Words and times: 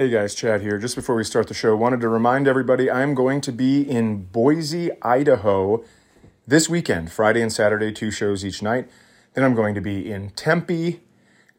Hey 0.00 0.08
guys, 0.08 0.34
Chad 0.34 0.62
here. 0.62 0.78
Just 0.78 0.96
before 0.96 1.14
we 1.14 1.24
start 1.24 1.48
the 1.48 1.52
show, 1.52 1.76
wanted 1.76 2.00
to 2.00 2.08
remind 2.08 2.48
everybody 2.48 2.90
I'm 2.90 3.14
going 3.14 3.42
to 3.42 3.52
be 3.52 3.82
in 3.82 4.22
Boise, 4.22 4.90
Idaho 5.02 5.84
this 6.46 6.70
weekend, 6.70 7.12
Friday 7.12 7.42
and 7.42 7.52
Saturday, 7.52 7.92
two 7.92 8.10
shows 8.10 8.42
each 8.42 8.62
night. 8.62 8.88
Then 9.34 9.44
I'm 9.44 9.54
going 9.54 9.74
to 9.74 9.82
be 9.82 10.10
in 10.10 10.30
Tempe. 10.30 11.00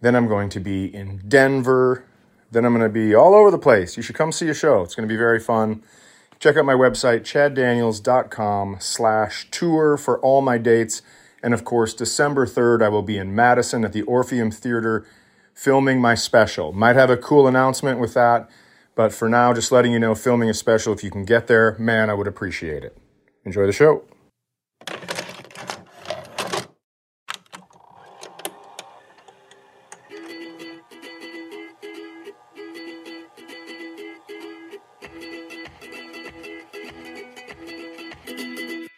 Then 0.01 0.15
I'm 0.15 0.27
going 0.27 0.49
to 0.49 0.59
be 0.59 0.85
in 0.85 1.21
Denver. 1.27 2.03
Then 2.49 2.65
I'm 2.65 2.73
going 2.73 2.81
to 2.81 2.91
be 2.91 3.13
all 3.13 3.35
over 3.35 3.51
the 3.51 3.59
place. 3.59 3.95
You 3.95 4.01
should 4.01 4.15
come 4.15 4.31
see 4.31 4.49
a 4.49 4.55
show. 4.55 4.81
It's 4.81 4.95
going 4.95 5.07
to 5.07 5.13
be 5.13 5.19
very 5.19 5.39
fun. 5.39 5.83
Check 6.39 6.57
out 6.57 6.65
my 6.65 6.73
website, 6.73 7.19
chaddaniels.com 7.19 8.77
slash 8.79 9.51
tour 9.51 9.97
for 9.97 10.19
all 10.21 10.41
my 10.41 10.57
dates. 10.57 11.03
And 11.43 11.53
of 11.53 11.63
course, 11.63 11.93
December 11.93 12.47
3rd, 12.47 12.81
I 12.81 12.89
will 12.89 13.03
be 13.03 13.19
in 13.19 13.35
Madison 13.35 13.85
at 13.85 13.93
the 13.93 14.01
Orpheum 14.01 14.49
Theater 14.49 15.05
filming 15.53 16.01
my 16.01 16.15
special. 16.15 16.71
Might 16.71 16.95
have 16.95 17.09
a 17.09 17.17
cool 17.17 17.47
announcement 17.47 17.99
with 17.99 18.13
that, 18.13 18.49
but 18.95 19.13
for 19.13 19.29
now, 19.29 19.53
just 19.53 19.71
letting 19.71 19.91
you 19.91 19.99
know, 19.99 20.15
filming 20.15 20.49
a 20.49 20.53
special. 20.53 20.93
If 20.93 21.03
you 21.03 21.11
can 21.11 21.25
get 21.25 21.47
there, 21.47 21.75
man, 21.79 22.09
I 22.09 22.13
would 22.13 22.27
appreciate 22.27 22.83
it. 22.83 22.97
Enjoy 23.45 23.65
the 23.65 23.73
show. 23.73 24.03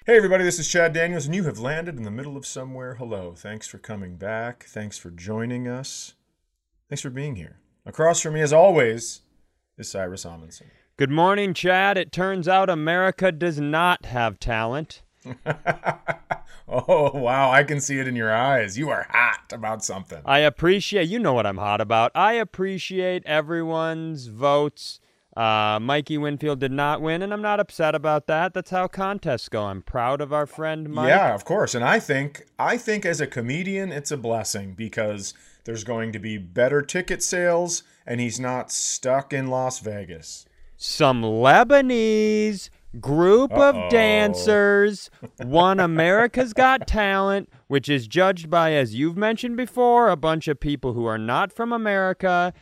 Hey, 0.05 0.17
everybody, 0.17 0.43
this 0.43 0.59
is 0.59 0.67
Chad 0.67 0.91
Daniels, 0.91 1.25
and 1.25 1.33
you 1.33 1.45
have 1.45 1.59
landed 1.59 1.95
in 1.95 2.03
the 2.03 2.11
middle 2.11 2.35
of 2.35 2.45
somewhere. 2.45 2.95
Hello. 2.95 3.33
Thanks 3.35 3.67
for 3.67 3.77
coming 3.77 4.17
back. 4.17 4.65
Thanks 4.65 4.97
for 4.97 5.09
joining 5.09 5.67
us. 5.67 6.13
Thanks 6.93 7.01
for 7.01 7.09
being 7.09 7.35
here. 7.35 7.57
Across 7.87 8.21
from 8.21 8.35
me, 8.35 8.41
as 8.41 8.53
always, 8.53 9.23
is 9.79 9.89
Cyrus 9.89 10.25
Amundson. 10.25 10.67
Good 10.95 11.09
morning, 11.09 11.55
Chad. 11.55 11.97
It 11.97 12.11
turns 12.11 12.47
out 12.47 12.69
America 12.69 13.31
does 13.31 13.59
not 13.59 14.05
have 14.05 14.39
talent. 14.39 15.01
oh, 16.67 17.17
wow. 17.17 17.49
I 17.49 17.63
can 17.63 17.81
see 17.81 17.97
it 17.97 18.07
in 18.07 18.15
your 18.15 18.31
eyes. 18.31 18.77
You 18.77 18.91
are 18.91 19.07
hot 19.09 19.51
about 19.51 19.83
something. 19.83 20.21
I 20.23 20.37
appreciate, 20.37 21.09
you 21.09 21.17
know 21.17 21.33
what 21.33 21.47
I'm 21.47 21.57
hot 21.57 21.81
about. 21.81 22.11
I 22.13 22.33
appreciate 22.33 23.25
everyone's 23.25 24.27
votes 24.27 24.99
uh, 25.35 25.79
Mikey 25.81 26.19
Winfield 26.19 26.59
did 26.59 26.71
not 26.71 27.01
win, 27.01 27.23
and 27.23 27.33
I'm 27.33 27.41
not 27.41 27.59
upset 27.59 27.95
about 27.95 28.27
that. 28.27 28.53
That's 28.53 28.69
how 28.69 28.87
contests 28.87 29.49
go. 29.49 29.63
I'm 29.63 29.81
proud 29.81 30.21
of 30.21 30.31
our 30.31 30.45
friend 30.45 30.89
Mike. 30.89 31.07
Yeah, 31.07 31.33
of 31.33 31.43
course. 31.43 31.73
And 31.73 31.83
I 31.83 31.99
think 31.99 32.45
I 32.59 32.77
think 32.77 33.03
as 33.05 33.19
a 33.19 33.25
comedian, 33.25 33.91
it's 33.91 34.11
a 34.11 34.17
blessing 34.17 34.73
because 34.73 35.33
there's 35.63 35.83
going 35.83 36.11
to 36.11 36.19
be 36.19 36.37
better 36.37 36.81
ticket 36.81 37.23
sales, 37.23 37.83
and 38.05 38.19
he's 38.19 38.39
not 38.39 38.71
stuck 38.71 39.33
in 39.33 39.47
Las 39.47 39.79
Vegas. 39.79 40.45
Some 40.77 41.21
Lebanese 41.21 42.69
group 42.99 43.53
Uh-oh. 43.53 43.85
of 43.85 43.89
dancers 43.89 45.09
won 45.39 45.79
America's 45.79 46.53
Got 46.53 46.87
Talent, 46.87 47.49
which 47.67 47.89
is 47.89 48.07
judged 48.07 48.49
by, 48.49 48.73
as 48.73 48.93
you've 48.93 49.17
mentioned 49.17 49.57
before, 49.57 50.09
a 50.09 50.17
bunch 50.17 50.47
of 50.47 50.59
people 50.59 50.93
who 50.93 51.05
are 51.05 51.17
not 51.17 51.51
from 51.51 51.71
America. 51.71 52.53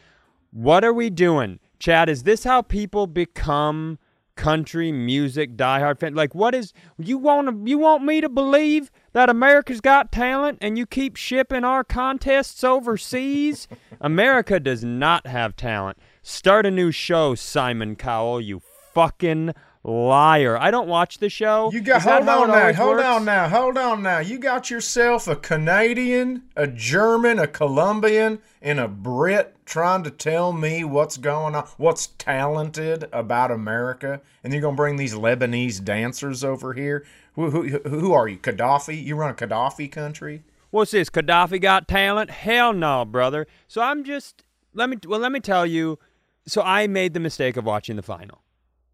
What 0.52 0.84
are 0.84 0.94
we 0.94 1.10
doing? 1.10 1.60
Chad, 1.80 2.10
is 2.10 2.24
this 2.24 2.44
how 2.44 2.62
people 2.62 3.08
become 3.08 3.98
country 4.36 4.92
music 4.92 5.58
diehard 5.58 6.00
fans? 6.00 6.16
Like, 6.16 6.36
what 6.36 6.54
is 6.54 6.74
you 6.98 7.18
want? 7.18 7.68
You 7.68 7.80
want 7.80 8.04
me 8.04 8.22
to 8.22 8.30
believe 8.30 8.92
that 9.14 9.30
America's 9.30 9.82
Got 9.82 10.12
Talent 10.12 10.58
and 10.62 10.78
you 10.78 10.86
keep 10.86 11.16
shipping 11.16 11.64
our 11.64 11.84
contests 11.84 12.64
overseas? 12.64 13.68
America 14.00 14.60
does 14.60 14.84
not 14.84 15.28
have 15.28 15.56
talent. 15.56 15.98
Start 16.22 16.66
a 16.66 16.72
new 16.72 16.92
show, 16.92 17.36
Simon 17.36 17.96
Cowell. 17.96 18.40
You 18.40 18.62
fucking 18.94 19.54
liar. 19.84 20.58
I 20.58 20.70
don't 20.70 20.88
watch 20.88 21.18
the 21.18 21.30
show. 21.30 21.72
You 21.72 21.82
got 21.82 21.98
Is 21.98 22.04
hold 22.04 22.30
on 22.30 22.48
now, 22.50 22.74
hold 22.74 22.98
works? 22.98 23.08
on 23.08 23.26
now, 23.26 23.50
hold 23.50 23.78
on 23.78 24.04
now. 24.04 24.20
You 24.20 24.38
got 24.38 24.70
yourself 24.70 25.28
a 25.28 25.36
Canadian, 25.36 26.44
a 26.56 26.68
German, 26.68 27.40
a 27.40 27.48
Colombian, 27.48 28.40
and 28.62 28.80
a 28.80 28.88
Brit 28.88 29.56
trying 29.66 30.04
to 30.04 30.12
tell 30.12 30.54
me 30.54 30.84
what's 30.84 31.18
going 31.18 31.56
on, 31.56 31.66
what's 31.78 32.08
talented 32.20 33.08
about 33.12 33.50
America, 33.50 34.22
and 34.44 34.54
you're 34.54 34.62
gonna 34.62 34.76
bring 34.76 34.98
these 34.98 35.16
Lebanese 35.16 35.84
dancers 35.84 36.44
over 36.44 36.74
here. 36.74 37.04
Who, 37.36 37.50
who, 37.50 37.68
who 37.88 38.14
are 38.14 38.28
you, 38.28 38.38
Gaddafi? 38.38 39.04
You 39.04 39.16
run 39.16 39.32
a 39.32 39.34
Gaddafi 39.34 39.92
country? 39.92 40.44
What's 40.70 40.92
this? 40.92 41.10
Gaddafi 41.10 41.62
got 41.62 41.88
talent? 41.88 42.30
Hell 42.30 42.74
no, 42.74 43.06
brother. 43.06 43.48
So 43.68 43.82
I'm 43.82 44.04
just 44.04 44.44
let 44.74 44.90
me 44.90 44.98
well 45.08 45.20
let 45.20 45.32
me 45.32 45.40
tell 45.40 45.66
you. 45.66 46.00
So 46.48 46.62
I 46.62 46.88
made 46.88 47.14
the 47.14 47.20
mistake 47.20 47.58
of 47.58 47.66
watching 47.66 47.96
the 47.96 48.02
final. 48.02 48.42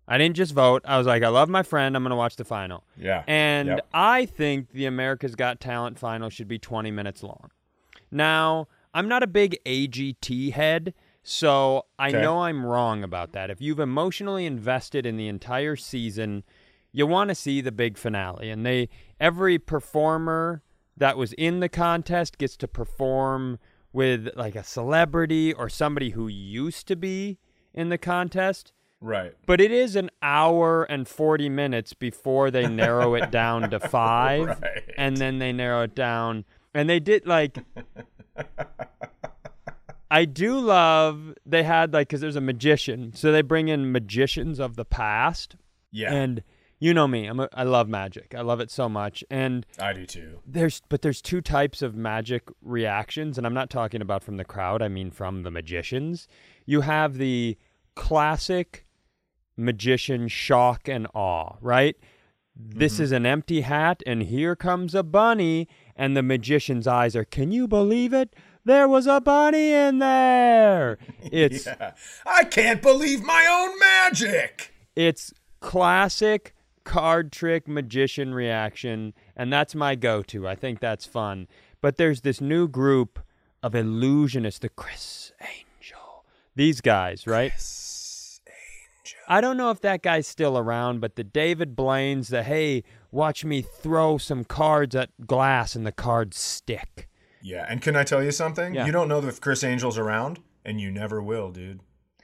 I 0.07 0.17
didn't 0.17 0.35
just 0.37 0.53
vote. 0.53 0.83
I 0.85 0.97
was 0.97 1.05
like, 1.07 1.21
I 1.23 1.27
love 1.29 1.49
my 1.49 1.63
friend. 1.63 1.95
I'm 1.95 2.01
going 2.03 2.11
to 2.11 2.15
watch 2.15 2.35
the 2.37 2.45
final. 2.45 2.83
Yeah. 2.97 3.23
And 3.27 3.67
Yep. 3.69 3.87
I 3.93 4.25
think 4.25 4.71
the 4.71 4.85
America's 4.85 5.35
Got 5.35 5.59
Talent 5.59 5.99
final 5.99 6.29
should 6.29 6.47
be 6.47 6.57
20 6.57 6.91
minutes 6.91 7.23
long. 7.23 7.51
Now, 8.09 8.67
I'm 8.93 9.09
not 9.09 9.21
a 9.21 9.27
big 9.27 9.57
AGT 9.65 10.53
head, 10.53 10.93
so 11.23 11.85
I 11.99 12.09
Okay. 12.09 12.21
know 12.21 12.43
I'm 12.43 12.65
wrong 12.65 13.03
about 13.03 13.33
that. 13.33 13.49
If 13.49 13.59
you've 13.61 13.81
emotionally 13.81 14.45
invested 14.45 15.05
in 15.05 15.17
the 15.17 15.27
entire 15.27 15.75
season, 15.75 16.43
you 16.97 17.05
want 17.05 17.27
to 17.29 17.35
see 17.35 17.61
the 17.61 17.71
big 17.71 17.95
finale. 17.95 18.49
And 18.49 18.65
they 18.65 18.89
every 19.19 19.59
performer 19.59 20.63
that 20.97 21.15
was 21.15 21.33
in 21.33 21.59
the 21.59 21.69
contest 21.69 22.39
gets 22.39 22.57
to 22.57 22.67
perform 22.67 23.59
with 23.93 24.29
like 24.35 24.55
a 24.55 24.63
celebrity 24.63 25.53
or 25.53 25.69
somebody 25.69 26.09
who 26.09 26.27
used 26.27 26.87
to 26.87 26.95
be 26.95 27.37
in 27.71 27.89
the 27.89 27.99
contest. 27.99 28.73
Right. 28.99 29.33
But 29.45 29.61
it 29.61 29.71
is 29.71 29.95
an 29.95 30.09
hour 30.23 30.85
and 30.85 31.07
40 31.07 31.49
minutes 31.49 31.93
before 31.93 32.49
they 32.49 32.67
narrow 32.67 33.13
it 33.13 33.29
down 33.29 33.69
to 33.69 33.79
five. 33.89 34.47
Right. 34.47 34.83
And 34.97 35.17
then 35.17 35.37
they 35.37 35.53
narrow 35.53 35.83
it 35.83 35.93
down. 35.93 36.45
And 36.73 36.89
they 36.89 36.99
did 36.99 37.27
like. 37.27 37.59
I 40.09 40.25
do 40.25 40.57
love 40.57 41.35
they 41.45 41.61
had 41.61 41.93
like, 41.93 42.07
because 42.07 42.21
there's 42.21 42.35
a 42.35 42.41
magician. 42.41 43.13
So 43.13 43.31
they 43.31 43.43
bring 43.43 43.67
in 43.67 43.91
magicians 43.91 44.59
of 44.59 44.77
the 44.77 44.85
past. 44.85 45.57
Yeah. 45.91 46.11
And 46.11 46.41
you 46.79 46.93
know 46.93 47.07
me, 47.07 47.25
I'm 47.25 47.39
a, 47.39 47.49
I 47.53 47.63
love 47.63 47.89
magic. 47.89 48.35
I 48.37 48.41
love 48.41 48.59
it 48.59 48.69
so 48.69 48.87
much. 48.87 49.23
And 49.29 49.65
I 49.79 49.93
do 49.93 50.05
too. 50.05 50.39
there's 50.45 50.81
but 50.89 51.01
there's 51.01 51.21
two 51.21 51.41
types 51.41 51.81
of 51.81 51.95
magic 51.95 52.43
reactions 52.61 53.37
and 53.37 53.45
i'm 53.45 53.53
not 53.53 53.69
talking 53.69 54.01
about 54.01 54.23
from 54.23 54.37
the 54.37 54.45
crowd 54.45 54.81
i 54.81 54.87
mean 54.87 55.11
from 55.11 55.43
the 55.43 55.51
magicians 55.51 56.27
you 56.65 56.81
have 56.81 57.17
the 57.17 57.57
classic 57.95 58.85
magician 59.55 60.27
shock 60.27 60.87
and 60.87 61.07
awe 61.13 61.55
right 61.61 61.97
this 62.55 62.95
mm-hmm. 62.95 63.03
is 63.03 63.11
an 63.11 63.25
empty 63.25 63.61
hat 63.61 64.01
and 64.05 64.23
here 64.23 64.55
comes 64.55 64.95
a 64.95 65.03
bunny 65.03 65.67
and 65.95 66.15
the 66.15 66.23
magician's 66.23 66.87
eyes 66.87 67.15
are 67.15 67.25
can 67.25 67.51
you 67.51 67.67
believe 67.67 68.13
it 68.13 68.35
there 68.65 68.87
was 68.87 69.07
a 69.07 69.21
bunny 69.21 69.71
in 69.71 69.99
there 69.99 70.97
it's 71.31 71.65
Yeah. 71.65 71.93
I 72.25 72.43
can't 72.43 72.81
believe 72.81 73.23
my 73.23 73.45
own 73.49 73.79
magic. 73.79 74.73
it's 74.95 75.33
classic 75.59 76.53
card 76.87 77.33
trick 77.33 77.67
magician 77.67 78.33
reaction, 78.33 79.13
and 79.35 79.51
that's 79.51 79.75
my 79.75 79.93
go 79.93 80.23
to. 80.23 80.47
I 80.47 80.55
think 80.55 80.79
that's 80.79 81.05
fun. 81.05 81.47
But 81.81 81.97
there's 81.97 82.21
this 82.21 82.39
new 82.39 82.67
group 82.67 83.19
of 83.61 83.73
illusionists, 83.73 84.59
the 84.59 84.69
Criss 84.69 85.33
Angel. 85.41 86.23
These 86.55 86.79
guys, 86.79 87.27
right? 87.27 87.51
Criss 87.51 88.39
Angel. 88.47 89.19
I 89.27 89.41
don't 89.41 89.57
know 89.57 89.69
if 89.69 89.81
that 89.81 90.01
guy's 90.01 90.27
still 90.27 90.57
around, 90.57 91.01
but 91.01 91.17
the 91.17 91.25
David 91.25 91.75
Blaine's, 91.75 92.29
the 92.29 92.41
hey, 92.41 92.83
watch 93.11 93.43
me 93.43 93.61
throw 93.61 94.17
some 94.17 94.45
cards 94.45 94.95
at 94.95 95.09
glass 95.27 95.75
and 95.75 95.85
the 95.85 95.91
cards 95.91 96.39
stick. 96.39 97.09
Yeah, 97.41 97.65
and 97.67 97.81
can 97.81 97.97
I 97.97 98.03
tell 98.05 98.23
you 98.23 98.31
something? 98.31 98.73
Yeah. 98.73 98.85
You 98.85 98.93
don't 98.93 99.09
know 99.09 99.19
if 99.19 99.41
Criss 99.41 99.63
Angel's 99.63 99.97
around, 99.97 100.39
and 100.63 100.79
you 100.79 100.89
never 100.89 101.21
will, 101.21 101.51
dude. 101.51 101.81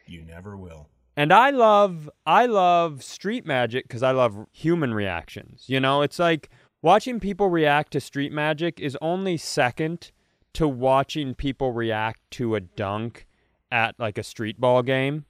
You 0.07 0.21
never 0.21 0.55
will. 0.55 0.87
And 1.15 1.31
I 1.31 1.51
love 1.51 2.09
I 2.25 2.47
love 2.47 3.03
street 3.03 3.45
magic 3.45 3.87
because 3.87 4.03
I 4.03 4.11
love 4.11 4.47
human 4.51 4.93
reactions. 4.93 5.65
You 5.67 5.79
know, 5.79 6.01
it's 6.01 6.19
like 6.19 6.49
watching 6.81 7.19
people 7.19 7.49
react 7.49 7.93
to 7.93 7.99
street 7.99 8.31
magic 8.31 8.79
is 8.79 8.97
only 9.01 9.37
second 9.37 10.11
to 10.53 10.67
watching 10.67 11.35
people 11.35 11.71
react 11.71 12.19
to 12.31 12.55
a 12.55 12.59
dunk 12.59 13.27
at 13.71 13.99
like 13.99 14.17
a 14.17 14.23
street 14.23 14.59
ball 14.59 14.81
game. 14.81 15.25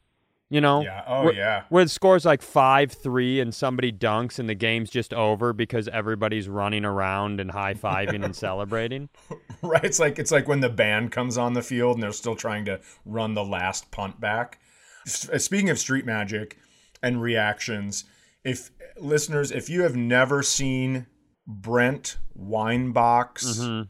You 0.49 0.61
know? 0.61 0.83
Yeah. 0.83 1.03
Oh, 1.07 1.23
where, 1.23 1.33
yeah. 1.33 1.63
Where 1.69 1.83
the 1.83 1.89
score's 1.89 2.25
like 2.25 2.41
five 2.41 2.91
three 2.91 3.39
and 3.39 3.53
somebody 3.53 3.91
dunks 3.91 4.37
and 4.39 4.47
the 4.47 4.53
game's 4.55 4.89
just 4.89 5.13
over 5.13 5.51
because 5.51 5.87
everybody's 5.87 6.47
running 6.47 6.85
around 6.85 7.41
and 7.41 7.51
high 7.51 7.73
fiving 7.73 8.23
and 8.23 8.35
celebrating. 8.35 9.09
Right. 9.61 9.85
It's 9.85 9.97
like 9.97 10.19
it's 10.19 10.29
like 10.29 10.49
when 10.49 10.59
the 10.59 10.67
band 10.67 11.13
comes 11.13 11.37
on 11.37 11.53
the 11.53 11.61
field 11.61 11.95
and 11.95 12.03
they're 12.03 12.11
still 12.11 12.35
trying 12.35 12.65
to 12.65 12.81
run 13.05 13.33
the 13.33 13.45
last 13.45 13.91
punt 13.91 14.19
back. 14.19 14.59
Speaking 15.05 15.69
of 15.69 15.79
street 15.79 16.05
magic 16.05 16.57
and 17.01 17.21
reactions, 17.21 18.05
if 18.43 18.71
listeners, 18.97 19.51
if 19.51 19.69
you 19.69 19.83
have 19.83 19.95
never 19.95 20.41
seen 20.43 21.07
Brent 21.45 22.17
Weinbach's 22.35 23.59
Mhm. 23.59 23.89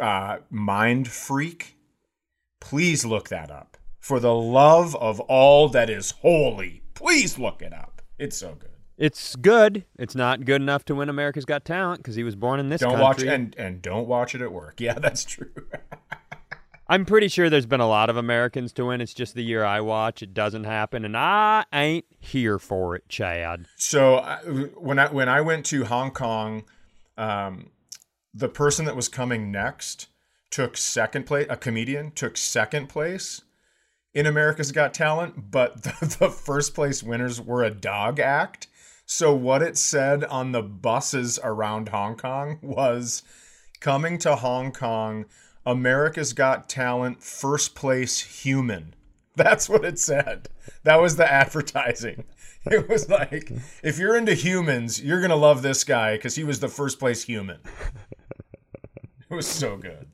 uh, 0.00 0.38
Mind 0.50 1.08
Freak, 1.08 1.76
please 2.60 3.04
look 3.04 3.28
that 3.28 3.50
up. 3.50 3.76
For 3.98 4.20
the 4.20 4.34
love 4.34 4.94
of 4.96 5.20
all 5.20 5.68
that 5.70 5.90
is 5.90 6.12
holy, 6.22 6.82
please 6.94 7.38
look 7.38 7.60
it 7.62 7.72
up. 7.72 8.02
It's 8.18 8.36
so 8.36 8.54
good. 8.54 8.70
It's 8.96 9.34
good. 9.36 9.84
It's 9.98 10.14
not 10.14 10.44
good 10.44 10.60
enough 10.60 10.84
to 10.86 10.94
win 10.94 11.08
America's 11.08 11.44
Got 11.46 11.64
Talent 11.64 12.00
because 12.00 12.16
he 12.16 12.22
was 12.22 12.36
born 12.36 12.60
in 12.60 12.68
this 12.68 12.80
Don't 12.82 12.90
country. 12.98 13.02
watch 13.02 13.22
and 13.34 13.54
and 13.58 13.80
don't 13.82 14.06
watch 14.06 14.34
it 14.34 14.42
at 14.42 14.52
work. 14.52 14.74
Yeah, 14.80 14.94
that's 14.94 15.24
true. 15.24 15.50
I'm 16.90 17.04
pretty 17.04 17.28
sure 17.28 17.48
there's 17.48 17.66
been 17.66 17.80
a 17.80 17.88
lot 17.88 18.10
of 18.10 18.16
Americans 18.16 18.72
to 18.74 18.86
win. 18.86 19.00
It's 19.00 19.14
just 19.14 19.34
the 19.34 19.44
year 19.44 19.64
I 19.64 19.80
watch, 19.80 20.22
it 20.22 20.34
doesn't 20.34 20.64
happen, 20.64 21.04
and 21.04 21.16
I 21.16 21.64
ain't 21.72 22.04
here 22.18 22.58
for 22.58 22.96
it, 22.96 23.08
Chad. 23.08 23.66
So 23.76 24.20
when 24.76 24.98
I 24.98 25.06
when 25.06 25.28
I 25.28 25.40
went 25.40 25.64
to 25.66 25.84
Hong 25.84 26.10
Kong, 26.10 26.64
um, 27.16 27.70
the 28.34 28.48
person 28.48 28.84
that 28.86 28.96
was 28.96 29.08
coming 29.08 29.52
next 29.52 30.08
took 30.50 30.76
second 30.76 31.26
place. 31.26 31.46
A 31.48 31.56
comedian 31.56 32.10
took 32.10 32.36
second 32.36 32.88
place 32.88 33.42
in 34.12 34.26
America's 34.26 34.72
Got 34.72 34.92
Talent, 34.92 35.50
but 35.50 35.82
the, 35.84 36.16
the 36.18 36.28
first 36.28 36.74
place 36.74 37.02
winners 37.02 37.40
were 37.40 37.62
a 37.62 37.70
dog 37.70 38.18
act. 38.18 38.66
So 39.06 39.34
what 39.34 39.62
it 39.62 39.76
said 39.76 40.24
on 40.24 40.52
the 40.52 40.62
buses 40.62 41.38
around 41.42 41.88
Hong 41.90 42.16
Kong 42.16 42.58
was 42.62 43.22
coming 43.80 44.18
to 44.18 44.36
Hong 44.36 44.72
Kong, 44.72 45.26
America's 45.66 46.32
Got 46.32 46.68
Talent 46.68 47.22
first 47.22 47.74
place 47.74 48.42
human. 48.44 48.94
That's 49.36 49.68
what 49.68 49.84
it 49.84 49.98
said. 49.98 50.48
That 50.84 51.00
was 51.00 51.16
the 51.16 51.30
advertising. 51.30 52.24
It 52.66 52.90
was 52.90 53.08
like, 53.08 53.50
if 53.82 53.98
you're 53.98 54.18
into 54.18 54.34
humans, 54.34 55.02
you're 55.02 55.20
going 55.20 55.30
to 55.30 55.34
love 55.36 55.62
this 55.62 55.82
guy 55.82 56.16
because 56.16 56.34
he 56.34 56.44
was 56.44 56.60
the 56.60 56.68
first 56.68 56.98
place 56.98 57.22
human. 57.22 57.58
It 59.30 59.34
was 59.34 59.46
so 59.46 59.78
good. 59.78 60.08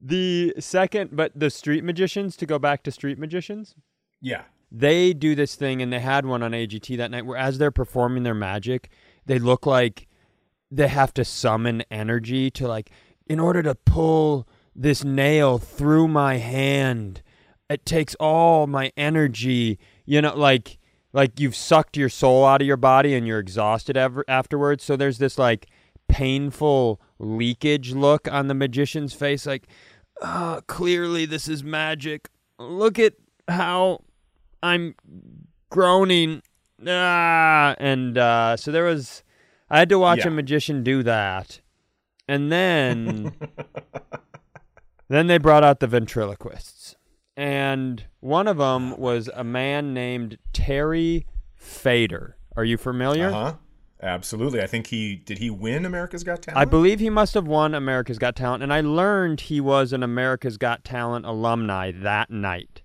The 0.00 0.54
second, 0.60 1.10
but 1.16 1.32
the 1.34 1.50
street 1.50 1.82
magicians, 1.82 2.36
to 2.36 2.46
go 2.46 2.58
back 2.60 2.82
to 2.84 2.92
street 2.92 3.18
magicians, 3.18 3.74
Yeah. 4.20 4.42
they 4.70 5.12
do 5.12 5.34
this 5.34 5.56
thing, 5.56 5.82
and 5.82 5.92
they 5.92 5.98
had 5.98 6.24
one 6.24 6.42
on 6.44 6.52
AGT 6.52 6.96
that 6.98 7.10
night 7.10 7.26
where 7.26 7.36
as 7.36 7.58
they're 7.58 7.70
performing 7.72 8.22
their 8.22 8.34
magic, 8.34 8.88
they 9.26 9.38
look 9.40 9.66
like 9.66 10.06
they 10.70 10.86
have 10.88 11.12
to 11.14 11.24
summon 11.24 11.82
energy 11.90 12.48
to, 12.52 12.68
like, 12.68 12.90
in 13.30 13.40
order 13.40 13.62
to 13.62 13.74
pull 13.74 14.46
this 14.76 15.04
nail 15.04 15.56
through 15.58 16.08
my 16.08 16.36
hand, 16.36 17.22
it 17.70 17.86
takes 17.86 18.14
all 18.16 18.66
my 18.66 18.92
energy, 18.96 19.78
you 20.04 20.20
know, 20.20 20.34
like. 20.36 20.76
Like 21.12 21.40
you've 21.40 21.56
sucked 21.56 21.96
your 21.96 22.08
soul 22.08 22.46
out 22.46 22.60
of 22.60 22.68
your 22.68 22.76
body 22.76 23.16
and 23.16 23.26
you're 23.26 23.40
exhausted 23.40 23.96
ever 23.96 24.24
afterwards. 24.28 24.84
So 24.84 24.94
there's 24.94 25.18
this 25.18 25.38
like 25.38 25.66
painful 26.06 27.00
leakage 27.18 27.92
look 27.94 28.30
on 28.30 28.46
the 28.46 28.54
magician's 28.54 29.12
face, 29.12 29.44
like, 29.44 29.66
uh, 30.22 30.60
clearly 30.68 31.26
this 31.26 31.48
is 31.48 31.64
magic. 31.64 32.28
Look 32.60 32.96
at 33.00 33.14
how 33.48 34.04
I'm 34.62 34.94
groaning. 35.68 36.42
Ah, 36.86 37.74
and 37.78 38.16
uh, 38.16 38.56
so 38.56 38.70
there 38.70 38.84
was, 38.84 39.24
I 39.68 39.80
had 39.80 39.88
to 39.88 39.98
watch 39.98 40.20
Yeah. 40.20 40.28
a 40.28 40.30
magician 40.30 40.84
do 40.84 41.02
that, 41.02 41.60
and 42.30 42.52
then, 42.52 43.32
then 45.08 45.26
they 45.26 45.38
brought 45.38 45.64
out 45.64 45.80
the 45.80 45.86
ventriloquists, 45.86 46.96
and 47.36 48.04
one 48.20 48.46
of 48.46 48.58
them 48.58 48.96
was 48.98 49.28
a 49.34 49.44
man 49.44 49.92
named 49.94 50.38
Terry 50.52 51.26
Fator. 51.54 52.36
Are 52.56 52.64
you 52.64 52.76
familiar? 52.76 53.28
Uh 53.28 53.32
huh. 53.32 53.54
Absolutely. 54.02 54.62
I 54.62 54.66
think 54.66 54.86
he 54.86 55.16
did. 55.16 55.38
He 55.38 55.50
win 55.50 55.84
America's 55.84 56.24
Got 56.24 56.40
Talent. 56.42 56.58
I 56.58 56.64
believe 56.64 57.00
he 57.00 57.10
must 57.10 57.34
have 57.34 57.46
won 57.46 57.74
America's 57.74 58.18
Got 58.18 58.34
Talent, 58.34 58.62
and 58.62 58.72
I 58.72 58.80
learned 58.80 59.42
he 59.42 59.60
was 59.60 59.92
an 59.92 60.02
America's 60.02 60.56
Got 60.56 60.84
Talent 60.84 61.26
alumni 61.26 61.90
that 61.92 62.30
night. 62.30 62.80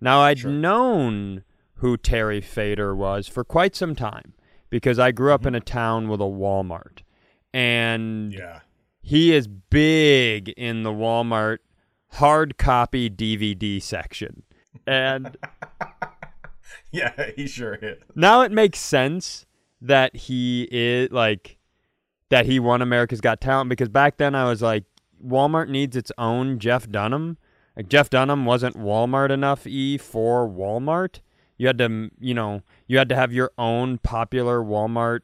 Now, 0.00 0.20
I'd 0.20 0.38
Sure. 0.40 0.50
known 0.52 1.42
who 1.76 1.96
Terry 1.96 2.40
Fator 2.40 2.94
was 2.94 3.26
for 3.26 3.42
quite 3.42 3.74
some 3.74 3.96
time 3.96 4.34
because 4.70 5.00
I 5.00 5.10
grew 5.10 5.32
up 5.32 5.44
in 5.46 5.54
a 5.56 5.60
town 5.60 6.08
with 6.08 6.20
a 6.20 6.24
Walmart, 6.24 7.00
and 7.52 8.32
Yeah. 8.32 8.60
He 9.02 9.32
is 9.34 9.48
big 9.48 10.48
in 10.50 10.82
the 10.84 10.92
Walmart 10.92 11.58
hard 12.12 12.56
copy 12.58 13.10
DVD 13.10 13.82
section. 13.82 14.42
And 14.86 15.36
Yeah. 16.92 17.30
He 17.36 17.46
sure 17.46 17.74
is. 17.74 17.98
now 18.14 18.42
it 18.42 18.52
makes 18.52 18.78
sense 18.78 19.46
that 19.80 20.14
he 20.14 20.68
is 20.70 21.10
like 21.10 21.58
that 22.28 22.46
he 22.46 22.60
won 22.60 22.82
America's 22.82 23.20
Got 23.20 23.40
Talent 23.40 23.68
because 23.70 23.88
back 23.88 24.16
then 24.18 24.34
I 24.34 24.44
was 24.44 24.62
like 24.62 24.84
Walmart 25.24 25.68
needs 25.68 25.96
its 25.96 26.12
own 26.18 26.58
Jeff 26.58 26.90
Dunham. 26.90 27.38
Like 27.76 27.88
Jeff 27.88 28.10
Dunham 28.10 28.44
wasn't 28.44 28.76
Walmart 28.76 29.30
enough 29.30 29.66
e 29.66 29.96
for 29.98 30.48
Walmart. 30.48 31.20
You 31.56 31.66
had 31.68 31.78
to 31.78 32.10
you 32.20 32.34
know, 32.34 32.62
you 32.86 32.98
had 32.98 33.08
to 33.08 33.16
have 33.16 33.32
your 33.32 33.52
own 33.56 33.98
popular 33.98 34.60
Walmart 34.60 35.20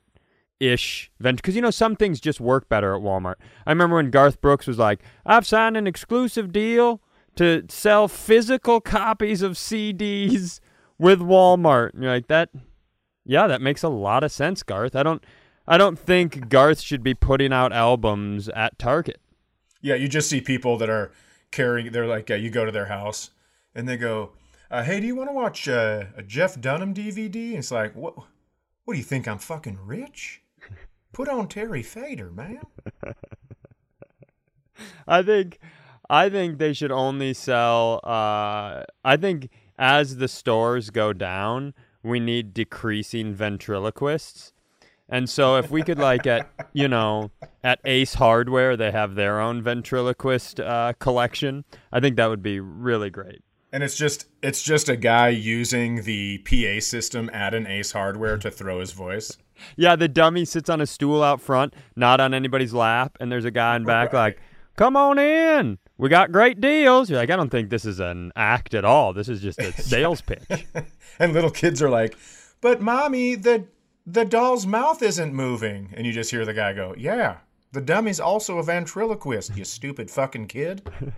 ish 0.61 1.11
venture 1.21 1.37
because 1.37 1.57
you 1.57 1.63
know 1.63 1.71
some 1.71 1.97
things 1.97 2.21
just 2.21 2.41
work 2.41 2.69
better 2.69 2.95
at 2.95 3.03
Walmart. 3.03 3.37
I 3.67 3.71
remember 3.71 3.97
when 3.97 4.11
Garth 4.11 4.41
Brooks 4.41 4.67
was 4.67 4.79
like, 4.79 5.01
"I've 5.25 5.47
signed 5.47 5.77
an 5.77 5.87
exclusive 5.87 6.53
deal 6.53 7.01
to 7.37 7.65
sell 7.69 8.09
physical 8.09 8.81
copies 8.81 9.43
of 9.43 9.53
CDs 9.53 10.61
with 10.99 11.21
Walmart." 11.21 11.95
And 11.95 12.03
you're 12.03 12.13
like, 12.13 12.29
"That, 12.29 12.51
yeah, 13.25 13.47
that 13.47 13.61
makes 13.61 13.83
a 13.83 13.89
lot 13.89 14.25
of 14.25 14.33
sense, 14.33 14.63
Garth. 14.63 14.97
I 14.97 15.03
don't, 15.03 15.25
I 15.67 15.79
don't 15.79 15.99
think 15.99 16.49
Garth 16.49 16.81
should 16.81 17.03
be 17.03 17.15
putting 17.15 17.53
out 17.53 17.73
albums 17.73 18.49
at 18.51 18.79
Target." 18.79 19.21
Yeah. 19.81 19.95
You 19.95 20.09
just 20.09 20.29
see 20.29 20.41
people 20.41 20.77
that 20.79 20.91
are 20.91 21.13
carrying. 21.51 21.93
They're 21.93 22.07
like, 22.07 22.31
uh, 22.31 22.35
you 22.35 22.51
go 22.51 22.65
to 22.65 22.73
their 22.73 22.87
house 22.87 23.31
and 23.75 23.89
they 23.89 23.97
go, 23.97 24.33
uh, 24.71 24.83
"Hey, 24.83 24.99
do 25.01 25.07
you 25.07 25.15
want 25.15 25.31
to 25.31 25.35
watch 25.35 25.69
uh, 25.69 26.07
a 26.17 26.23
Jeff 26.23 26.61
Dunham 26.61 26.93
DVD?" 26.95 27.51
And 27.51 27.59
it's 27.59 27.71
like, 27.71 27.95
what? 27.95 28.15
What 28.85 28.95
do 28.95 28.99
you 28.99 29.05
think? 29.05 29.29
I'm 29.29 29.37
fucking 29.37 29.79
rich. 29.85 30.41
Put 31.13 31.29
on 31.29 31.49
Terry 31.49 31.83
Fator, 31.83 32.31
man. 32.31 32.63
I 35.09 35.23
think 35.23 35.59
I 36.09 36.31
think 36.31 36.59
they 36.59 36.73
should 36.73 36.93
only 36.93 37.35
sell 37.35 38.01
uh 38.05 38.85
I 39.05 39.17
think 39.17 39.51
as 39.79 40.17
the 40.17 40.29
stores 40.29 40.91
go 40.91 41.13
down, 41.13 41.75
we 42.03 42.21
need 42.21 42.55
decreasing 42.55 43.35
ventriloquists. 43.35 44.53
And 45.09 45.31
so 45.31 45.57
if 45.57 45.71
we 45.71 45.83
could 45.83 45.99
like 45.99 46.27
at 46.27 46.49
you 46.73 46.89
know 46.89 47.31
at 47.65 47.81
Ace 47.85 48.15
Hardware 48.15 48.77
they 48.77 48.91
have 48.91 49.15
their 49.15 49.41
own 49.41 49.63
ventriloquist 49.63 50.61
uh, 50.61 50.93
collection, 50.99 51.65
I 51.93 52.01
think 52.01 52.17
that 52.17 52.27
would 52.27 52.43
be 52.43 52.61
really 52.61 53.11
great. 53.11 53.43
And 53.73 53.83
it's 53.83 53.97
just 53.97 54.27
it's 54.43 54.63
just 54.63 54.89
a 54.89 54.97
guy 54.97 55.29
using 55.29 56.03
the 56.05 56.39
PA 56.39 56.81
system 56.81 57.31
at 57.33 57.55
an 57.55 57.67
Ace 57.67 57.93
Hardware 57.93 58.39
to 58.39 58.51
throw 58.51 58.81
his 58.81 58.93
voice. 58.93 59.37
Yeah, 59.77 59.97
the 59.97 60.09
dummy 60.09 60.45
sits 60.45 60.69
on 60.71 60.81
a 60.81 60.87
stool 60.87 61.23
out 61.23 61.41
front, 61.41 61.75
not 61.97 62.21
on 62.21 62.35
anybody's 62.35 62.73
lap, 62.75 63.17
and 63.21 63.31
there's 63.31 63.45
a 63.45 63.51
guy 63.51 63.77
in 63.77 63.85
back 63.85 64.13
Right. 64.13 64.19
like, 64.37 64.41
"Come 64.77 64.97
on 64.97 65.19
in, 65.19 65.79
we 65.97 66.09
got 66.09 66.33
great 66.33 66.61
deals." 66.61 67.11
You're 67.11 67.19
like, 67.19 67.31
I 67.31 67.37
don't 67.37 67.51
think 67.51 67.71
this 67.71 67.85
is 67.85 68.01
an 68.01 68.33
act 68.37 68.75
at 68.75 68.85
all. 68.85 69.13
This 69.13 69.29
is 69.29 69.41
just 69.41 69.59
a 69.61 69.73
sales 69.83 70.21
pitch. 70.21 70.67
And 71.21 71.33
little 71.33 71.51
kids 71.51 71.83
are 71.83 71.91
like, 71.91 72.17
"But 72.61 72.81
mommy, 72.81 73.35
the 73.35 73.65
the 74.07 74.25
doll's 74.25 74.67
mouth 74.67 75.03
isn't 75.03 75.35
moving." 75.35 75.93
And 75.97 76.07
you 76.07 76.13
just 76.13 76.31
hear 76.31 76.45
the 76.45 76.55
guy 76.55 76.73
go, 76.73 76.95
"Yeah, 76.97 77.39
the 77.73 77.81
dummy's 77.81 78.21
also 78.21 78.59
a 78.59 78.63
ventriloquist, 78.63 79.57
you 79.57 79.65
stupid 79.65 80.11
fucking 80.11 80.47
kid." 80.47 80.89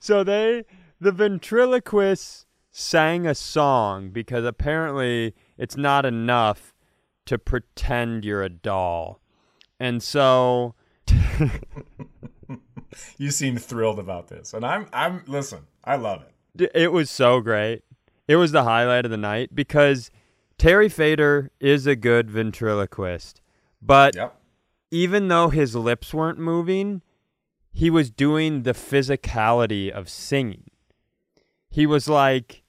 So 0.00 0.22
they, 0.22 0.64
the 1.00 1.10
ventriloquists, 1.12 2.46
sang 2.70 3.26
a 3.26 3.34
song 3.34 4.10
because 4.10 4.44
apparently 4.44 5.34
it's 5.56 5.76
not 5.76 6.06
enough 6.06 6.72
to 7.28 7.38
pretend 7.38 8.24
you're 8.24 8.42
a 8.42 8.48
doll, 8.48 9.20
and 9.78 10.02
so 10.02 10.74
You 13.18 13.30
seem 13.30 13.58
thrilled 13.58 13.98
about 13.98 14.28
this. 14.28 14.54
And 14.54 14.64
I'm 14.64 14.86
I'm 14.92 15.22
listen, 15.26 15.66
I 15.84 15.96
love 15.96 16.22
it. 16.22 16.70
It 16.74 16.90
was 16.92 17.10
so 17.10 17.40
great. 17.40 17.82
It 18.26 18.36
was 18.36 18.52
the 18.52 18.64
highlight 18.64 19.04
of 19.04 19.10
the 19.10 19.16
night 19.16 19.54
because 19.54 20.10
Terry 20.56 20.88
Fator 20.88 21.50
is 21.60 21.86
a 21.86 21.94
good 21.96 22.30
ventriloquist. 22.30 23.40
But 23.80 24.16
Yep. 24.16 24.40
even 24.90 25.28
though 25.28 25.50
his 25.50 25.76
lips 25.76 26.12
weren't 26.14 26.38
moving, 26.38 27.02
he 27.72 27.90
was 27.90 28.10
doing 28.10 28.62
the 28.62 28.72
physicality 28.72 29.90
of 29.90 30.08
singing. 30.08 30.70
He 31.70 31.86
was 31.86 32.08
like 32.08 32.62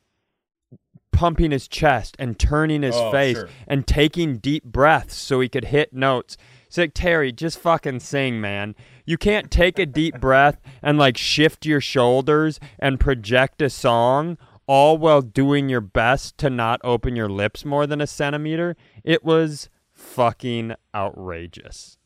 pumping 1.20 1.52
his 1.52 1.68
chest 1.68 2.16
and 2.18 2.40
turning 2.40 2.82
his 2.82 2.96
Oh, 2.96 3.12
face 3.12 3.36
sure. 3.36 3.50
and 3.68 3.86
taking 3.86 4.38
deep 4.38 4.64
breaths 4.64 5.16
so 5.16 5.42
he 5.42 5.50
could 5.50 5.66
hit 5.66 5.92
notes. 5.94 6.38
It's 6.68 6.78
like, 6.78 6.94
Terry, 6.94 7.34
just 7.34 7.60
fucking 7.60 8.00
sing, 8.00 8.40
man. 8.40 8.74
You 9.06 9.18
can't 9.18 9.52
take 9.52 9.78
a 9.80 9.86
deep 9.86 10.20
breath 10.22 10.62
and 10.82 10.98
like 10.98 11.18
shift 11.18 11.66
your 11.66 11.82
shoulders 11.82 12.58
and 12.80 13.02
project 13.02 13.62
a 13.62 13.70
song 13.70 14.38
all 14.66 14.98
while 14.98 15.22
doing 15.22 15.68
your 15.68 15.82
best 15.82 16.38
to 16.38 16.50
not 16.50 16.80
open 16.86 17.18
your 17.18 17.28
lips 17.28 17.66
more 17.66 17.86
than 17.86 18.00
a 18.00 18.08
centimeter. 18.08 18.78
It 19.04 19.26
was 19.26 19.68
fucking 19.92 20.76
outrageous. 20.96 21.98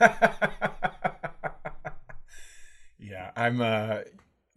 Yeah, 2.98 3.30
I'm 3.36 3.60
uh 3.60 3.98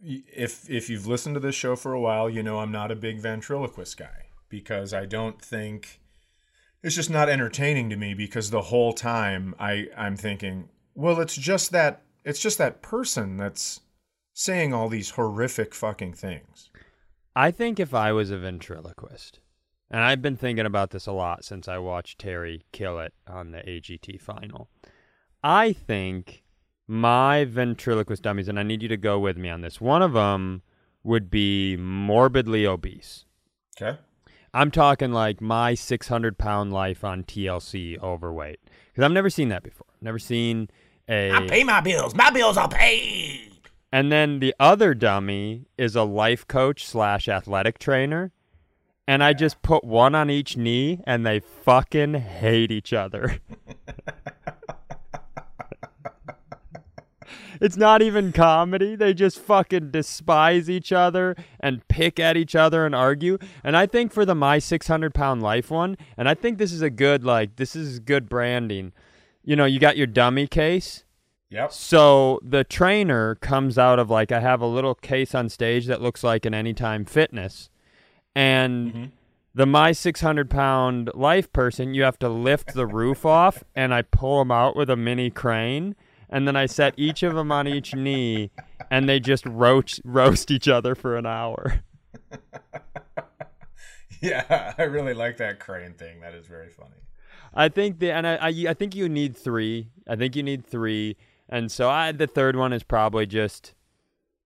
if 0.06 0.68
if 0.70 0.88
you've 0.88 1.06
listened 1.06 1.34
to 1.34 1.40
this 1.40 1.54
show 1.54 1.76
for 1.76 1.92
a 1.92 2.00
while, 2.00 2.30
you 2.30 2.42
know 2.42 2.60
I'm 2.60 2.72
not 2.72 2.90
a 2.90 2.96
big 2.96 3.20
ventriloquist 3.20 3.96
guy 3.96 4.28
because 4.48 4.94
I 4.94 5.06
don't 5.06 5.42
think 5.42 6.00
it's 6.82 6.94
just 6.94 7.10
not 7.10 7.28
entertaining 7.28 7.90
to 7.90 7.96
me 7.96 8.14
because 8.14 8.50
the 8.50 8.62
whole 8.62 8.92
time 8.92 9.54
I 9.58 9.88
I'm 9.96 10.16
thinking, 10.16 10.68
well, 10.94 11.20
it's 11.20 11.36
just 11.36 11.72
that 11.72 12.02
it's 12.24 12.40
just 12.40 12.58
that 12.58 12.82
person 12.82 13.36
that's 13.36 13.80
saying 14.32 14.72
all 14.72 14.88
these 14.88 15.10
horrific 15.10 15.74
fucking 15.74 16.12
things. 16.14 16.70
I 17.34 17.50
think 17.50 17.80
if 17.80 17.92
I 17.92 18.12
was 18.12 18.30
a 18.30 18.38
ventriloquist, 18.38 19.40
and 19.90 20.02
I've 20.02 20.22
been 20.22 20.36
thinking 20.36 20.66
about 20.66 20.90
this 20.90 21.06
a 21.06 21.12
lot 21.12 21.44
since 21.44 21.68
I 21.68 21.78
watched 21.78 22.18
Terry 22.18 22.64
kill 22.72 22.98
it 22.98 23.12
on 23.26 23.50
the 23.50 23.58
AGT 23.58 24.20
final. 24.20 24.68
I 25.42 25.72
think 25.72 26.44
my 26.88 27.44
ventriloquist 27.44 28.22
dummies, 28.22 28.48
and 28.48 28.58
I 28.58 28.62
need 28.62 28.82
you 28.82 28.88
to 28.88 28.96
go 28.96 29.18
with 29.18 29.36
me 29.36 29.48
on 29.48 29.60
this. 29.60 29.80
One 29.80 30.02
of 30.02 30.12
them 30.12 30.62
would 31.02 31.30
be 31.30 31.76
morbidly 31.76 32.66
obese. 32.66 33.24
Okay. 33.80 33.98
I'm 34.52 34.70
talking 34.70 35.12
like 35.12 35.40
my 35.40 35.74
600 35.74 36.38
pound 36.38 36.72
life 36.72 37.04
on 37.04 37.24
TLC 37.24 38.02
overweight 38.02 38.58
because 38.88 39.04
I've 39.04 39.12
never 39.12 39.28
seen 39.28 39.50
that 39.50 39.62
before. 39.62 39.86
Never 40.00 40.18
seen 40.18 40.70
a. 41.08 41.30
I 41.30 41.46
pay 41.46 41.62
my 41.62 41.80
bills. 41.80 42.14
My 42.14 42.30
bills 42.30 42.56
are 42.56 42.68
paid. 42.68 43.52
And 43.92 44.10
then 44.10 44.40
the 44.40 44.54
other 44.58 44.94
dummy 44.94 45.66
is 45.78 45.94
a 45.94 46.02
life 46.02 46.46
coach 46.48 46.86
slash 46.86 47.28
athletic 47.28 47.78
trainer. 47.78 48.32
And 49.06 49.22
I 49.22 49.32
just 49.32 49.62
put 49.62 49.84
one 49.84 50.14
on 50.14 50.30
each 50.30 50.56
knee 50.56 51.00
and 51.06 51.24
they 51.24 51.40
fucking 51.40 52.14
hate 52.14 52.72
each 52.72 52.92
other. 52.92 53.38
it's 57.60 57.76
not 57.76 58.02
even 58.02 58.32
comedy. 58.32 58.96
They 58.96 59.14
just 59.14 59.38
fucking 59.38 59.90
despise 59.90 60.68
each 60.70 60.92
other 60.92 61.36
and 61.60 61.86
pick 61.88 62.18
at 62.20 62.36
each 62.36 62.54
other 62.54 62.86
and 62.86 62.94
argue. 62.94 63.38
And 63.64 63.76
I 63.76 63.86
think 63.86 64.12
for 64.12 64.24
the 64.24 64.34
My 64.34 64.58
600 64.58 65.14
Pound 65.14 65.42
Life 65.42 65.70
one, 65.70 65.96
and 66.16 66.28
I 66.28 66.34
think 66.34 66.58
this 66.58 66.72
is 66.72 66.82
a 66.82 66.90
good, 66.90 67.24
like, 67.24 67.56
this 67.56 67.74
is 67.76 67.98
good 67.98 68.28
branding. 68.28 68.92
You 69.44 69.56
know, 69.56 69.64
you 69.64 69.78
got 69.78 69.96
your 69.96 70.06
dummy 70.06 70.46
case. 70.46 71.04
Yep. 71.50 71.72
So 71.72 72.40
the 72.42 72.64
trainer 72.64 73.36
comes 73.36 73.78
out 73.78 74.00
of 74.00 74.10
like 74.10 74.32
I 74.32 74.40
have 74.40 74.60
a 74.60 74.66
little 74.66 74.96
case 74.96 75.32
on 75.34 75.48
stage 75.48 75.86
that 75.86 76.02
looks 76.02 76.24
like 76.24 76.44
an 76.44 76.54
Anytime 76.54 77.04
Fitness, 77.04 77.70
and 78.34 78.92
Mm-hmm. 78.92 79.04
the 79.54 79.66
my 79.66 79.92
600 79.92 80.50
pound 80.50 81.10
life 81.14 81.52
person, 81.52 81.94
you 81.94 82.02
have 82.02 82.18
to 82.18 82.28
lift 82.28 82.74
the 82.74 82.84
roof 82.86 83.24
off, 83.24 83.62
and 83.76 83.94
I 83.94 84.02
pull 84.02 84.40
them 84.40 84.50
out 84.50 84.74
with 84.76 84.90
a 84.90 84.96
mini 84.96 85.30
crane, 85.30 85.94
and 86.30 86.46
then 86.46 86.56
I 86.56 86.66
set 86.66 86.94
each 86.96 87.22
of 87.22 87.34
them 87.34 87.52
on 87.52 87.66
each 87.68 87.94
knee, 87.94 88.50
and 88.90 89.08
they 89.08 89.20
just 89.20 89.44
roast 89.46 90.00
roast 90.04 90.50
each 90.50 90.68
other 90.68 90.94
for 90.94 91.16
an 91.16 91.26
hour. 91.26 91.82
Yeah, 94.20 94.74
I 94.78 94.82
really 94.84 95.14
like 95.14 95.36
that 95.38 95.60
crane 95.60 95.92
thing. 95.92 96.20
That 96.20 96.34
is 96.34 96.46
very 96.46 96.70
funny. 96.70 96.96
I 97.54 97.68
think 97.68 97.98
the 97.98 98.10
and 98.10 98.26
I, 98.26 98.36
I 98.36 98.48
I 98.68 98.74
think 98.74 98.94
you 98.94 99.08
need 99.08 99.36
three. 99.36 99.90
I 100.08 100.16
think 100.16 100.36
you 100.36 100.42
need 100.42 100.66
three, 100.66 101.16
and 101.48 101.70
so 101.70 101.88
I 101.88 102.12
the 102.12 102.26
third 102.26 102.56
one 102.56 102.72
is 102.72 102.82
probably 102.82 103.26
just, 103.26 103.74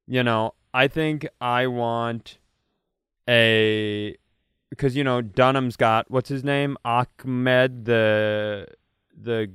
you 0.06 0.22
know, 0.22 0.54
I 0.72 0.88
think 0.88 1.28
I 1.40 1.66
want 1.66 2.38
a 3.28 4.16
because 4.70 4.96
you 4.96 5.04
know 5.04 5.20
Dunham's 5.22 5.76
got 5.76 6.10
what's 6.10 6.28
his 6.28 6.44
name 6.44 6.76
Achmed 6.84 7.84
the 7.84 8.66
the 9.16 9.50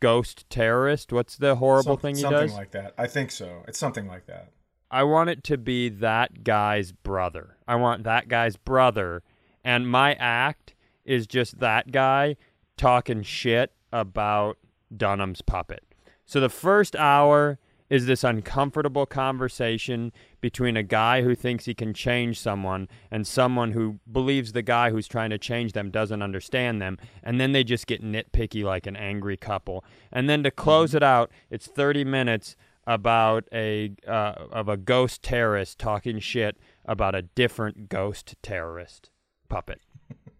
ghost 0.00 0.48
terrorist. 0.50 1.12
What's 1.12 1.36
the 1.36 1.56
horrible 1.56 1.94
Some- 1.96 2.00
thing 2.00 2.14
he 2.16 2.20
something 2.22 2.40
does? 2.40 2.50
Something 2.52 2.58
like 2.58 2.70
that. 2.72 2.94
I 2.98 3.06
think 3.06 3.30
so. 3.30 3.62
It's 3.68 3.78
something 3.78 4.06
like 4.06 4.26
that. 4.26 4.52
I 4.90 5.02
want 5.02 5.30
it 5.30 5.42
to 5.44 5.58
be 5.58 5.88
that 5.88 6.44
guy's 6.44 6.92
brother. 6.92 7.56
I 7.66 7.74
want 7.76 8.04
that 8.04 8.28
guy's 8.28 8.56
brother, 8.56 9.22
and 9.64 9.88
my 9.90 10.14
act 10.14 10.74
is 11.04 11.26
just 11.26 11.58
that 11.58 11.90
guy 11.90 12.36
talking 12.76 13.22
shit 13.22 13.72
about 13.92 14.58
Dunham's 14.96 15.42
puppet. 15.42 15.82
So 16.24 16.40
the 16.40 16.48
first 16.48 16.94
hour 16.94 17.58
is 17.88 18.06
this 18.06 18.22
uncomfortable 18.24 19.06
conversation 19.06 20.12
between 20.46 20.76
a 20.76 20.82
guy 20.84 21.22
who 21.22 21.34
thinks 21.34 21.64
he 21.64 21.74
can 21.74 21.92
change 21.92 22.38
someone 22.38 22.86
and 23.10 23.26
someone 23.26 23.72
who 23.72 23.98
believes 24.12 24.52
the 24.52 24.62
guy 24.62 24.90
who's 24.90 25.08
trying 25.08 25.28
to 25.28 25.36
change 25.36 25.72
them 25.72 25.90
doesn't 25.90 26.22
understand 26.22 26.80
them 26.80 26.96
and 27.24 27.40
then 27.40 27.50
they 27.50 27.64
just 27.64 27.88
get 27.88 28.00
nitpicky 28.00 28.62
like 28.62 28.86
an 28.86 28.94
angry 28.94 29.36
couple 29.36 29.84
and 30.12 30.30
then 30.30 30.44
to 30.44 30.50
close 30.52 30.94
it 30.94 31.02
out 31.02 31.32
it's 31.50 31.66
30 31.66 32.04
minutes 32.04 32.54
about 32.86 33.42
a 33.52 33.90
uh, 34.06 34.34
of 34.52 34.68
a 34.68 34.76
ghost 34.76 35.20
terrorist 35.20 35.80
talking 35.80 36.20
shit 36.20 36.56
about 36.84 37.16
a 37.16 37.22
different 37.22 37.88
ghost 37.88 38.36
terrorist 38.40 39.10
puppet 39.48 39.80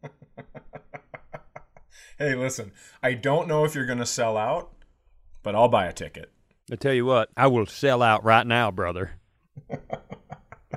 Hey, 2.16 2.36
listen, 2.36 2.70
I 3.02 3.12
don't 3.12 3.48
know 3.48 3.64
if 3.64 3.74
you're 3.74 3.84
going 3.84 3.98
to 3.98 4.06
sell 4.06 4.38
out, 4.38 4.72
but 5.42 5.56
I'll 5.56 5.68
buy 5.68 5.86
a 5.86 5.92
ticket. 5.92 6.30
I 6.72 6.76
tell 6.76 6.94
you 6.94 7.04
what, 7.04 7.28
I 7.36 7.48
will 7.48 7.66
sell 7.66 8.02
out 8.02 8.24
right 8.24 8.46
now, 8.46 8.70
brother. 8.70 9.18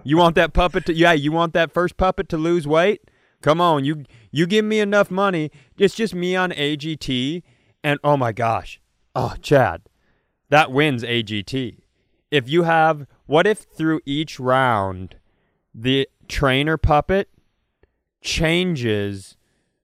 You 0.03 0.17
want 0.17 0.35
that 0.35 0.53
puppet 0.53 0.85
to 0.87 0.93
yeah, 0.93 1.13
you 1.13 1.31
want 1.31 1.53
that 1.53 1.71
first 1.71 1.97
puppet 1.97 2.29
to 2.29 2.37
lose 2.37 2.67
weight? 2.67 3.01
Come 3.41 3.61
on, 3.61 3.85
you 3.85 4.03
you 4.31 4.45
give 4.47 4.65
me 4.65 4.79
enough 4.79 5.09
money. 5.09 5.51
It's 5.77 5.95
just 5.95 6.13
me 6.13 6.35
on 6.35 6.51
AGT 6.51 7.43
and 7.83 7.99
oh 8.03 8.17
my 8.17 8.31
gosh. 8.31 8.81
Oh, 9.15 9.35
Chad. 9.41 9.83
That 10.49 10.71
wins 10.71 11.03
AGT. 11.03 11.77
If 12.31 12.49
you 12.49 12.63
have 12.63 13.07
what 13.25 13.47
if 13.47 13.59
through 13.59 14.01
each 14.05 14.39
round 14.39 15.15
the 15.73 16.07
trainer 16.27 16.77
puppet 16.77 17.29
changes 18.21 19.37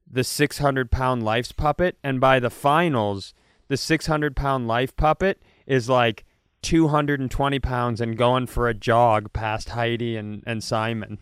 the 0.10 0.24
600 0.24 0.92
pound 0.92 1.24
life's 1.24 1.52
puppet 1.52 1.98
and 2.04 2.20
by 2.20 2.40
the 2.40 2.50
finals 2.50 3.34
the 3.68 3.78
600 3.78 4.36
pound 4.36 4.68
life 4.68 4.96
puppet 4.96 5.42
is 5.66 5.90
like 5.90 6.26
220 6.66 7.60
pounds 7.60 8.02
and 8.02 8.18
going 8.18 8.48
for 8.48 8.68
a 8.68 8.74
jog 8.74 9.32
past 9.32 9.70
Heidi 9.70 10.18
and, 10.18 10.44
and 10.48 10.64
Simon. 10.64 11.20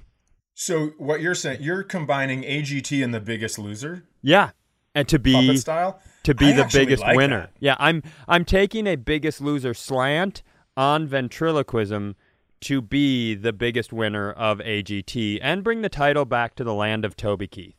So, 0.55 0.91
what 0.97 1.21
you're 1.21 1.35
saying, 1.35 1.61
you're 1.61 1.83
combining 1.83 2.43
AGT 2.43 3.03
and 3.03 3.13
the 3.13 3.19
biggest 3.19 3.59
loser 3.59 4.05
Yeah. 4.21 4.51
And 4.95 5.07
to 5.07 5.19
be 5.19 5.33
puppet 5.33 5.59
style? 5.59 5.99
to 6.23 6.35
be 6.35 6.53
I 6.53 6.57
the 6.57 6.69
biggest 6.71 7.01
like 7.01 7.17
winner. 7.17 7.41
that. 7.41 7.51
Yeah, 7.59 7.75
I'm 7.79 8.03
I'm 8.27 8.45
taking 8.45 8.85
a 8.85 8.95
biggest 8.95 9.41
loser 9.41 9.73
slant 9.73 10.43
on 10.77 11.07
ventriloquism 11.07 12.15
to 12.61 12.81
be 12.81 13.33
the 13.33 13.51
biggest 13.51 13.91
winner 13.91 14.31
of 14.31 14.59
AGT 14.59 15.39
and 15.41 15.63
bring 15.63 15.81
the 15.81 15.89
title 15.89 16.25
back 16.25 16.55
to 16.55 16.63
the 16.63 16.75
land 16.75 17.05
of 17.05 17.15
Toby 17.17 17.47
Keith. 17.47 17.75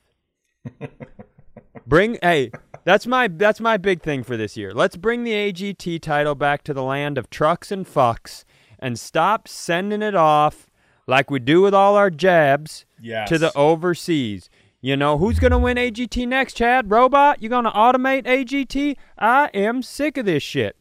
bring 1.86 2.18
hey, 2.20 2.50
that's 2.84 3.06
my 3.06 3.28
that's 3.28 3.60
my 3.60 3.76
big 3.76 4.02
thing 4.02 4.22
for 4.22 4.36
this 4.36 4.56
year. 4.56 4.72
Let's 4.72 4.96
bring 4.96 5.24
the 5.24 5.32
AGT 5.32 6.00
title 6.00 6.34
back 6.34 6.62
to 6.64 6.74
the 6.74 6.82
land 6.82 7.18
of 7.18 7.30
trucks 7.30 7.72
and 7.72 7.86
fucks 7.86 8.44
and 8.78 8.98
stop 8.98 9.48
sending 9.48 10.02
it 10.02 10.14
off 10.14 10.68
like 11.06 11.30
we 11.30 11.38
do 11.38 11.60
with 11.62 11.74
all 11.74 11.96
our 11.96 12.10
jabs 12.10 12.84
Yes. 13.00 13.28
to 13.28 13.38
the 13.38 13.52
overseas. 13.56 14.48
You 14.80 14.96
know, 14.96 15.16
who's 15.16 15.38
going 15.38 15.50
to 15.50 15.58
win 15.58 15.78
AGT 15.78 16.26
next, 16.28 16.54
Chad? 16.54 16.90
Robot? 16.90 17.42
You 17.42 17.48
going 17.48 17.64
to 17.64 17.70
automate 17.70 18.24
AGT? 18.26 18.96
I 19.18 19.46
am 19.54 19.82
sick 19.82 20.18
of 20.18 20.26
this 20.26 20.42
shit. 20.42 20.76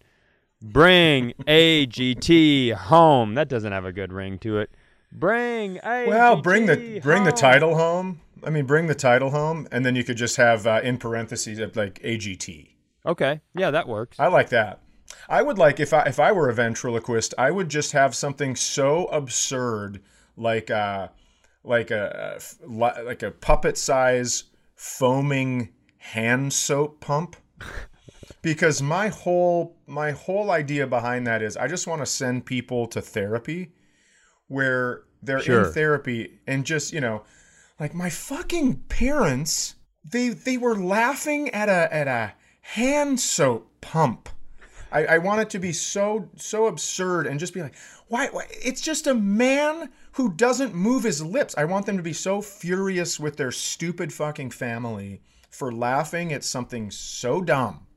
Bring 0.61 1.33
AGT 1.47 2.73
home. 2.73 3.35
That 3.35 3.47
doesn't 3.47 3.71
have 3.71 3.85
a 3.85 3.93
good 3.93 4.11
ring 4.13 4.39
to 4.39 4.59
it. 4.59 4.71
Bring 5.11 5.77
AGT 5.77 6.07
Well, 6.07 6.35
bring 6.41 6.65
the 6.65 6.99
bring 7.01 7.23
the 7.23 7.31
title 7.31 7.75
home. 7.75 8.19
I 8.45 8.49
mean, 8.49 8.65
bring 8.65 8.87
the 8.87 8.95
title 8.95 9.31
home, 9.31 9.67
and 9.71 9.85
then 9.85 9.95
you 9.95 10.03
could 10.03 10.17
just 10.17 10.37
have 10.37 10.65
uh, 10.67 10.81
in 10.83 10.97
parentheses 10.97 11.59
uh, 11.59 11.69
like 11.75 11.99
AGT. 12.03 12.69
Okay. 13.05 13.41
Yeah, 13.55 13.71
that 13.71 13.87
works. 13.87 14.19
I 14.19 14.27
like 14.27 14.49
that. 14.49 14.79
I 15.29 15.41
would 15.41 15.57
like 15.57 15.79
if 15.79 15.93
I 15.93 16.03
if 16.03 16.19
I 16.19 16.31
were 16.31 16.49
a 16.49 16.53
ventriloquist, 16.53 17.33
I 17.37 17.51
would 17.51 17.69
just 17.69 17.91
have 17.91 18.15
something 18.15 18.55
so 18.55 19.05
absurd 19.05 20.01
like 20.35 20.71
uh 20.71 21.09
like 21.63 21.91
a 21.91 22.39
like 22.65 23.21
a 23.23 23.31
puppet 23.31 23.77
size 23.77 24.45
foaming 24.75 25.69
hand 25.97 26.53
soap 26.53 26.99
pump. 26.99 27.35
Because 28.41 28.81
my 28.81 29.07
whole 29.07 29.77
my 29.87 30.11
whole 30.11 30.51
idea 30.51 30.85
behind 30.85 31.25
that 31.27 31.41
is 31.41 31.55
I 31.55 31.67
just 31.67 31.87
want 31.87 32.01
to 32.01 32.05
send 32.05 32.45
people 32.45 32.87
to 32.87 33.01
therapy 33.01 33.71
where 34.47 35.03
they're 35.21 35.39
Sure. 35.39 35.67
in 35.67 35.71
therapy 35.73 36.39
and 36.45 36.65
just, 36.65 36.91
you 36.91 36.99
know, 36.99 37.23
like 37.79 37.93
my 37.93 38.09
fucking 38.09 38.75
parents 38.89 39.75
they 40.03 40.29
they 40.29 40.57
were 40.57 40.75
laughing 40.75 41.49
at 41.49 41.69
a 41.69 41.93
at 41.93 42.07
a 42.07 42.33
hand 42.61 43.19
soap 43.19 43.69
pump. 43.81 44.29
I, 44.91 45.05
I 45.05 45.17
want 45.17 45.41
it 45.41 45.49
to 45.51 45.59
be 45.59 45.73
so 45.73 46.29
so 46.35 46.67
absurd 46.67 47.25
and 47.25 47.39
just 47.39 47.53
be 47.53 47.61
like, 47.61 47.75
why, 48.07 48.27
why? 48.27 48.45
It's 48.49 48.81
just 48.81 49.07
a 49.07 49.13
man 49.13 49.89
who 50.13 50.33
doesn't 50.33 50.75
move 50.75 51.03
his 51.03 51.23
lips. 51.23 51.55
I 51.57 51.65
want 51.65 51.85
them 51.85 51.97
to 51.97 52.03
be 52.03 52.13
so 52.13 52.41
furious 52.41 53.19
with 53.19 53.37
their 53.37 53.51
stupid 53.51 54.13
fucking 54.13 54.51
family 54.51 55.21
for 55.49 55.71
laughing 55.71 56.33
at 56.33 56.43
something 56.43 56.91
so 56.91 57.41
dumb. 57.41 57.87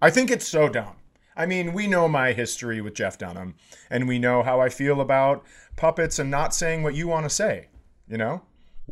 I 0.00 0.10
think 0.10 0.30
it's 0.30 0.48
so 0.48 0.68
dumb. 0.68 0.96
I 1.36 1.44
mean, 1.44 1.74
we 1.74 1.86
know 1.86 2.08
my 2.08 2.32
history 2.32 2.80
with 2.80 2.94
Jeff 2.94 3.18
Dunham, 3.18 3.56
and 3.90 4.08
we 4.08 4.18
know 4.18 4.42
how 4.42 4.60
I 4.60 4.70
feel 4.70 5.02
about 5.02 5.44
puppets 5.76 6.18
and 6.18 6.30
not 6.30 6.54
saying 6.54 6.82
what 6.82 6.94
you 6.94 7.08
want 7.08 7.24
to 7.24 7.30
say, 7.30 7.68
you 8.08 8.16
know? 8.16 8.42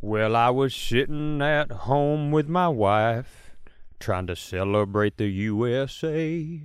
Well, 0.00 0.34
I 0.34 0.50
was 0.50 0.74
sitting 0.74 1.40
at 1.40 1.70
home 1.70 2.32
with 2.32 2.48
my 2.48 2.68
wife, 2.68 3.52
trying 4.00 4.26
to 4.26 4.36
celebrate 4.36 5.16
the 5.16 5.28
USA, 5.28 6.60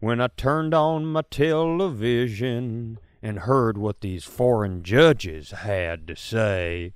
when 0.00 0.20
I 0.20 0.28
turned 0.28 0.74
on 0.74 1.04
my 1.04 1.22
television 1.30 2.98
and 3.22 3.40
heard 3.40 3.76
what 3.76 4.00
these 4.00 4.24
foreign 4.24 4.82
judges 4.82 5.50
had 5.50 6.08
to 6.08 6.16
say. 6.16 6.94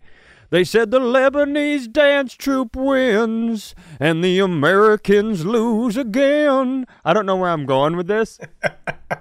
They 0.51 0.65
said 0.65 0.91
the 0.91 1.01
Lebanese 1.01 1.91
dance 1.91 2.35
troupe 2.35 2.77
wins 2.77 3.75
and 4.01 4.23
the 4.23 4.39
Americans 4.39 5.45
lose 5.45 5.97
again. 5.97 6.87
I 7.05 7.13
don't 7.13 7.27
know 7.27 7.37
where 7.37 7.51
I'm 7.51 7.67
going 7.67 7.97
with 7.97 8.07
this. 8.07 8.39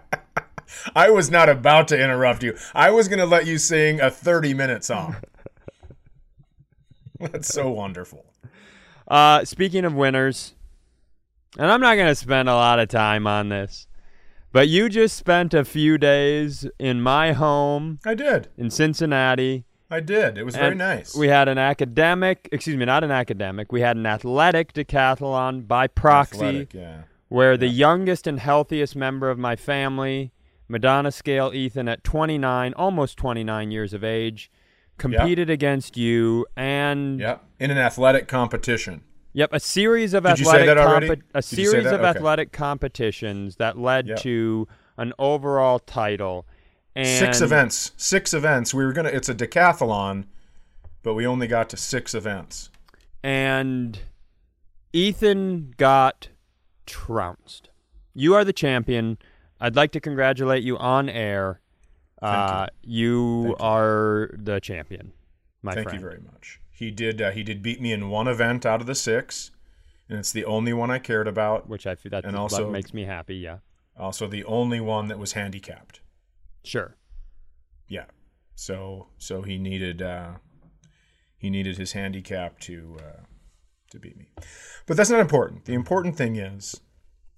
I 0.96 1.10
was 1.10 1.30
not 1.30 1.50
about 1.50 1.88
to 1.90 2.02
interrupt 2.02 2.44
you. 2.44 2.58
I 2.74 2.92
was 2.92 3.08
going 3.08 3.20
to 3.20 3.26
let 3.26 3.46
you 3.46 3.58
sing 3.58 4.00
a 4.00 4.10
30 4.10 4.54
minute 4.54 4.84
song. 4.84 5.18
That's 7.32 7.48
so 7.48 7.70
wonderful. 7.70 8.26
Uh, 9.08 9.46
speaking 9.46 9.86
of 9.86 9.94
winners, 9.94 10.54
and 11.58 11.72
I'm 11.72 11.82
not 11.82 11.96
going 11.96 12.08
to 12.08 12.16
spend 12.16 12.50
a 12.50 12.54
lot 12.54 12.80
of 12.80 12.88
time 12.88 13.28
on 13.28 13.50
this, 13.50 13.88
but 14.52 14.68
you 14.68 14.90
just 14.90 15.18
spent 15.18 15.54
a 15.54 15.64
few 15.64 15.98
days 15.98 16.68
in 16.80 17.02
my 17.02 17.34
home 17.34 18.00
I 18.06 18.16
did. 18.16 18.48
in 18.58 18.70
Cincinnati. 18.70 19.66
I 19.90 20.00
did. 20.00 20.38
It 20.38 20.44
was 20.44 20.56
very 20.56 20.76
nice. 20.76 21.14
We 21.14 21.28
had 21.28 21.50
an 21.50 21.58
academic, 21.58 22.48
excuse 22.52 22.78
me, 22.78 22.86
not 22.86 23.04
an 23.04 23.12
academic. 23.12 23.72
We 23.72 23.82
had 23.82 23.98
an 23.98 24.06
athletic 24.06 24.74
decathlon 24.74 25.68
by 25.68 25.88
proxy, 25.88 26.38
Athletic, 26.38 26.74
yeah. 26.74 27.02
where 27.28 27.58
the 27.58 27.68
youngest 27.68 28.26
and 28.26 28.40
healthiest 28.40 28.96
member 28.96 29.30
of 29.30 29.38
my 29.38 29.58
family, 29.58 30.32
Madonna 30.70 31.12
Scale 31.12 31.52
Ethan, 31.54 31.90
at 31.90 32.06
29, 32.06 32.74
almost 32.76 33.18
29 33.18 33.72
years 33.72 33.94
of 33.94 34.04
age, 34.06 34.50
competed 35.02 35.50
against 35.50 35.98
you 35.98 36.46
and 36.56 37.20
Yep. 37.20 37.44
In 37.60 37.72
an 37.72 37.78
athletic 37.78 38.28
competition. 38.28 39.02
Yep, 39.34 39.50
a 39.54 39.60
series 39.60 40.14
of 40.14 40.24
Did 40.24 40.40
you 40.40 40.46
say 40.46 40.52
athletic 40.52 40.68
that 40.68 40.78
already? 40.78 41.06
a 41.08 41.16
Did 41.16 41.24
you 41.36 41.42
say 41.42 41.64
series 41.64 41.86
of 41.88 41.94
Okay. 42.02 42.06
athletic 42.10 42.52
competitions 42.52 43.56
that 43.58 43.78
led 43.78 44.08
Yep. 44.08 44.20
to 44.20 44.68
an 44.98 45.14
overall 45.18 45.80
title. 45.80 46.46
And 46.96 47.08
six 47.08 47.40
events. 47.40 47.92
Six 47.96 48.34
events. 48.34 48.74
We 48.74 48.86
were 48.86 48.92
to, 48.94 49.06
it's 49.06 49.30
a 49.30 49.34
decathlon, 49.36 50.26
but 51.04 51.14
we 51.14 51.26
only 51.26 51.48
got 51.48 51.70
to 51.70 51.78
six 51.78 52.14
events. 52.14 52.70
and 53.24 54.00
Ethan 54.94 55.74
got 55.78 56.28
trounced. 56.86 57.70
You 58.14 58.36
are 58.36 58.44
the 58.44 58.52
champion. 58.54 59.18
I'd 59.60 59.76
like 59.76 59.92
to 59.94 60.00
congratulate 60.02 60.64
you 60.64 60.78
on 60.78 61.08
air. 61.08 61.61
Uh, 62.22 62.68
you, 62.84 63.44
Thank 63.44 63.60
you. 63.60 63.66
are 63.66 64.30
the 64.34 64.60
champion, 64.60 65.14
my 65.64 65.74
Thank 65.74 65.86
friend. 65.90 66.02
you 66.02 66.08
very 66.08 66.22
much. 66.22 66.60
He 66.70 66.92
did, 66.92 67.22
uh, 67.22 67.32
he 67.32 67.44
did 67.44 67.62
beat 67.64 67.82
me 67.82 67.92
in 67.92 68.10
one 68.10 68.28
event 68.28 68.66
out 68.66 68.82
of 68.82 68.88
the 68.88 68.96
six, 68.96 69.52
and 70.10 70.20
it's 70.20 70.32
the 70.32 70.46
only 70.46 70.74
one 70.74 70.92
I 70.92 71.00
cared 71.00 71.28
about. 71.28 71.68
Which 71.68 71.88
I 71.88 71.96
feel 71.96 72.10
that 72.12 72.26
And 72.26 72.36
also- 72.36 72.70
makes 72.70 72.94
me 72.94 73.06
happy. 73.06 73.36
Yeah, 73.36 73.60
Also, 73.98 74.28
the 74.28 74.44
only 74.46 74.80
one 74.80 75.08
that 75.08 75.18
was 75.20 75.34
handicapped. 75.34 76.02
sure. 76.64 76.96
Yeah. 77.88 78.06
So 78.56 79.08
so 79.18 79.42
he 79.42 79.58
needed 79.58 80.02
uh, 80.02 80.34
he 81.38 81.50
needed 81.50 81.78
his 81.78 81.94
handicap 81.94 82.60
to 82.62 82.98
uh, 83.00 83.24
to 83.90 84.00
beat 84.00 84.16
me. 84.18 84.30
But 84.86 84.96
that's 84.98 85.10
not 85.10 85.20
important. 85.20 85.66
The 85.66 85.74
important 85.74 86.16
thing 86.16 86.36
is 86.36 86.80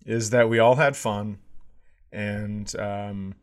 is 0.06 0.30
that 0.32 0.50
we 0.50 0.60
all 0.60 0.76
had 0.76 0.96
fun, 0.98 1.40
and 2.12 2.76
um, 2.78 3.36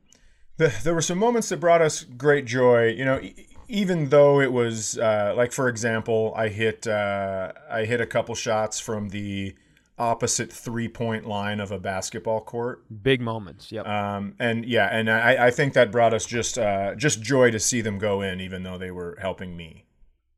the, 0.60 0.74
there 0.84 0.94
were 0.94 1.02
some 1.02 1.18
moments 1.18 1.48
that 1.48 1.58
brought 1.58 1.82
us 1.82 2.04
great 2.04 2.44
joy. 2.44 2.88
You 2.88 3.04
know. 3.04 3.20
E- 3.20 3.46
even 3.72 4.08
though 4.08 4.40
it 4.40 4.52
was 4.52 4.98
uh, 4.98 5.32
like, 5.36 5.52
for 5.52 5.68
example, 5.68 6.34
I 6.36 6.48
hit 6.48 6.88
uh, 6.88 7.52
I 7.70 7.84
hit 7.84 8.00
a 8.00 8.06
couple 8.06 8.34
shots 8.34 8.80
from 8.80 9.10
the 9.10 9.54
opposite 9.96 10.50
three 10.52 10.88
point 10.88 11.24
line 11.24 11.60
of 11.60 11.70
a 11.70 11.78
basketball 11.78 12.40
court, 12.40 12.82
Big 13.02 13.20
moments. 13.20 13.70
Yep. 13.70 13.86
um, 13.86 14.34
and 14.40 14.64
yeah, 14.64 14.88
and 14.90 15.08
I, 15.08 15.46
I 15.46 15.50
think 15.52 15.74
that 15.74 15.92
brought 15.92 16.12
us 16.12 16.26
just 16.26 16.58
uh, 16.58 16.96
just 16.96 17.22
joy 17.22 17.52
to 17.52 17.60
see 17.60 17.80
them 17.80 17.98
go 17.98 18.22
in, 18.22 18.40
even 18.40 18.64
though 18.64 18.76
they 18.76 18.90
were 18.90 19.16
helping 19.20 19.56
me. 19.56 19.84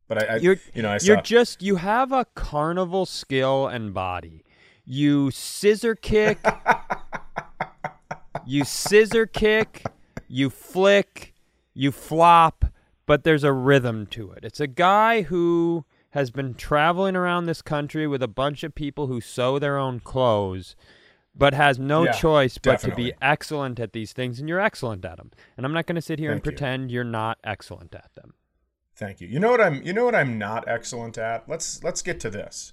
But 0.08 0.24
I, 0.28 0.34
I 0.34 0.36
You're, 0.36 0.56
you 0.74 0.82
know, 0.82 0.90
I 0.90 0.98
you're 1.02 1.16
saw. 1.16 1.22
just 1.22 1.62
you 1.62 1.76
have 1.76 2.12
a 2.12 2.26
carnival 2.34 3.06
skill 3.06 3.66
and 3.66 3.94
body. 3.94 4.44
You 4.84 5.30
scissor 5.30 5.94
kick. 5.94 6.38
you 8.46 8.64
scissor 8.64 9.26
kick. 9.26 9.84
You 10.32 10.48
flick. 10.48 11.34
You 11.74 11.92
flop. 11.92 12.64
But 13.04 13.24
there's 13.24 13.44
a 13.44 13.52
rhythm 13.52 14.06
to 14.08 14.30
it. 14.32 14.44
It's 14.44 14.60
a 14.60 14.66
guy 14.66 15.22
who 15.22 15.84
has 16.10 16.30
been 16.30 16.54
traveling 16.54 17.16
around 17.16 17.44
this 17.46 17.60
country 17.60 18.06
with 18.06 18.22
a 18.22 18.28
bunch 18.28 18.62
of 18.62 18.74
people 18.74 19.08
who 19.08 19.20
sew 19.20 19.58
their 19.58 19.76
own 19.76 20.00
clothes, 20.00 20.76
but 21.34 21.52
has 21.52 21.78
no 21.78 22.04
Yeah, 22.04 22.12
choice 22.12 22.58
but 22.58 22.80
to 22.80 22.94
be 22.94 23.12
excellent 23.20 23.80
at 23.80 23.92
these 23.92 24.12
things, 24.12 24.38
and 24.38 24.48
you're 24.48 24.60
excellent 24.60 25.04
at 25.04 25.16
them. 25.18 25.32
And 25.56 25.66
I'm 25.66 25.72
not 25.72 25.86
going 25.86 25.96
to 25.96 26.02
sit 26.02 26.18
here 26.18 26.30
and 26.30 26.42
Thank 26.42 26.46
you. 26.46 26.58
pretend 26.58 26.90
you're 26.90 27.04
not 27.04 27.38
excellent 27.44 27.94
at 27.94 28.10
them. 28.14 28.34
Thank 28.94 29.20
you. 29.20 29.28
You 29.28 29.40
know 29.40 29.50
what 29.50 29.60
I'm 29.60 29.82
you 29.82 29.92
know 29.92 30.04
what 30.04 30.14
I'm 30.14 30.38
not 30.38 30.64
excellent 30.68 31.18
at? 31.18 31.48
Let's 31.48 31.82
let's 31.82 32.02
get 32.02 32.20
to 32.20 32.30
this. 32.30 32.72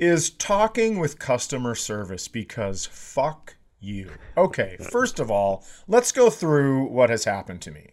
Is 0.00 0.30
talking 0.30 0.98
with 0.98 1.18
customer 1.18 1.74
service 1.74 2.26
because 2.28 2.86
fuck 2.86 3.56
you. 3.80 4.10
Okay, 4.36 4.76
first 4.90 5.18
of 5.18 5.30
all, 5.30 5.64
let's 5.88 6.12
go 6.12 6.30
through 6.30 6.84
what 6.84 7.10
has 7.10 7.24
happened 7.24 7.60
to 7.62 7.70
me. 7.70 7.90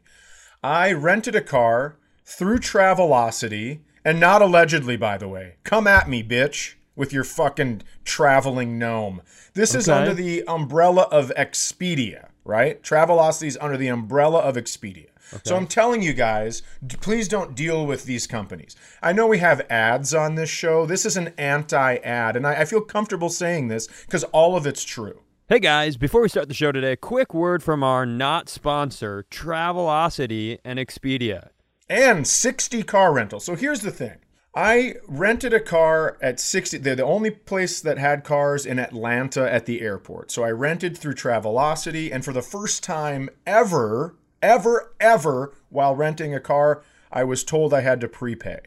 I 0.63 0.91
rented 0.91 1.35
a 1.35 1.41
car 1.41 1.97
through 2.25 2.59
Travelocity 2.59 3.79
and 4.03 4.19
not 4.19 4.41
allegedly 4.41 4.97
by 4.97 5.17
the 5.17 5.27
way. 5.27 5.55
Come 5.63 5.87
at 5.87 6.09
me, 6.09 6.23
bitch, 6.23 6.75
with 6.95 7.13
your 7.13 7.23
fucking 7.23 7.83
traveling 8.03 8.77
gnome. 8.77 9.21
This 9.53 9.73
is 9.75 9.87
under 9.87 10.13
the 10.13 10.43
umbrella 10.47 11.03
of 11.03 11.31
Expedia, 11.37 12.29
right? 12.43 12.81
Travelocity 12.81 13.47
is 13.47 13.57
under 13.61 13.77
the 13.77 13.87
umbrella 13.87 14.39
of 14.39 14.55
Expedia. 14.55 15.07
So 15.43 15.57
I'm 15.57 15.67
telling 15.67 16.01
you 16.01 16.13
guys, 16.13 16.63
please 17.01 17.27
don't 17.27 17.53
deal 17.53 17.85
with 17.85 18.05
these 18.05 18.27
companies. 18.27 18.75
I 19.01 19.11
know 19.11 19.27
we 19.27 19.39
have 19.39 19.59
ads 19.69 20.13
on 20.13 20.35
this 20.35 20.49
show. 20.49 20.85
This 20.85 21.05
is 21.05 21.17
an 21.17 21.33
anti-ad, 21.37 22.37
and 22.37 22.47
I, 22.47 22.61
I 22.61 22.65
feel 22.65 22.81
comfortable 22.81 23.29
saying 23.29 23.67
this 23.67 23.87
because 24.05 24.23
all 24.25 24.55
of 24.55 24.65
it's 24.65 24.85
true. 24.85 25.19
Hey 25.49 25.59
guys, 25.59 25.95
before 25.95 26.19
we 26.19 26.27
start 26.27 26.49
the 26.49 26.53
show 26.53 26.73
today, 26.73 26.91
a 26.91 26.97
quick 26.97 27.33
word 27.33 27.63
from 27.63 27.81
our 27.81 28.05
not 28.05 28.49
sponsor, 28.49 29.25
Travelocity 29.31 30.57
and 30.65 30.77
Expedia. 30.77 31.51
and 31.87 32.27
Sixt 32.27 32.75
car 32.85 33.13
rental. 33.13 33.39
So 33.39 33.55
here's 33.55 33.79
the 33.79 33.89
thing. 33.89 34.17
I 34.53 34.95
rented 35.07 35.53
a 35.53 35.61
car 35.61 36.17
at 36.21 36.41
Sixt. 36.41 36.83
They're 36.83 36.97
the 36.97 37.05
only 37.05 37.31
place 37.31 37.79
that 37.79 37.97
had 37.97 38.25
cars 38.25 38.65
in 38.65 38.77
Atlanta 38.77 39.49
at 39.49 39.65
the 39.65 39.79
airport. 39.79 40.31
So 40.31 40.43
I 40.43 40.51
rented 40.51 40.97
through 40.97 41.13
Travelocity, 41.13 42.13
and 42.13 42.25
for 42.25 42.33
the 42.33 42.41
first 42.41 42.83
time 42.83 43.29
ever, 43.45 44.17
ever, 44.41 44.93
ever, 44.99 45.53
while 45.69 45.95
renting 45.95 46.35
a 46.35 46.41
car, 46.41 46.83
I 47.09 47.23
was 47.23 47.45
told 47.45 47.73
I 47.73 47.79
had 47.79 48.01
to 48.01 48.09
prepay. 48.09 48.59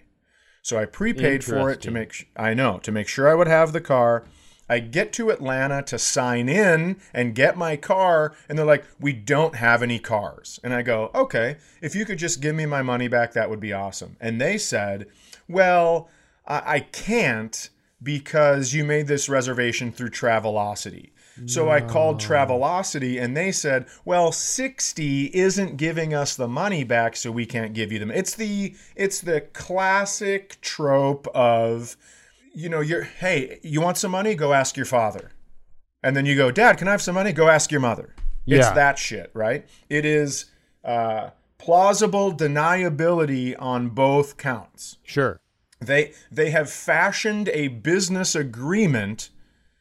So 0.62 0.78
I 0.78 0.86
prepaid 0.86 1.44
for 1.44 1.68
it 1.68 1.82
to 1.82 1.90
make. 1.90 2.30
I 2.38 2.54
know 2.54 2.78
to 2.78 2.90
make 2.90 3.06
sure 3.06 3.28
I 3.28 3.34
would 3.34 3.48
have 3.48 3.74
the 3.74 3.82
car. 3.82 4.24
I 4.70 4.78
get 4.78 5.12
to 5.14 5.30
Atlanta 5.30 5.82
to 5.82 5.98
sign 5.98 6.48
in 6.48 6.96
and 7.12 7.34
get 7.34 7.56
my 7.56 7.76
car, 7.76 8.34
and 8.48 8.56
they're 8.56 8.64
like, 8.64 8.84
"We 9.00 9.12
don't 9.12 9.56
have 9.56 9.82
any 9.82 9.98
cars." 9.98 10.60
And 10.62 10.72
I 10.72 10.82
go, 10.82 11.10
"Okay, 11.14 11.56
if 11.82 11.96
you 11.96 12.04
could 12.04 12.18
just 12.18 12.40
give 12.40 12.54
me 12.54 12.66
my 12.66 12.80
money 12.80 13.08
back, 13.08 13.32
that 13.32 13.50
would 13.50 13.60
be 13.60 13.72
awesome." 13.72 14.16
And 14.20 14.40
they 14.40 14.56
said, 14.56 15.06
"Well, 15.48 16.08
I, 16.46 16.62
I 16.64 16.80
can't 16.80 17.68
because 18.00 18.72
you 18.72 18.84
made 18.84 19.08
this 19.08 19.28
reservation 19.28 19.90
through 19.90 20.10
Travelocity." 20.10 21.10
So 21.46 21.70
I 21.70 21.80
called 21.80 22.20
Travelocity 22.20 23.20
and 23.20 23.36
they 23.36 23.50
said, 23.50 23.86
"Well, 24.04 24.30
Sixt 24.30 24.98
isn't 24.98 25.78
giving 25.78 26.12
us 26.12 26.36
the 26.36 26.48
money 26.48 26.84
back, 26.84 27.16
so 27.16 27.32
we 27.32 27.46
can't 27.46 27.72
give 27.72 27.90
you 27.90 27.98
them." 27.98 28.10
It's 28.10 28.34
the 28.34 28.74
it's 28.94 29.20
the 29.20 29.40
classic 29.40 30.60
trope 30.60 31.26
of 31.28 31.96
you 32.52 32.68
know, 32.68 32.80
you're 32.80 33.02
hey, 33.04 33.58
you 33.62 33.80
want 33.80 33.96
some 33.98 34.10
money? 34.10 34.34
Go 34.34 34.52
ask 34.52 34.76
your 34.76 34.86
father. 34.86 35.30
And 36.02 36.16
then 36.16 36.24
you 36.26 36.36
go, 36.36 36.50
"Dad, 36.50 36.78
can 36.78 36.88
I 36.88 36.92
have 36.92 37.02
some 37.02 37.14
money?" 37.14 37.32
Go 37.32 37.48
ask 37.48 37.70
your 37.70 37.80
mother. 37.80 38.14
Yeah. 38.44 38.58
It's 38.58 38.70
that 38.70 38.98
shit, 38.98 39.30
right? 39.34 39.68
It 39.88 40.04
is 40.04 40.46
uh 40.84 41.30
plausible 41.58 42.32
deniability 42.32 43.54
on 43.58 43.90
both 43.90 44.36
counts. 44.36 44.96
Sure. 45.04 45.38
They 45.80 46.12
they 46.30 46.50
have 46.50 46.70
fashioned 46.70 47.48
a 47.50 47.68
business 47.68 48.34
agreement 48.34 49.30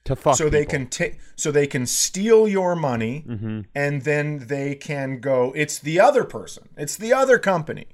To 0.05 0.15
fuck 0.15 0.35
so 0.37 0.49
they 0.49 0.65
can 0.65 0.87
take 0.87 1.19
so 1.35 1.51
they 1.51 1.67
can 1.67 1.85
steal 1.85 2.47
your 2.47 2.75
money 2.75 3.23
Mm-hmm. 3.27 3.61
and 3.75 4.01
then 4.03 4.47
they 4.47 4.75
can 4.75 5.19
go 5.19 5.51
it's 5.55 5.77
the 5.79 5.99
other 5.99 6.23
person 6.23 6.69
it's 6.77 6.95
the 6.97 7.13
other 7.13 7.37
company 7.37 7.87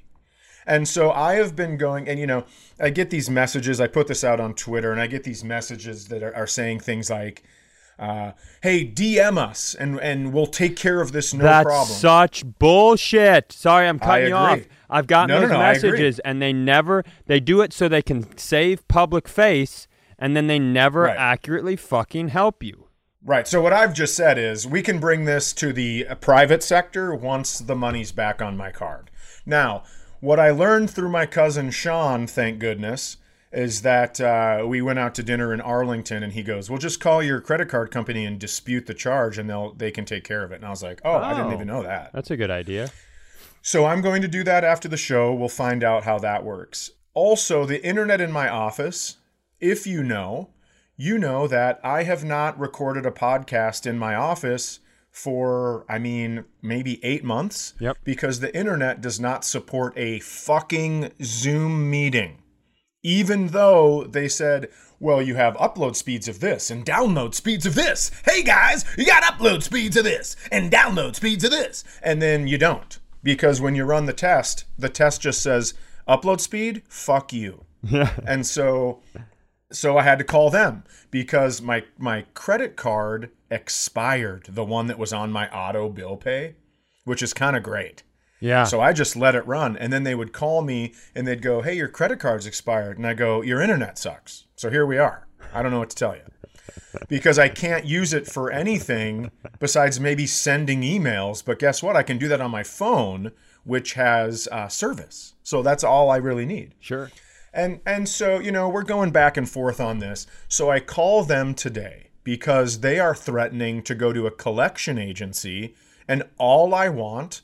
and 0.67 0.88
so 0.88 1.12
i 1.12 1.34
have 1.36 1.56
been 1.56 1.78
going 1.78 2.08
and 2.08 2.19
you 2.19 2.28
know 2.28 2.43
i 2.80 2.89
get 2.89 3.10
these 3.10 3.30
messages 3.30 3.80
i 3.82 3.88
put 3.88 4.08
this 4.08 4.23
out 4.23 4.39
on 4.39 4.54
twitter 4.54 4.91
and 4.91 4.99
i 5.01 5.08
get 5.08 5.23
these 5.23 5.43
messages 5.43 6.08
that 6.08 6.23
are, 6.23 6.36
are 6.36 6.47
saying 6.47 6.80
things 6.80 7.10
like 7.10 7.43
Uh, 7.97 8.34
hey, 8.62 8.86
DM 8.86 9.38
us 9.38 9.73
and 9.73 9.97
and 10.01 10.34
we'll 10.34 10.47
take 10.63 10.75
care 10.75 10.99
of 10.99 11.13
this 11.13 11.34
no 11.34 11.43
That's 11.45 11.63
problem. 11.65 11.97
such 11.97 12.43
bullshit. 12.60 13.54
Sorry, 13.54 13.88
I'm 13.88 13.99
cutting 13.99 14.28
you 14.28 14.36
off. 14.36 14.60
I've 14.89 15.08
gotten 15.08 15.30
No, 15.30 15.36
no, 15.36 15.47
those 15.47 15.49
no, 15.51 15.56
agree. 15.56 15.91
messages 15.91 16.19
and 16.19 16.41
they 16.41 16.51
never 16.51 17.06
they 17.28 17.39
do 17.39 17.62
it 17.62 17.71
so 17.71 17.88
they 17.88 18.01
can 18.01 18.38
save 18.38 18.86
public 18.89 19.30
face 19.30 19.88
and 20.19 20.36
then 20.36 20.47
they 20.47 20.60
never 20.60 21.04
Right. 21.04 21.15
accurately 21.17 21.78
fucking 21.78 22.28
help 22.39 22.62
you. 22.63 22.88
Right. 23.23 23.47
So 23.47 23.62
what 23.62 23.71
I've 23.71 23.93
just 23.93 24.13
said 24.13 24.38
is 24.38 24.67
we 24.67 24.82
can 24.82 24.99
bring 24.99 25.23
this 25.23 25.54
to 25.54 25.71
the 25.71 26.06
private 26.19 26.63
sector 26.63 27.15
once 27.15 27.60
the 27.60 27.75
money's 27.78 28.12
back 28.12 28.41
on 28.41 28.58
my 28.58 28.71
card. 28.71 29.10
Now, 29.45 29.84
what 30.19 30.39
I 30.39 30.49
learned 30.51 30.89
through 30.89 31.10
my 31.10 31.25
cousin 31.25 31.71
Sean, 31.71 32.28
thank 32.28 32.60
goodness, 32.60 33.17
is 33.51 33.84
that 33.84 34.19
uh, 34.19 34.65
we 34.67 34.82
went 34.82 34.99
out 34.99 35.15
to 35.15 35.23
dinner 35.23 35.54
in 35.54 35.62
Arlington, 35.62 36.23
and 36.23 36.34
he 36.34 36.43
goes, 36.43 36.69
"Well, 36.69 36.80
just 36.80 36.99
call 36.99 37.23
your 37.23 37.39
credit 37.41 37.69
card 37.69 37.91
company 37.91 38.25
and 38.25 38.39
dispute 38.39 38.86
the 38.86 38.93
charge, 38.93 39.38
and 39.38 39.49
they'll 39.49 39.73
they 39.73 39.91
can 39.91 40.06
take 40.06 40.23
care 40.23 40.43
of 40.43 40.51
it." 40.51 40.56
And 40.56 40.65
I 40.65 40.69
was 40.69 40.84
like, 40.84 40.99
"Oh, 41.06 41.15
I 41.15 41.34
didn't 41.34 41.51
Oh. 41.51 41.54
even 41.56 41.67
know 41.67 41.84
that." 41.84 42.12
That's 42.13 42.32
a 42.32 42.38
good 42.38 42.51
idea. 42.51 42.89
So 43.62 43.86
I'm 43.86 44.01
going 44.01 44.21
to 44.21 44.28
do 44.28 44.43
that 44.43 44.63
after 44.63 44.88
the 44.88 44.97
show. 44.97 45.34
We'll 45.34 45.49
find 45.49 45.84
out 45.84 46.04
how 46.04 46.19
that 46.19 46.43
works. 46.43 46.91
Also, 47.13 47.65
the 47.65 47.84
internet 47.84 48.19
in 48.21 48.32
my 48.32 48.49
office, 48.49 49.17
if 49.60 49.88
you 49.88 50.04
know, 50.04 50.49
you 50.97 51.17
know 51.17 51.47
that 51.47 51.80
I 51.84 52.04
have 52.04 52.23
not 52.25 52.60
recorded 52.60 53.06
a 53.06 53.12
podcast 53.12 53.86
in 53.88 53.97
my 53.97 54.15
office 54.15 54.80
for, 55.15 55.86
I 55.88 55.97
mean, 55.97 56.43
maybe 56.62 57.04
eight 57.04 57.23
months. 57.23 57.73
Yep. 57.80 57.97
Because 58.04 58.41
the 58.41 58.56
internet 58.56 58.99
does 58.99 59.17
not 59.19 59.45
support 59.45 59.93
a 59.95 60.19
fucking 60.19 61.12
Zoom 61.23 61.89
meeting. 61.89 62.39
Even 63.01 63.47
though 63.47 64.04
they 64.04 64.28
said, 64.28 64.67
well, 64.99 65.21
you 65.21 65.36
have 65.36 65.56
upload 65.56 65.95
speeds 65.95 66.28
of 66.28 66.39
this 66.41 66.69
and 66.69 66.86
download 66.86 67.34
speeds 67.34 67.65
of 67.65 67.75
this. 67.75 68.12
Hey 68.25 68.43
guys, 68.43 68.84
you 68.97 69.06
got 69.06 69.23
upload 69.23 69.63
speeds 69.63 69.95
of 69.95 70.04
this 70.04 70.36
and 70.51 70.71
download 70.71 71.15
speeds 71.15 71.43
of 71.43 71.51
this. 71.51 71.84
and 72.04 72.21
then 72.21 72.47
you 72.47 72.58
don't 72.58 72.99
because 73.23 73.60
when 73.62 73.73
you 73.75 73.84
run 73.84 74.06
the 74.06 74.13
test 74.13 74.65
the 74.78 74.89
test 74.89 75.21
just 75.21 75.41
says 75.41 75.73
upload 76.08 76.39
speed 76.39 76.84
fuck 76.88 77.34
you 77.34 77.65
and 78.28 78.45
so 78.45 78.99
so 79.71 79.97
i 79.97 80.04
had 80.04 80.19
to 80.19 80.23
call 80.23 80.49
them 80.51 80.84
because 81.10 81.62
my 81.62 81.84
my 81.97 82.23
credit 82.36 82.75
card 82.75 83.32
expired 83.56 84.46
the 84.50 84.63
one 84.65 84.88
that 84.88 85.00
was 85.00 85.12
on 85.13 85.32
my 85.32 85.50
auto 85.50 85.89
bill 85.89 86.15
pay 86.18 86.56
which 87.06 87.24
is 87.24 87.34
kind 87.34 87.56
of 87.56 87.63
great 87.63 88.04
Yeah. 88.39 88.63
so 88.65 88.80
i 88.82 88.94
just 88.94 89.15
let 89.15 89.36
it 89.36 89.46
run 89.48 89.76
and 89.78 89.91
then 89.91 90.04
they 90.04 90.15
would 90.15 90.34
call 90.34 90.62
me 90.62 90.94
and 91.15 91.26
they'd 91.28 91.41
go 91.41 91.62
hey 91.62 91.74
your 91.76 91.88
credit 91.88 92.20
card's 92.20 92.46
expired 92.46 92.98
and 92.98 93.08
i 93.08 93.13
go 93.13 93.41
your 93.41 93.62
internet 93.62 93.98
sucks 93.98 94.46
so 94.56 94.70
here 94.70 94.86
we 94.86 94.98
are 94.98 95.28
i 95.54 95.62
don't 95.62 95.72
know 95.72 95.80
what 95.80 95.89
to 95.89 95.96
tell 95.96 96.15
you 96.15 96.22
because 97.10 97.38
I 97.38 97.50
can't 97.50 97.86
use 97.86 98.13
it 98.13 98.26
for 98.26 98.52
anything 98.52 99.32
besides 99.60 100.00
maybe 100.00 100.26
sending 100.26 100.82
emails. 100.82 101.44
But 101.46 101.60
guess 101.60 101.84
what? 101.84 101.96
I 101.96 102.04
can 102.04 102.18
do 102.18 102.28
that 102.30 102.41
on 102.41 102.52
my 102.52 102.63
phone, 102.63 103.32
which 103.63 103.94
has 103.94 104.48
uh, 104.52 104.68
service. 104.70 105.36
So 105.44 105.62
that's 105.62 105.84
all 105.84 106.10
I 106.10 106.18
really 106.18 106.46
need. 106.46 106.74
sure. 106.80 107.12
And 107.54 107.80
and 107.86 108.08
so 108.10 108.39
you 108.39 108.52
know 108.52 108.68
we're 108.70 108.84
going 108.84 109.12
back 109.12 109.38
and 109.38 109.48
forth 109.48 109.80
on 109.80 110.00
this. 110.00 110.26
So 110.48 110.70
I 110.72 110.80
call 110.80 111.24
them 111.24 111.54
today 111.54 112.05
because 112.26 112.82
they 112.82 113.00
are 113.00 113.16
threatening 113.16 113.82
to 113.84 113.96
go 113.96 114.12
to 114.12 114.28
a 114.28 114.32
collection 114.32 114.98
agency, 114.98 115.76
and 116.10 116.24
all 116.38 116.76
I 116.76 116.90
want 116.90 117.42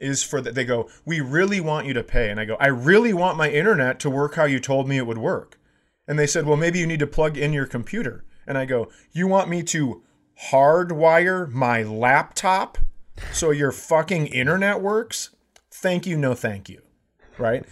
is 0.00 0.22
for 0.22 0.40
that 0.40 0.54
they 0.54 0.64
go. 0.64 0.88
We 1.04 1.20
really 1.20 1.60
want 1.60 1.86
you 1.86 1.92
to 1.92 2.02
pay, 2.02 2.30
and 2.30 2.40
I 2.40 2.46
go. 2.46 2.56
I 2.58 2.68
really 2.68 3.12
want 3.12 3.36
my 3.36 3.50
internet 3.50 4.00
to 4.00 4.10
work 4.10 4.36
how 4.36 4.44
you 4.44 4.58
told 4.58 4.88
me 4.88 4.96
it 4.96 5.06
would 5.06 5.18
work. 5.18 5.58
And 6.06 6.18
they 6.18 6.26
said, 6.26 6.46
well, 6.46 6.56
maybe 6.56 6.78
you 6.78 6.86
need 6.86 7.00
to 7.00 7.06
plug 7.06 7.36
in 7.36 7.52
your 7.52 7.66
computer. 7.66 8.24
And 8.46 8.58
I 8.58 8.66
go, 8.66 8.90
you 9.12 9.26
want 9.26 9.48
me 9.48 9.62
to 9.64 10.02
hardwire 10.50 11.50
my 11.50 11.82
laptop 11.82 12.78
so 13.32 13.50
your 13.50 13.72
fucking 13.72 14.26
internet 14.26 14.80
works? 14.80 15.30
Thank 15.70 16.06
you, 16.06 16.16
no 16.18 16.34
thank 16.34 16.68
you. 16.68 16.82
Right? 17.38 17.64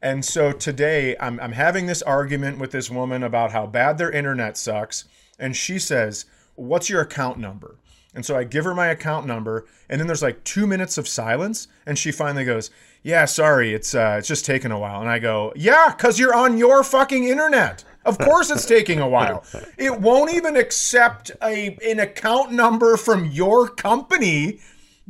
And 0.00 0.24
so 0.24 0.52
today 0.52 1.16
I'm, 1.18 1.40
I'm 1.40 1.52
having 1.52 1.86
this 1.86 2.02
argument 2.02 2.58
with 2.58 2.70
this 2.70 2.90
woman 2.90 3.22
about 3.22 3.52
how 3.52 3.66
bad 3.66 3.98
their 3.98 4.10
internet 4.10 4.56
sucks. 4.56 5.04
And 5.38 5.56
she 5.56 5.78
says, 5.78 6.26
What's 6.56 6.88
your 6.88 7.00
account 7.00 7.38
number? 7.38 7.76
And 8.14 8.24
so 8.24 8.36
I 8.36 8.44
give 8.44 8.64
her 8.64 8.74
my 8.74 8.86
account 8.88 9.26
number, 9.26 9.66
and 9.88 10.00
then 10.00 10.06
there's 10.06 10.22
like 10.22 10.44
two 10.44 10.66
minutes 10.66 10.98
of 10.98 11.08
silence, 11.08 11.66
and 11.84 11.98
she 11.98 12.12
finally 12.12 12.44
goes, 12.44 12.70
"Yeah, 13.02 13.24
sorry, 13.24 13.74
it's 13.74 13.92
uh, 13.94 14.16
it's 14.18 14.28
just 14.28 14.44
taking 14.44 14.70
a 14.70 14.78
while." 14.78 15.00
And 15.00 15.10
I 15.10 15.18
go, 15.18 15.52
"Yeah, 15.56 15.92
cause 15.98 16.18
you're 16.18 16.34
on 16.34 16.56
your 16.56 16.84
fucking 16.84 17.24
internet. 17.24 17.82
Of 18.04 18.18
course, 18.18 18.50
it's 18.50 18.66
taking 18.66 19.00
a 19.00 19.08
while. 19.08 19.44
It 19.76 20.00
won't 20.00 20.32
even 20.32 20.56
accept 20.56 21.32
a 21.42 21.76
an 21.84 21.98
account 21.98 22.52
number 22.52 22.96
from 22.96 23.26
your 23.26 23.68
company 23.68 24.60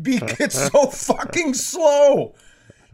because 0.00 0.40
it's 0.40 0.70
so 0.70 0.86
fucking 0.86 1.54
slow." 1.54 2.34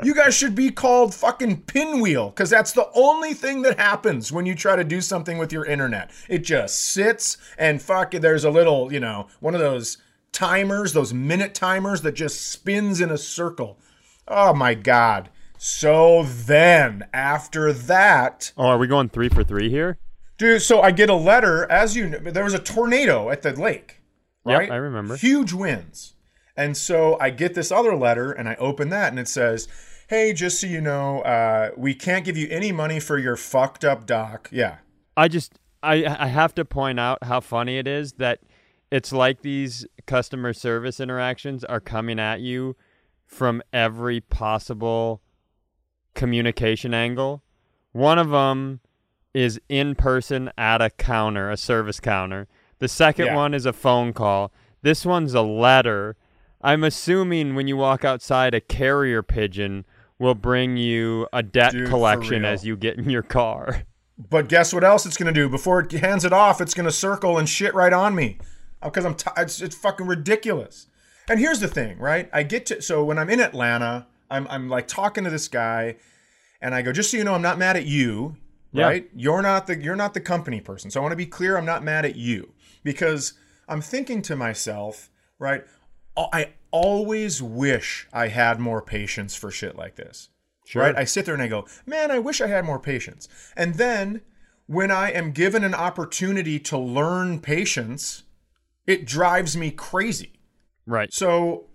You 0.03 0.15
guys 0.15 0.35
should 0.35 0.55
be 0.55 0.71
called 0.71 1.15
fucking 1.15 1.63
pinwheel 1.63 2.31
because 2.31 2.51
that's 2.51 2.73
the 2.73 2.89
only 2.95 3.35
thing 3.35 3.63
that 3.63 3.79
happens 3.79 4.33
when 4.33 4.47
you 4.47 4.55
try 4.55 4.77
to 4.77 4.85
do 4.85 5.01
something 5.01 5.39
with 5.39 5.53
your 5.53 5.65
internet. 5.65 6.11
It 6.29 6.39
just 6.39 6.79
sits 6.79 7.37
and 7.59 7.81
fuck. 7.81 8.13
There's 8.13 8.45
a 8.45 8.51
little, 8.51 8.93
you 8.93 9.01
know, 9.01 9.29
one 9.41 9.55
of 9.55 9.61
those 9.61 9.99
timers, 10.33 10.93
those 10.93 11.13
minute 11.13 11.55
timers 11.55 12.03
that 12.03 12.13
just 12.13 12.51
spins 12.51 13.01
in 13.01 13.11
a 13.11 13.19
circle. 13.19 13.79
Oh 14.29 14.55
my 14.55 14.75
god. 14.75 15.29
So 15.59 16.23
then 16.25 17.07
after 17.13 17.73
that, 17.73 18.53
Oh, 18.57 18.69
are 18.69 18.79
we 18.79 18.87
going 18.87 19.09
three 19.11 19.29
for 19.29 19.45
three 19.45 19.69
here? 19.71 19.99
dude, 20.39 20.63
so 20.63 20.81
I 20.81 20.91
get 20.91 21.11
a 21.11 21.15
letter 21.15 21.71
as 21.71 21.95
you 21.95 22.09
know, 22.09 22.19
there 22.19 22.45
was 22.45 22.55
a 22.55 22.59
tornado 22.59 23.29
at 23.29 23.43
the 23.43 23.53
lake, 23.53 24.01
Yep, 24.47 24.59
right? 24.59 24.71
I 24.71 24.77
remember. 24.77 25.17
Huge 25.17 25.53
winds. 25.53 26.15
And 26.57 26.77
so 26.77 27.19
I 27.21 27.29
get 27.31 27.55
this 27.55 27.71
other 27.71 27.95
letter 27.95 28.33
and 28.33 28.49
I 28.49 28.55
open 28.55 28.89
that 28.89 29.11
and 29.13 29.19
it 29.19 29.29
says, 29.29 29.69
Hey, 30.11 30.33
just 30.33 30.61
so 30.61 30.67
you 30.67 30.81
know, 30.81 31.21
uh, 31.21 31.71
we 31.77 31.95
can't 31.95 32.25
give 32.25 32.37
you 32.37 32.49
any 32.51 32.73
money 32.73 32.99
for 32.99 33.17
your 33.17 33.37
fucked 33.37 33.85
up 33.85 34.07
dock. 34.07 34.49
Yeah. 34.51 34.79
I 35.17 35.29
just 35.29 35.61
I 35.85 36.05
I 36.05 36.27
have 36.27 36.53
to 36.57 36.65
point 36.65 36.99
out 36.99 37.23
how 37.23 37.39
funny 37.39 37.79
it 37.79 37.87
is 37.87 38.15
that 38.15 38.41
it's 38.91 39.13
like 39.13 39.43
these 39.43 39.87
customer 40.09 40.53
service 40.53 40.99
interactions 40.99 41.63
are 41.63 41.79
coming 41.79 42.19
at 42.19 42.41
you 42.41 42.75
from 43.25 43.63
every 43.73 44.21
possible 44.21 45.23
communication 46.17 46.93
angle. 46.93 47.45
One 47.93 48.19
of 48.19 48.31
them 48.31 48.81
is 49.33 49.61
in 49.69 49.95
person 49.95 50.51
at 50.59 50.83
a 50.83 50.91
counter, 50.91 51.53
a 51.53 51.57
service 51.57 52.01
counter. 52.01 52.49
The 52.81 52.89
second 52.89 53.27
Yeah. 53.27 53.37
one 53.37 53.55
is 53.55 53.65
a 53.65 53.73
phone 53.73 54.13
call. 54.13 54.51
This 54.83 55.07
one's 55.07 55.35
a 55.35 55.43
letter. 55.43 56.17
I'm 56.61 56.83
assuming 56.83 57.55
when 57.55 57.69
you 57.69 57.77
walk 57.77 58.05
outside, 58.05 58.55
a 58.55 58.61
carrier 58.61 59.23
pigeon 59.23 59.85
will 60.21 60.37
bring 60.37 60.77
you 60.77 61.27
a 61.33 61.43
debt 61.43 61.73
Dude, 61.73 61.89
collection 61.89 62.45
as 62.45 62.65
you 62.65 62.77
get 62.77 62.97
in 62.99 63.11
your 63.11 63.23
car. 63.23 63.83
But 64.29 64.51
guess 64.51 64.75
what 64.75 64.85
else 64.85 65.07
it's 65.07 65.17
going 65.17 65.33
to 65.33 65.41
do? 65.41 65.49
Before 65.49 65.81
it 65.81 65.91
hands 65.93 66.27
it 66.27 66.33
off, 66.35 66.61
it's 66.61 66.75
going 66.75 66.85
to 66.85 66.93
circle 66.93 67.39
and 67.39 67.49
shit 67.49 67.73
right 67.75 67.91
on 67.91 68.15
me. 68.15 68.37
Oh, 68.83 68.91
because 68.91 69.07
I'm 69.07 69.15
t- 69.15 69.31
it's, 69.39 69.63
it's 69.63 69.75
fucking 69.75 70.07
ridiculous. 70.07 70.89
And 71.27 71.41
here's 71.41 71.59
the 71.59 71.69
thing, 71.69 71.99
right? 71.99 72.29
I 72.31 72.43
get 72.43 72.67
to 72.67 72.83
so 72.83 73.03
when 73.03 73.19
I'm 73.19 73.31
in 73.31 73.41
Atlanta, 73.41 74.09
I'm 74.31 74.47
I'm 74.49 74.69
like 74.69 74.89
talking 74.89 75.25
to 75.25 75.31
this 75.31 75.49
guy 75.49 75.97
and 76.61 76.75
I 76.75 76.83
go, 76.83 76.93
"Just 76.93 77.11
so 77.11 77.17
you 77.17 77.25
know, 77.25 77.33
I'm 77.33 77.41
not 77.41 77.57
mad 77.59 77.79
at 77.79 77.87
you, 77.87 78.37
Yeah. 78.73 78.85
right? 78.85 79.09
You're 79.17 79.41
not 79.41 79.67
the 79.67 79.81
you're 79.81 79.97
not 79.97 80.13
the 80.13 80.21
company 80.21 80.61
person. 80.61 80.91
So 80.91 81.01
I 81.01 81.03
want 81.03 81.13
to 81.13 81.17
be 81.17 81.25
clear, 81.25 81.57
I'm 81.57 81.65
not 81.65 81.83
mad 81.83 82.05
at 82.05 82.17
you 82.17 82.53
because 82.85 83.33
I'm 83.69 83.81
thinking 83.81 84.21
to 84.23 84.37
myself, 84.37 85.09
right? 85.39 85.65
I 86.33 86.55
always 86.71 87.43
wish 87.43 88.09
I 88.13 88.29
had 88.29 88.61
more 88.61 88.83
patience 88.83 89.35
for 89.35 89.51
shit 89.51 89.77
like 89.77 89.97
this. 89.97 90.29
Sure. 90.67 90.83
Right? 90.83 90.97
I 90.97 91.05
sit 91.05 91.25
there 91.25 91.35
and 91.35 91.43
I 91.43 91.49
go, 91.49 91.67
man, 91.87 92.11
I 92.11 92.19
wish 92.19 92.41
I 92.41 92.47
had 92.47 92.65
more 92.65 92.79
patience. 92.79 93.29
And 93.57 93.75
then 93.75 94.21
when 94.67 94.91
I 94.91 95.11
am 95.11 95.33
given 95.33 95.65
an 95.65 95.75
opportunity 95.75 96.61
to 96.61 96.79
learn 96.79 97.41
patience, 97.41 98.23
it 98.87 99.05
drives 99.05 99.57
me 99.57 99.73
crazy. 99.73 100.35
Right. 100.87 101.13
So 101.13 101.67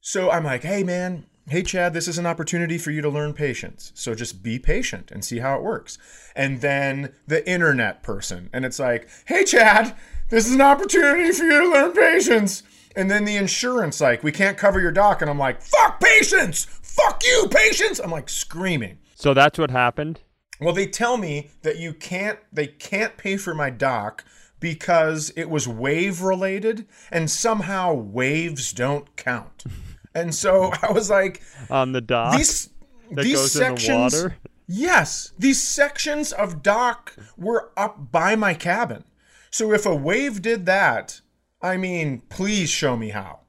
so 0.00 0.30
I'm 0.30 0.44
like, 0.44 0.62
hey 0.62 0.82
man, 0.84 1.26
hey 1.48 1.62
Chad, 1.62 1.94
this 1.94 2.06
is 2.06 2.18
an 2.18 2.26
opportunity 2.26 2.76
for 2.76 2.90
you 2.90 3.00
to 3.00 3.08
learn 3.08 3.32
patience. 3.32 3.90
So 3.94 4.14
just 4.14 4.42
be 4.42 4.58
patient 4.58 5.10
and 5.10 5.24
see 5.24 5.38
how 5.38 5.56
it 5.56 5.62
works. 5.62 5.96
And 6.34 6.60
then 6.60 7.14
the 7.26 7.48
internet 7.48 8.02
person, 8.02 8.50
and 8.52 8.64
it's 8.64 8.78
like, 8.78 9.08
hey 9.26 9.44
Chad, 9.44 9.96
this 10.28 10.46
is 10.46 10.54
an 10.54 10.60
opportunity 10.60 11.32
for 11.32 11.44
you 11.44 11.60
to 11.62 11.70
learn 11.70 11.92
patience. 11.92 12.62
And 12.96 13.10
then 13.10 13.24
the 13.24 13.36
insurance, 13.36 14.00
like, 14.00 14.22
we 14.22 14.32
can't 14.32 14.56
cover 14.56 14.80
your 14.80 14.90
dock. 14.90 15.20
And 15.20 15.30
I'm 15.30 15.38
like, 15.38 15.60
fuck 15.60 16.00
patience! 16.00 16.64
Fuck 16.64 17.22
you, 17.24 17.48
patience! 17.50 18.00
I'm 18.00 18.10
like 18.10 18.28
screaming. 18.28 18.98
So 19.14 19.34
that's 19.34 19.58
what 19.58 19.70
happened. 19.70 20.20
Well, 20.60 20.74
they 20.74 20.86
tell 20.86 21.18
me 21.18 21.50
that 21.62 21.76
you 21.78 21.92
can't 21.92 22.38
they 22.52 22.66
can't 22.66 23.16
pay 23.16 23.36
for 23.36 23.54
my 23.54 23.70
dock 23.70 24.24
because 24.58 25.30
it 25.36 25.50
was 25.50 25.68
wave 25.68 26.22
related 26.22 26.86
and 27.10 27.30
somehow 27.30 27.92
waves 27.92 28.72
don't 28.72 29.14
count. 29.16 29.64
And 30.14 30.34
so 30.34 30.72
I 30.82 30.92
was 30.92 31.10
like, 31.10 31.42
on 31.68 31.92
the 31.92 32.00
dock 32.00 32.34
these 32.34 32.70
that 33.10 33.22
these 33.22 33.36
goes 33.36 33.52
sections 33.52 34.14
in 34.14 34.18
the 34.18 34.24
water. 34.28 34.36
Yes, 34.66 35.32
these 35.38 35.62
sections 35.62 36.32
of 36.32 36.62
dock 36.62 37.14
were 37.36 37.70
up 37.76 38.10
by 38.10 38.34
my 38.34 38.54
cabin. 38.54 39.04
So 39.50 39.74
if 39.74 39.84
a 39.84 39.94
wave 39.94 40.40
did 40.40 40.64
that, 40.64 41.20
I 41.62 41.76
mean, 41.76 42.22
please 42.28 42.68
show 42.70 42.96
me 42.96 43.10
how. 43.10 43.40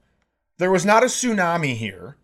There 0.58 0.70
was 0.70 0.84
not 0.84 1.02
a 1.02 1.06
tsunami 1.06 1.74
here. 1.74 2.16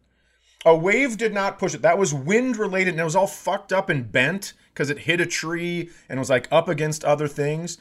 A 0.67 0.75
wave 0.75 1.17
did 1.17 1.35
not 1.35 1.59
push 1.59 1.75
it. 1.75 1.83
That 1.83 1.99
was 1.99 2.15
wind 2.15 2.57
related 2.57 2.95
and 2.95 3.01
it 3.01 3.05
was 3.05 3.17
all 3.17 3.27
fucked 3.27 3.73
up 3.73 3.89
and 3.89 4.11
bent 4.11 4.55
because 4.73 4.91
it 4.91 5.01
hit 5.01 5.21
a 5.21 5.27
tree 5.27 5.91
and 6.09 6.19
was 6.19 6.31
like 6.31 6.49
up 6.51 6.69
against 6.69 7.05
other 7.05 7.29
things. 7.29 7.79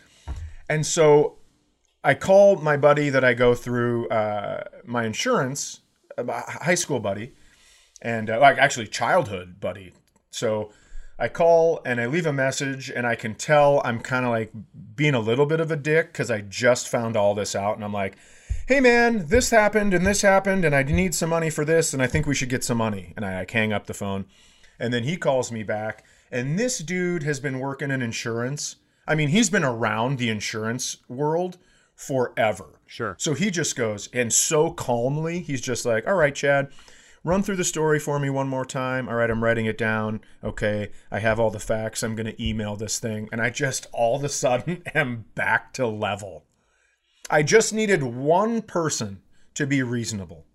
And 0.69 0.85
so 0.85 1.37
I 2.03 2.13
call 2.13 2.57
my 2.57 2.75
buddy 2.75 3.09
that 3.09 3.23
I 3.23 3.33
go 3.33 3.55
through 3.55 4.09
uh, 4.09 4.65
my 4.85 5.05
insurance, 5.05 5.79
uh, 6.17 6.23
my 6.23 6.43
high 6.45 6.75
school 6.75 6.99
buddy, 6.99 7.31
and 8.01 8.29
uh, 8.29 8.39
like 8.39 8.57
actually 8.57 8.87
childhood 8.87 9.59
buddy. 9.61 9.93
So 10.29 10.71
I 11.23 11.29
call 11.29 11.81
and 11.85 12.01
I 12.01 12.05
leave 12.07 12.25
a 12.25 12.33
message, 12.33 12.89
and 12.89 13.07
I 13.07 13.15
can 13.15 13.33
tell 13.33 13.81
I'm 13.85 14.01
kind 14.01 14.25
of 14.25 14.31
like 14.31 14.51
being 14.93 15.13
a 15.13 15.21
little 15.21 15.45
bit 15.45 15.61
of 15.61 15.71
a 15.71 15.77
dick 15.77 16.11
because 16.11 16.29
I 16.29 16.41
just 16.41 16.89
found 16.89 17.15
all 17.15 17.33
this 17.33 17.55
out, 17.55 17.75
and 17.75 17.85
I'm 17.85 17.93
like, 17.93 18.17
"Hey 18.67 18.81
man, 18.81 19.27
this 19.27 19.49
happened 19.49 19.93
and 19.93 20.05
this 20.05 20.21
happened, 20.21 20.65
and 20.65 20.75
I 20.75 20.83
need 20.83 21.15
some 21.15 21.29
money 21.29 21.49
for 21.49 21.63
this, 21.63 21.93
and 21.93 22.03
I 22.03 22.07
think 22.07 22.25
we 22.25 22.35
should 22.35 22.49
get 22.49 22.65
some 22.65 22.77
money." 22.77 23.13
And 23.15 23.25
I 23.25 23.37
like, 23.39 23.51
hang 23.51 23.71
up 23.71 23.87
the 23.87 23.93
phone, 23.93 24.25
and 24.77 24.93
then 24.93 25.03
he 25.03 25.15
calls 25.15 25.49
me 25.49 25.63
back, 25.63 26.03
and 26.29 26.59
this 26.59 26.79
dude 26.79 27.23
has 27.23 27.39
been 27.39 27.59
working 27.59 27.89
in 27.89 28.01
insurance. 28.01 28.75
I 29.07 29.15
mean, 29.15 29.29
he's 29.29 29.49
been 29.49 29.63
around 29.63 30.17
the 30.17 30.29
insurance 30.29 30.97
world 31.07 31.57
forever. 31.95 32.81
Sure. 32.85 33.15
So 33.17 33.33
he 33.33 33.49
just 33.49 33.77
goes, 33.77 34.09
and 34.11 34.33
so 34.33 34.71
calmly, 34.71 35.39
he's 35.39 35.61
just 35.61 35.85
like, 35.85 36.05
All 36.05 36.15
right, 36.15 36.35
Chad, 36.35 36.67
run 37.23 37.41
through 37.41 37.55
the 37.55 37.63
story 37.63 37.99
for 37.99 38.19
me 38.19 38.29
one 38.29 38.47
more 38.47 38.65
time. 38.65 39.07
All 39.07 39.15
right, 39.15 39.29
I'm 39.29 39.43
writing 39.43 39.65
it 39.65 39.77
down. 39.77 40.21
Okay, 40.43 40.89
I 41.11 41.19
have 41.19 41.39
all 41.39 41.49
the 41.49 41.59
facts. 41.59 42.03
I'm 42.03 42.15
going 42.15 42.27
to 42.27 42.43
email 42.43 42.75
this 42.75 42.99
thing. 42.99 43.29
And 43.31 43.41
I 43.41 43.49
just 43.49 43.87
all 43.93 44.15
of 44.17 44.23
a 44.23 44.29
sudden 44.29 44.83
am 44.95 45.25
back 45.35 45.73
to 45.73 45.87
level. 45.87 46.45
I 47.29 47.43
just 47.43 47.73
needed 47.73 48.03
one 48.03 48.61
person 48.61 49.21
to 49.55 49.65
be 49.65 49.81
reasonable. 49.81 50.45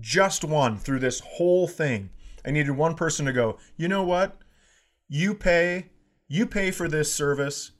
Just 0.00 0.44
one 0.44 0.78
through 0.78 1.00
this 1.00 1.20
whole 1.20 1.68
thing. 1.68 2.10
I 2.44 2.50
needed 2.50 2.72
one 2.72 2.94
person 2.94 3.26
to 3.26 3.32
go, 3.32 3.58
you 3.76 3.88
know 3.88 4.02
what? 4.02 4.38
You 5.08 5.34
pay, 5.34 5.90
you 6.28 6.46
pay 6.46 6.70
for 6.70 6.88
this 6.88 7.12
service, 7.12 7.72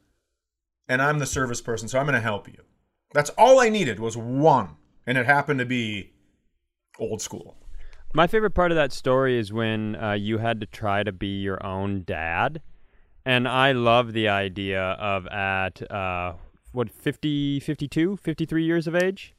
and 0.89 1.01
I'm 1.01 1.19
the 1.19 1.27
service 1.27 1.61
person, 1.61 1.89
so 1.89 1.99
I'm 1.99 2.07
going 2.07 2.15
to 2.15 2.21
help 2.21 2.49
you. 2.49 2.63
That's 3.13 3.31
all 3.31 3.61
I 3.61 3.69
needed 3.69 4.01
was 4.01 4.17
one, 4.17 4.77
and 5.07 5.17
it 5.17 5.27
happened 5.27 5.61
to 5.61 5.67
be 5.67 6.13
old 6.99 7.23
school. 7.23 7.57
My 8.17 8.27
favorite 8.27 8.53
part 8.53 8.73
of 8.73 8.77
that 8.77 8.93
story 8.93 9.39
is 9.39 9.53
when 9.53 9.95
uh, 9.95 10.13
you 10.13 10.39
had 10.39 10.61
to 10.61 10.67
try 10.67 11.03
to 11.03 11.13
be 11.13 11.43
your 11.43 11.63
own 11.63 12.03
dad. 12.03 12.63
And 13.27 13.47
I 13.47 13.73
love 13.73 14.15
the 14.15 14.27
idea 14.27 14.81
of 14.81 15.27
at, 15.27 15.83
uh, 15.93 16.33
what, 16.73 16.89
50, 16.89 17.61
52, 17.61 18.17
53 18.17 18.65
years 18.65 18.87
of 18.87 18.97
age? 18.97 19.35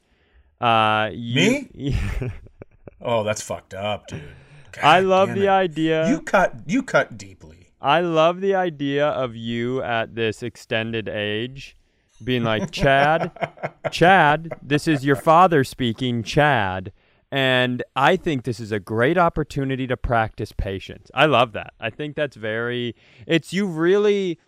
Uh, 0.60 1.10
you, 1.12 1.66
Me? 1.74 1.98
Oh, 3.00 3.24
that's 3.24 3.42
fucked 3.42 3.74
up, 3.74 4.06
dude. 4.06 4.22
God 4.70 4.84
I 4.84 5.00
love 5.00 5.34
the 5.34 5.46
it. 5.46 5.48
idea. 5.48 6.08
You 6.08 6.20
cut 6.20 6.54
you 6.66 6.84
cut 6.84 7.18
deeply. 7.18 7.72
I 7.80 8.00
love 8.00 8.40
the 8.40 8.54
idea 8.54 9.08
of 9.08 9.34
you 9.34 9.82
at 9.82 10.14
this 10.14 10.40
extended 10.40 11.08
age 11.08 11.76
being 12.22 12.44
like, 12.44 12.70
Chad, 12.70 13.32
Chad, 13.90 14.52
this 14.62 14.86
is 14.86 15.04
your 15.04 15.16
father 15.16 15.64
speaking, 15.64 16.22
Chad. 16.22 16.92
And 17.30 17.82
I 17.94 18.16
think 18.16 18.44
this 18.44 18.58
is 18.58 18.72
a 18.72 18.80
great 18.80 19.18
opportunity 19.18 19.86
to 19.86 19.96
practice 19.96 20.52
patience. 20.52 21.10
I 21.12 21.26
love 21.26 21.52
that. 21.52 21.74
I 21.78 21.90
think 21.90 22.16
that's 22.16 22.36
very, 22.36 22.94
it's 23.26 23.52
you've 23.52 23.76
really, 23.76 24.38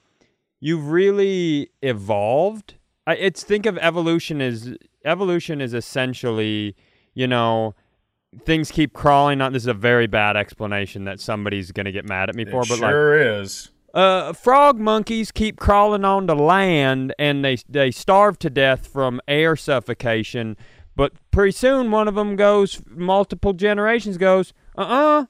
you've 0.60 0.88
really 0.88 1.70
evolved. 1.82 2.76
I, 3.06 3.16
it's 3.16 3.42
think 3.42 3.66
of 3.66 3.76
evolution 3.78 4.40
as 4.40 4.74
evolution 5.04 5.60
is 5.60 5.74
essentially, 5.74 6.74
you 7.12 7.26
know, 7.26 7.74
things 8.46 8.70
keep 8.70 8.94
crawling 8.94 9.42
on. 9.42 9.52
This 9.52 9.64
is 9.64 9.66
a 9.66 9.74
very 9.74 10.06
bad 10.06 10.36
explanation 10.36 11.04
that 11.04 11.20
somebody's 11.20 11.72
going 11.72 11.86
to 11.86 11.92
get 11.92 12.08
mad 12.08 12.30
at 12.30 12.34
me 12.34 12.44
for, 12.46 12.62
It 12.62 12.68
but 12.68 12.78
like, 12.78 12.90
sure 12.92 13.40
is. 13.42 13.70
uh, 13.92 14.32
frog 14.32 14.78
monkeys 14.78 15.30
keep 15.32 15.58
crawling 15.58 16.04
onto 16.04 16.32
land 16.34 17.12
and 17.18 17.44
they 17.44 17.58
they 17.68 17.90
starve 17.90 18.38
to 18.38 18.48
death 18.48 18.86
from 18.86 19.20
air 19.28 19.56
suffocation. 19.56 20.56
But 21.00 21.14
pretty 21.30 21.52
soon, 21.52 21.90
one 21.90 22.08
of 22.08 22.14
them 22.14 22.36
goes, 22.36 22.82
multiple 22.86 23.54
generations 23.54 24.18
goes, 24.18 24.52
uh 24.76 24.82
uh 24.82 25.24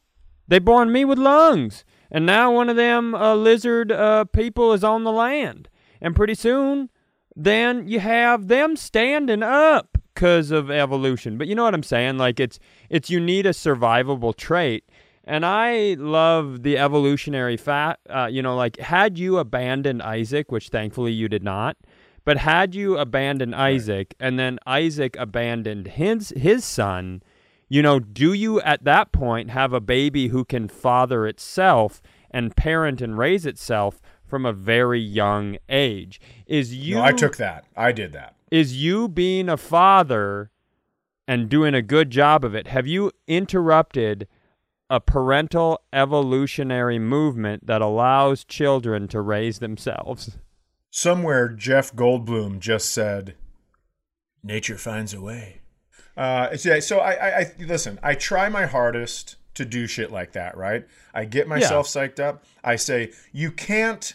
they 0.49 0.59
born 0.59 0.91
me 0.91 1.05
with 1.05 1.17
lungs. 1.17 1.85
And 2.11 2.27
now 2.27 2.51
one 2.51 2.69
of 2.69 2.75
them 2.75 3.15
uh, 3.15 3.37
lizard 3.37 3.93
uh, 3.93 4.25
people 4.25 4.73
is 4.73 4.83
on 4.83 5.05
the 5.05 5.13
land. 5.13 5.69
And 6.01 6.17
pretty 6.17 6.35
soon, 6.35 6.91
then 7.37 7.87
you 7.87 8.01
have 8.01 8.49
them 8.49 8.75
standing 8.75 9.45
up 9.45 9.97
because 10.13 10.51
of 10.51 10.73
evolution. 10.73 11.39
But 11.39 11.47
you 11.47 11.55
know 11.55 11.63
what 11.63 11.75
I'm 11.75 11.85
saying? 11.85 12.19
Like 12.19 12.41
it's 12.41 12.59
it's 12.89 13.09
you 13.09 13.21
need 13.21 13.47
a 13.47 13.51
survivable 13.51 14.35
trait. 14.37 14.83
And 15.23 15.47
I 15.47 15.95
love 16.01 16.65
the 16.65 16.79
evolutionary 16.79 17.57
fact. 17.57 18.01
Uh, 18.11 18.27
you 18.27 18.43
know, 18.43 18.57
like 18.57 18.77
had 18.81 19.19
you 19.19 19.39
abandoned 19.39 20.03
Isaac, 20.03 20.51
which 20.51 20.71
thankfully 20.71 21.13
you 21.13 21.29
did 21.29 21.45
not, 21.45 21.77
but 22.31 22.37
had 22.37 22.77
you 22.77 22.97
abandoned 22.97 23.57
Isaac 23.57 24.15
and 24.21 24.39
then 24.39 24.61
Isaac 24.65 25.17
abandoned 25.19 25.89
his 25.89 26.33
his 26.37 26.65
son, 26.65 27.25
you 27.69 27.83
know, 27.83 27.99
do 27.99 28.33
you 28.33 28.61
at 28.61 28.85
that 28.85 29.11
point 29.11 29.51
have 29.51 29.73
a 29.73 29.81
baby 29.81 30.29
who 30.29 30.45
can 30.45 30.69
father 30.69 31.27
itself 31.27 32.01
and 32.31 32.55
parent 32.55 33.01
and 33.01 33.19
raise 33.19 33.47
itself 33.47 34.01
from 34.25 34.47
a 34.47 34.53
very 34.53 35.01
young 35.01 35.57
age? 35.69 36.21
Is 36.47 36.73
you 36.73 36.95
No, 36.95 37.03
I 37.03 37.11
took 37.11 37.37
that. 37.39 37.65
I 37.77 37.91
did 37.91 38.13
that. 38.13 38.37
is 38.49 38.81
you 38.81 39.09
being 39.09 39.49
a 39.49 39.57
father 39.57 40.53
and 41.27 41.49
doing 41.49 41.75
a 41.75 41.83
good 41.83 42.11
job 42.11 42.45
of 42.45 42.55
it 42.55 42.69
have 42.69 42.87
you 42.87 43.11
interrupted 43.27 44.29
a 44.89 45.01
parental 45.01 45.81
evolutionary 45.93 47.01
movement 47.01 47.67
that 47.67 47.83
allows 47.83 48.45
children 48.45 49.09
to 49.09 49.21
raise 49.21 49.59
themselves 49.59 50.39
Somewhere 50.91 51.49
Jeff 51.49 51.95
Goldblum 51.95 52.59
just 52.59 52.93
said, 52.93 53.37
"Nature 54.43 54.77
finds 54.77 55.15
a 55.15 55.21
way." 55.21 55.61
Uh, 56.17 56.57
so, 56.57 56.99
I, 56.99 57.13
I, 57.13 57.39
I 57.39 57.53
listen. 57.61 57.99
I 58.03 58.15
try 58.15 58.49
my 58.49 58.67
hardest 58.67 59.37
to 59.55 59.65
do 59.65 59.87
shit 59.87 60.11
like 60.11 60.33
that. 60.33 60.57
Right? 60.57 60.87
I 61.15 61.25
get 61.25 61.49
myself 61.49 61.87
psyched 61.87 62.21
up. 62.21 62.45
I 62.65 62.77
say, 62.77 63.13
"You 63.33 63.51
can't." 63.53 64.15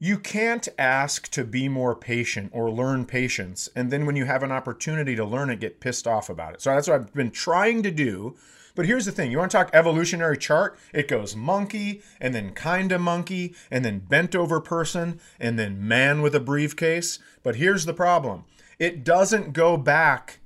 You 0.00 0.16
can't 0.20 0.68
ask 0.78 1.28
to 1.32 1.42
be 1.42 1.68
more 1.68 1.96
patient 1.96 2.52
or 2.54 2.70
learn 2.70 3.04
patience, 3.04 3.68
and 3.74 3.90
then 3.90 4.06
when 4.06 4.14
you 4.14 4.26
have 4.26 4.44
an 4.44 4.52
opportunity 4.52 5.16
to 5.16 5.24
learn 5.24 5.50
it, 5.50 5.58
get 5.58 5.80
pissed 5.80 6.06
off 6.06 6.30
about 6.30 6.54
it. 6.54 6.62
So 6.62 6.70
that's 6.70 6.86
what 6.86 7.00
I've 7.00 7.14
been 7.14 7.32
trying 7.32 7.82
to 7.82 7.90
do. 7.90 8.36
But 8.78 8.86
here's 8.86 9.06
the 9.06 9.10
thing 9.10 9.32
you 9.32 9.38
want 9.38 9.50
to 9.50 9.56
talk 9.56 9.70
evolutionary 9.72 10.38
chart? 10.38 10.78
It 10.94 11.08
goes 11.08 11.34
monkey, 11.34 12.00
and 12.20 12.32
then 12.32 12.54
kinda 12.54 12.96
monkey, 12.96 13.56
and 13.72 13.84
then 13.84 13.98
bent 13.98 14.36
over 14.36 14.60
person, 14.60 15.18
and 15.40 15.58
then 15.58 15.88
man 15.88 16.22
with 16.22 16.32
a 16.32 16.38
briefcase. 16.38 17.18
But 17.42 17.56
here's 17.56 17.86
the 17.86 17.92
problem 17.92 18.44
it 18.78 19.02
doesn't 19.02 19.52
go 19.52 19.76
back 19.76 20.38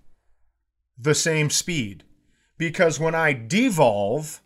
the 0.96 1.14
same 1.14 1.50
speed. 1.50 2.04
Because 2.56 2.98
when 2.98 3.14
I 3.14 3.34
devolve, 3.34 4.40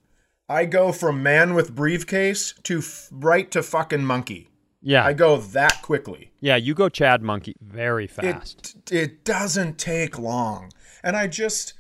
I 0.48 0.64
go 0.64 0.90
from 0.90 1.22
man 1.22 1.54
with 1.54 1.72
briefcase 1.76 2.54
to 2.64 2.78
f- 2.78 3.08
right 3.12 3.48
to 3.52 3.62
fucking 3.62 4.04
monkey. 4.04 4.48
yeah 4.82 5.04
I 5.06 5.12
go 5.12 5.36
that 5.36 5.80
quickly. 5.82 6.32
yeah 6.40 6.56
you 6.56 6.74
go 6.74 6.88
chad 6.88 7.22
monkey 7.22 7.54
very 7.60 8.08
fast 8.08 8.74
It 8.90 8.96
it 9.02 9.24
doesn't 9.24 9.78
take 9.78 10.18
long, 10.18 10.72
and 11.04 11.16
I 11.16 11.28
just 11.28 11.74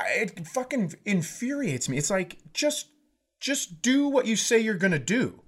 it 0.00 0.46
fucking 0.46 0.94
infuriates 1.04 1.88
me. 1.88 1.98
It's 1.98 2.10
like 2.10 2.38
just 2.52 2.88
just 3.40 3.82
do 3.82 4.08
what 4.08 4.26
you 4.26 4.36
say 4.36 4.58
you're 4.58 4.74
gonna 4.74 4.98
do. 4.98 5.42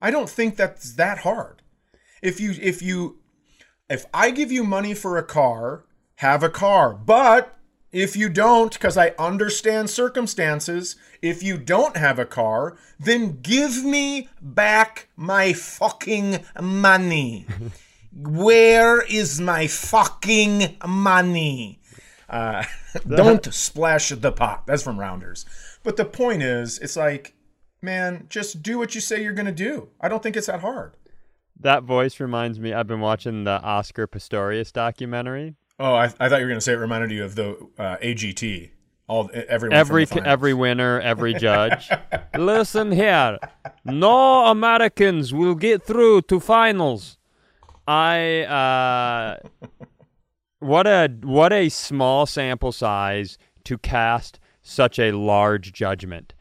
I 0.00 0.10
don't 0.10 0.30
think 0.30 0.56
that's 0.56 0.94
that 0.94 1.18
hard. 1.18 1.62
If 2.22 2.40
you 2.40 2.54
if 2.60 2.82
you 2.82 3.18
if 3.88 4.06
I 4.12 4.30
give 4.30 4.50
you 4.50 4.64
money 4.64 4.94
for 4.94 5.16
a 5.16 5.22
car, 5.22 5.84
have 6.16 6.42
a 6.42 6.50
car. 6.50 6.92
But 6.92 7.56
if 7.92 8.16
you 8.16 8.28
don't, 8.28 8.72
because 8.72 8.96
I 8.96 9.14
understand 9.18 9.88
circumstances, 9.88 10.96
if 11.22 11.42
you 11.42 11.56
don't 11.56 11.96
have 11.96 12.18
a 12.18 12.26
car, 12.26 12.76
then 12.98 13.40
give 13.40 13.84
me 13.84 14.28
back 14.40 15.08
my 15.16 15.52
fucking 15.52 16.44
money. 16.60 17.46
Where 18.12 19.02
is 19.02 19.40
my 19.40 19.66
fucking 19.66 20.76
money? 20.86 21.80
Uh, 22.28 22.64
don't 23.08 23.52
splash 23.54 24.08
the 24.10 24.32
pot. 24.32 24.66
That's 24.66 24.82
from 24.82 24.98
Rounders. 24.98 25.44
But 25.82 25.96
the 25.96 26.04
point 26.04 26.42
is, 26.42 26.78
it's 26.78 26.96
like, 26.96 27.34
man, 27.80 28.26
just 28.28 28.62
do 28.62 28.78
what 28.78 28.94
you 28.94 29.00
say 29.00 29.22
you're 29.22 29.32
going 29.32 29.46
to 29.46 29.52
do. 29.52 29.88
I 30.00 30.08
don't 30.08 30.22
think 30.22 30.36
it's 30.36 30.48
that 30.48 30.60
hard. 30.60 30.96
that 31.60 31.82
voice 31.84 32.20
reminds 32.20 32.60
me 32.60 32.72
i've 32.74 32.86
been 32.86 33.00
watching 33.00 33.44
the 33.44 33.58
oscar 33.62 34.06
pistorius 34.06 34.72
documentary 34.72 35.54
Oh, 35.78 35.94
I, 35.94 36.04
I 36.04 36.28
thought 36.28 36.38
you 36.40 36.46
were 36.46 36.48
going 36.48 36.56
to 36.56 36.60
say 36.62 36.72
it 36.72 36.76
reminded 36.76 37.10
you 37.10 37.22
of 37.22 37.34
the 37.34 37.50
uh, 37.78 37.96
AGT. 38.02 38.70
All 39.08 39.28
everyone 39.34 39.76
every 39.76 40.06
every 40.24 40.54
winner, 40.54 40.98
every 41.00 41.34
judge. 41.34 41.90
Listen 42.34 42.90
here, 42.92 43.38
no 43.84 44.46
Americans 44.46 45.34
will 45.34 45.54
get 45.54 45.82
through 45.84 46.22
to 46.22 46.40
finals. 46.40 47.18
I 47.86 48.44
uh, 48.44 49.48
what 50.60 50.86
a 50.86 51.08
what 51.22 51.52
a 51.52 51.68
small 51.68 52.26
sample 52.26 52.72
size 52.72 53.38
to 53.64 53.78
cast 53.78 54.38
such 54.62 54.98
a 54.98 55.12
large 55.12 55.72
judgment. 55.72 56.34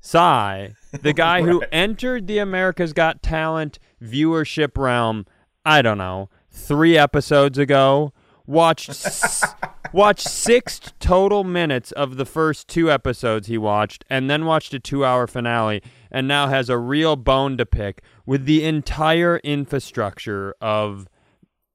Cy, 0.00 0.74
the 0.92 1.12
guy 1.14 1.42
who 1.42 1.62
entered 1.72 2.26
the 2.26 2.38
America's 2.38 2.92
Got 2.92 3.22
Talent 3.22 3.78
viewership 4.02 4.76
realm, 4.76 5.24
I 5.64 5.80
don't 5.82 5.98
know, 5.98 6.28
three 6.50 6.98
episodes 6.98 7.56
ago, 7.56 8.12
watched 8.46 8.90
s- 8.90 9.54
watched 9.92 10.28
six 10.28 10.80
total 11.00 11.42
minutes 11.44 11.90
of 11.92 12.16
the 12.16 12.26
first 12.26 12.68
two 12.68 12.90
episodes 12.90 13.46
he 13.46 13.56
watched, 13.56 14.04
and 14.10 14.28
then 14.28 14.44
watched 14.44 14.74
a 14.74 14.78
two-hour 14.78 15.26
finale, 15.26 15.82
and 16.10 16.28
now 16.28 16.48
has 16.48 16.68
a 16.68 16.76
real 16.76 17.16
bone 17.16 17.56
to 17.56 17.64
pick 17.64 18.02
with 18.26 18.44
the 18.44 18.64
entire 18.64 19.38
infrastructure 19.38 20.54
of 20.60 21.08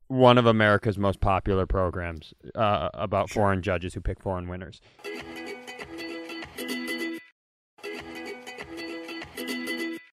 one 0.09 0.39
of 0.39 0.47
America's 0.47 0.97
most 0.97 1.21
popular 1.21 1.67
programs 1.67 2.33
uh, 2.55 2.89
about 2.95 3.29
foreign 3.29 3.61
judges 3.61 3.93
who 3.93 4.01
pick 4.01 4.19
foreign 4.19 4.49
winners. 4.49 4.81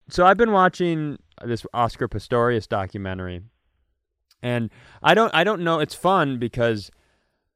So 0.08 0.26
I've 0.26 0.38
been 0.38 0.52
watching 0.52 1.18
this 1.44 1.64
Oscar 1.72 2.08
Pistorius 2.08 2.66
documentary, 2.66 3.42
and 4.42 4.70
I 5.02 5.14
don't 5.14 5.34
I 5.34 5.44
don't 5.44 5.62
know. 5.62 5.78
It's 5.78 5.94
fun 5.94 6.38
because 6.38 6.90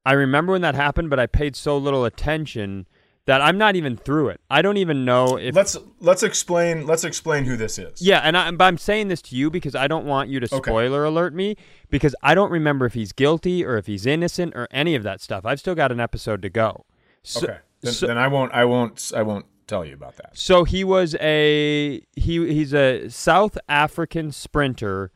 I 0.04 0.12
remember 0.12 0.52
when 0.52 0.62
that 0.62 0.74
happened, 0.74 1.10
but 1.10 1.18
I 1.18 1.26
paid 1.26 1.56
so 1.56 1.76
little 1.76 2.04
attention 2.04 2.86
that 3.26 3.40
I'm 3.42 3.58
not 3.58 3.76
even 3.76 3.96
through 3.96 4.28
it. 4.30 4.40
I 4.48 4.62
don't 4.62 4.76
even 4.76 5.04
know 5.04 5.36
if 5.36 5.54
Let's 5.54 5.76
let's 6.00 6.22
explain 6.22 6.86
let's 6.86 7.04
explain 7.04 7.44
who 7.44 7.56
this 7.56 7.78
is. 7.78 8.00
yeah, 8.00 8.20
and 8.24 8.36
I, 8.36 8.50
but 8.52 8.64
I'm 8.64 8.78
saying 8.78 9.08
this 9.08 9.20
to 9.22 9.36
you 9.36 9.50
because 9.50 9.74
I 9.74 9.86
don't 9.88 10.06
want 10.06 10.28
you 10.30 10.40
to 10.40 10.46
Okay. 10.46 10.56
spoiler 10.70 11.04
alert 11.04 11.34
me 11.34 11.56
because 11.90 12.14
I 12.22 12.34
don't 12.34 12.50
remember 12.50 12.86
if 12.86 12.94
he's 12.94 13.12
guilty 13.12 13.64
or 13.64 13.76
if 13.76 13.86
he's 13.86 14.06
innocent 14.06 14.54
or 14.56 14.68
any 14.70 14.94
of 14.94 15.02
that 15.02 15.20
stuff. 15.20 15.44
I've 15.44 15.60
still 15.60 15.74
got 15.74 15.92
an 15.92 16.00
episode 16.00 16.40
to 16.42 16.48
go. 16.48 16.84
So, 17.22 17.44
Okay. 17.46 17.58
Then, 17.82 17.92
so, 17.92 18.06
then 18.06 18.16
I 18.18 18.28
won't 18.28 18.52
I 18.52 18.64
won't 18.64 19.12
I 19.14 19.22
won't 19.22 19.44
tell 19.66 19.84
you 19.84 19.94
about 19.94 20.16
that. 20.16 20.30
so 20.38 20.62
he 20.64 20.84
was 20.84 21.14
a 21.20 22.00
he 22.14 22.52
he's 22.54 22.72
a 22.72 23.08
South 23.10 23.58
African 23.68 24.30
sprinter 24.32 25.10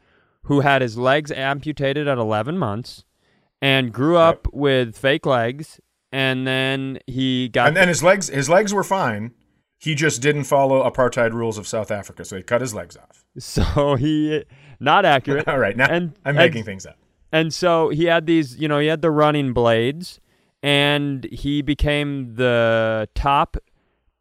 who 0.45 0.61
had 0.61 0.83
his 0.83 0.99
legs 0.99 1.31
amputated 1.31 2.09
at 2.09 2.19
11 2.19 2.59
months 2.59 3.05
and 3.63 3.93
grew 3.93 4.17
up 4.17 4.49
with 4.53 4.97
fake 4.97 5.25
legs 5.27 5.81
and 6.13 6.47
then 6.47 6.99
he 7.07 7.49
got 7.49 7.69
And 7.69 7.77
then 7.77 7.89
his 7.89 8.03
legs 8.03 8.29
his 8.29 8.49
legs 8.49 8.73
were 8.75 8.85
fine. 8.85 9.33
He 9.79 9.95
just 9.95 10.21
didn't 10.21 10.45
follow 10.45 10.89
apartheid 10.89 11.33
rules 11.33 11.57
of 11.57 11.67
South 11.67 11.91
Africa, 11.91 12.25
so 12.25 12.37
he 12.37 12.43
cut 12.43 12.61
his 12.61 12.75
legs 12.75 12.97
off. 12.97 13.25
so 13.39 13.95
he 13.95 14.45
not 14.79 15.05
accurate 15.05 15.47
All 15.49 15.59
right, 15.59 15.77
now 15.77 15.87
And- 15.89 16.13
I'm 16.25 16.37
and- 16.37 16.37
making 16.37 16.65
things 16.65 16.85
up. 16.87 16.97
And 17.33 17.55
so 17.55 17.91
he 17.91 18.07
had 18.07 18.27
these, 18.27 18.59
you 18.59 18.67
know, 18.67 18.81
he 18.81 18.89
had 18.89 19.03
the 19.03 19.11
running 19.13 19.53
blades, 19.53 20.19
and 20.65 21.25
he 21.31 21.63
became 21.63 22.35
the 22.35 23.09
top 23.15 23.57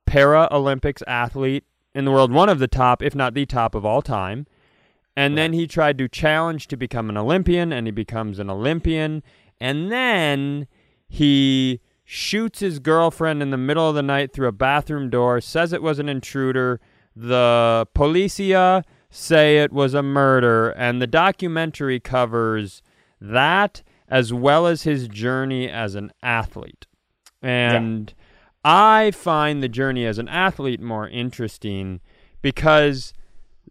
para 0.06 0.48
Olympics 0.52 1.02
athlete 1.08 1.64
in 1.96 2.06
the 2.06 2.12
world, 2.12 2.32
one 2.32 2.50
of 2.50 2.60
the 2.60 2.68
top, 2.68 3.02
if 3.02 3.16
not 3.16 3.34
the 3.34 3.48
top 3.48 3.74
of 3.74 3.84
all 3.84 4.04
time. 4.04 4.46
And 5.18 5.36
then 5.38 5.54
he 5.54 5.66
tried 5.66 5.98
to 5.98 6.08
challenge 6.08 6.68
to 6.68 6.78
become 6.78 7.10
an 7.10 7.18
Olympian, 7.18 7.74
and 7.74 7.88
he 7.88 7.92
becomes 7.92 8.38
an 8.38 8.50
Olympian. 8.50 9.24
And 9.60 9.92
then 9.92 10.68
he 11.10 11.82
shoots 12.06 12.60
his 12.60 12.80
girlfriend 12.80 13.42
in 13.42 13.50
the 13.50 13.58
middle 13.58 13.90
of 13.90 13.96
the 13.96 14.04
night 14.04 14.32
through 14.32 14.48
a 14.48 14.54
bathroom 14.54 15.10
door, 15.10 15.42
says 15.42 15.74
it 15.74 15.82
was 15.82 16.00
an 16.00 16.08
intruder. 16.08 16.80
The 17.16 17.88
policia 17.94 18.84
say 19.10 19.58
it 19.58 19.74
was 19.74 19.94
a 19.94 20.04
murder, 20.04 20.70
and 20.70 21.02
the 21.02 21.08
documentary 21.08 22.00
covers 22.00 22.82
that 23.20 23.84
as 24.08 24.32
well 24.32 24.66
as 24.68 24.84
his 24.84 25.08
journey 25.08 25.70
as 25.70 25.96
an 25.96 26.12
athlete. 26.24 26.88
And 27.42 28.14
I 28.64 29.12
find 29.12 29.62
the 29.62 29.70
journey 29.70 30.06
as 30.06 30.18
an 30.18 30.28
athlete 30.28 30.82
more 30.82 31.08
interesting 31.08 32.02
because 32.42 33.14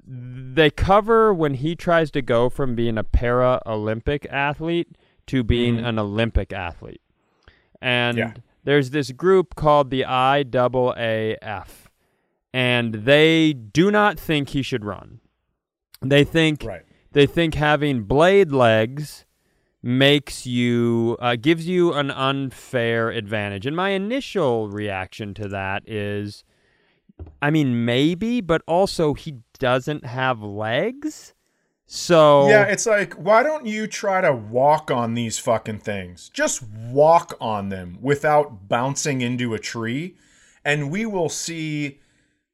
they 0.06 0.70
cover 0.70 1.34
when 1.34 1.54
he 1.54 1.76
tries 1.76 2.10
to 2.12 2.22
go 2.22 2.48
from 2.48 2.74
being 2.74 2.96
a 2.96 3.04
para-Olympic 3.04 4.26
athlete 4.30 4.96
to 5.26 5.44
being 5.44 5.76
mm-hmm. 5.76 5.86
an 5.86 5.98
Olympic 5.98 6.52
athlete. 6.52 7.02
And 7.80 8.18
Yeah. 8.18 8.32
there's 8.64 8.90
this 8.90 9.12
group 9.12 9.54
called 9.54 9.90
the 9.90 10.04
IAAF, 10.04 11.88
and 12.52 12.94
they 12.94 13.52
do 13.52 13.90
not 13.90 14.18
think 14.18 14.50
he 14.50 14.62
should 14.62 14.84
run. 14.84 15.20
They 16.00 16.24
think 16.24 16.62
Right. 16.64 16.82
they 17.12 17.26
think 17.26 17.54
having 17.54 18.02
blade 18.02 18.52
legs 18.52 19.24
makes 19.82 20.44
you 20.46 21.16
uh, 21.20 21.36
gives 21.36 21.68
you 21.68 21.92
an 21.94 22.10
unfair 22.10 23.10
advantage. 23.10 23.64
And 23.66 23.76
my 23.76 23.90
initial 23.90 24.68
reaction 24.68 25.34
to 25.34 25.48
that 25.48 25.88
is, 25.88 26.42
I 27.40 27.50
mean, 27.50 27.84
maybe, 27.84 28.40
but 28.40 28.62
also 28.66 29.14
he 29.14 29.36
doesn't 29.58 30.04
have 30.04 30.42
legs, 30.42 31.34
so 31.90 32.48
Yeah, 32.48 32.64
it's 32.64 32.84
like, 32.84 33.14
why 33.14 33.42
don't 33.42 33.64
you 33.64 33.86
try 33.86 34.20
to 34.20 34.32
walk 34.32 34.90
on 34.90 35.14
these 35.14 35.38
fucking 35.38 35.78
things? 35.78 36.28
Just 36.34 36.62
walk 36.62 37.34
on 37.40 37.70
them 37.70 37.96
without 38.02 38.68
bouncing 38.68 39.22
into 39.22 39.54
a 39.54 39.58
tree, 39.58 40.14
and 40.66 40.90
we 40.90 41.06
will 41.06 41.30
see 41.30 41.98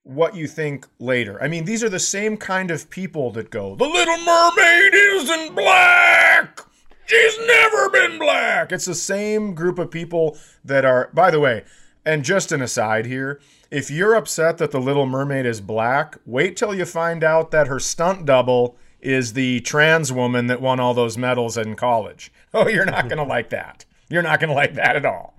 what 0.05 0.37
you 0.37 0.47
think 0.47 0.87
later. 1.01 1.42
I 1.42 1.49
mean, 1.49 1.64
these 1.64 1.83
are 1.83 1.88
the 1.88 1.99
same 1.99 2.37
kind 2.37 2.70
of 2.70 2.88
people 2.90 3.33
that 3.33 3.51
go, 3.51 3.75
The 3.75 3.85
Little 3.85 4.18
Mermaid 4.18 4.94
isn't 4.94 5.57
black! 5.57 6.61
She's 7.07 7.37
never 7.44 7.90
been 7.90 8.20
black! 8.20 8.70
It's 8.70 8.85
the 8.85 8.94
same 8.94 9.55
group 9.55 9.81
of 9.81 9.90
people 9.90 10.38
that 10.64 10.85
are, 10.85 11.11
by 11.12 11.33
the 11.33 11.40
way, 11.40 11.64
and 12.07 12.25
just 12.25 12.53
an 12.53 12.62
aside 12.62 13.07
here, 13.07 13.40
if 13.70 13.90
you're 13.90 14.14
upset 14.14 14.59
that 14.59 14.70
The 14.70 14.81
Little 14.81 15.07
Mermaid 15.07 15.44
is 15.44 15.61
black, 15.61 16.18
wait 16.25 16.57
till 16.57 16.73
you 16.73 16.85
find 16.85 17.25
out 17.25 17.51
that 17.51 17.66
her 17.66 17.81
stunt 17.81 18.27
double 18.27 18.77
is 19.04 19.32
the 19.34 19.60
trans 19.60 20.12
woman 20.12 20.46
that 20.48 20.60
won 20.60 20.80
all 20.80 20.94
those 20.94 21.16
medals 21.18 21.56
in 21.56 21.76
college. 21.76 22.32
Oh, 22.56 22.68
you're 22.68 22.84
not 22.84 23.08
going 23.08 23.18
to 23.18 23.24
like 23.24 23.50
that. 23.50 23.84
You're 24.08 24.22
not 24.22 24.38
going 24.38 24.48
to 24.48 24.54
like 24.54 24.74
that 24.74 24.94
at 24.94 25.04
all. 25.04 25.34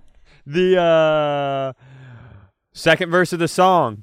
the 0.46 0.78
uh, 0.78 1.72
second 2.74 3.10
verse 3.10 3.32
of 3.32 3.38
the 3.38 3.48
song. 3.48 4.02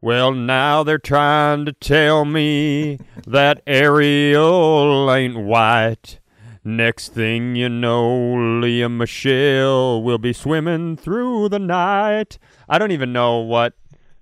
Well, 0.00 0.32
now 0.32 0.82
they're 0.82 0.96
trying 0.96 1.66
to 1.66 1.72
tell 1.74 2.24
me 2.24 3.00
that 3.26 3.60
Ariel 3.66 5.12
ain't 5.12 5.36
white. 5.36 6.20
Next 6.64 7.12
thing 7.12 7.54
you 7.54 7.68
know, 7.68 8.60
Lea 8.60 8.88
Michele 8.88 10.02
will 10.02 10.18
be 10.18 10.32
swimming 10.32 10.96
through 10.96 11.50
the 11.50 11.58
night. 11.58 12.38
I 12.66 12.78
don't 12.78 12.92
even 12.92 13.12
know 13.12 13.40
what. 13.40 13.74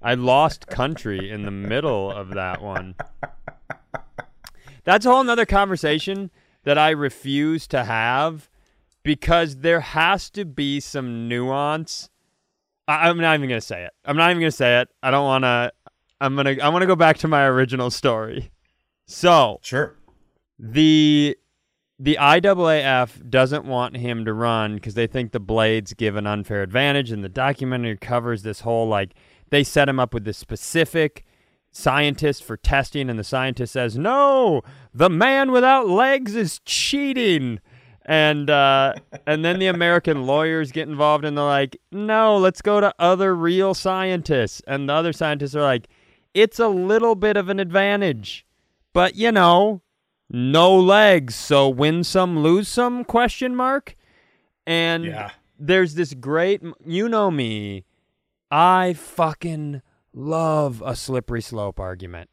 I 0.02 0.14
lost 0.14 0.66
country 0.66 1.30
in 1.30 1.44
the 1.44 1.50
middle 1.52 2.10
of 2.10 2.30
that 2.34 2.60
one. 2.62 2.94
That's 4.87 5.05
a 5.05 5.11
whole 5.11 5.25
nother 5.25 5.44
conversation 5.44 6.31
that 6.62 6.79
I 6.79 6.90
refuse 6.90 7.66
to 7.68 7.85
have 7.85 8.49
because 9.03 9.59
there 9.59 9.81
has 9.81 10.31
to 10.31 10.44
be 10.44 10.81
some 10.81 11.29
nuance. 11.29 12.09
I, 12.88 13.09
I'm 13.09 13.18
not 13.18 13.35
even 13.35 13.49
gonna 13.49 13.61
say 13.61 13.85
it. 13.85 13.90
I'm 14.05 14.16
not 14.16 14.31
even 14.31 14.40
gonna 14.40 14.53
say 14.53 14.81
it. 14.81 14.88
I 15.03 15.11
don't 15.11 15.25
want 15.25 15.42
to. 15.44 15.72
I'm 16.20 16.37
gonna. 16.37 16.57
I 16.62 16.68
want 16.68 16.83
to 16.83 16.87
go 16.87 16.96
back 16.96 17.18
to 17.18 17.29
my 17.29 17.44
original 17.44 17.90
story. 17.90 18.51
So 19.07 19.59
Sure. 19.62 19.96
the 20.59 21.37
the 21.99 22.16
IAAF 22.20 23.29
doesn't 23.29 23.64
want 23.64 23.96
him 23.96 24.25
to 24.25 24.33
run 24.33 24.77
because 24.77 24.94
they 24.94 25.07
think 25.09 25.33
the 25.33 25.40
blades 25.40 25.94
give 25.94 26.14
an 26.14 26.29
unfair 26.29 26.62
advantage, 26.62 27.11
and 27.11 27.25
the 27.25 27.29
documentary 27.29 27.96
covers 27.96 28.42
this 28.42 28.61
whole 28.61 28.87
like 28.87 29.14
they 29.51 29.64
set 29.64 29.88
him 29.88 29.99
up 29.99 30.14
with 30.14 30.25
this 30.25 30.38
specific 30.38 31.25
scientist 31.76 32.42
for 32.42 32.56
testing, 32.56 33.10
and 33.10 33.18
the 33.18 33.24
scientist 33.24 33.72
says, 33.74 33.98
"No, 33.98 34.62
the 34.94 35.10
man 35.10 35.52
without 35.52 35.88
legs 35.88 36.34
is 36.34 36.60
cheating." 36.64 37.60
And 38.08 38.48
uh, 38.48 38.94
and 39.27 39.44
then 39.44 39.58
the 39.58 39.66
American 39.66 40.27
lawyers 40.27 40.72
get 40.72 40.88
involved, 40.88 41.24
and 41.24 41.37
they're 41.37 41.44
like, 41.44 41.77
"No, 41.92 42.37
let's 42.38 42.62
go 42.62 42.81
to 42.81 42.94
other 42.98 43.35
real 43.35 43.74
scientists." 43.74 44.62
And 44.66 44.88
the 44.88 44.92
other 44.94 45.12
scientists 45.12 45.54
are 45.54 45.62
like, 45.62 45.88
"It's 46.35 46.58
a 46.58 46.68
little 46.68 47.14
bit 47.14 47.37
of 47.37 47.48
an 47.48 47.58
advantage, 47.60 48.46
but 48.92 49.16
you 49.16 49.33
know, 49.33 49.83
no 50.31 50.74
legs, 50.77 51.35
so 51.35 51.68
win 51.68 52.04
some, 52.04 52.38
lose 52.38 52.68
some? 52.68 53.04
Question 53.04 53.54
mark. 53.54 53.96
And 54.66 55.04
Yeah. 55.04 55.31
there's 55.58 55.94
this 55.94 56.12
great, 56.14 56.60
you 56.85 57.08
know 57.08 57.31
me, 57.31 57.85
I 58.50 58.94
fucking 58.94 59.83
love 60.17 60.83
a 60.85 60.96
slippery 60.96 61.42
slope 61.42 61.79
argument. 61.79 62.31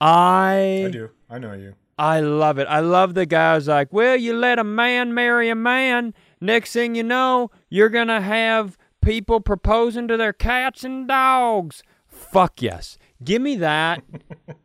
I 0.00 0.84
I 0.86 0.90
do. 0.90 1.10
I 1.30 1.38
know 1.38 1.52
you. 1.52 1.74
I 1.98 2.20
love 2.20 2.58
it. 2.58 2.66
I 2.68 2.80
love 2.80 3.14
the 3.14 3.26
guys 3.26 3.68
like, 3.68 3.92
well, 3.92 4.16
you 4.16 4.32
let 4.34 4.58
a 4.58 4.64
man 4.64 5.14
marry 5.14 5.50
a 5.50 5.54
man. 5.54 6.14
Next 6.40 6.72
thing 6.72 6.94
you 6.96 7.02
know, 7.04 7.50
you're 7.68 7.90
going 7.90 8.08
to 8.08 8.20
have 8.20 8.76
people 9.02 9.40
proposing 9.40 10.08
to 10.08 10.16
their 10.16 10.32
cats 10.32 10.82
and 10.82 11.06
dogs. 11.06 11.82
Fuck 12.08 12.62
yes. 12.62 12.98
Give 13.22 13.42
me 13.42 13.56
that. 13.56 14.02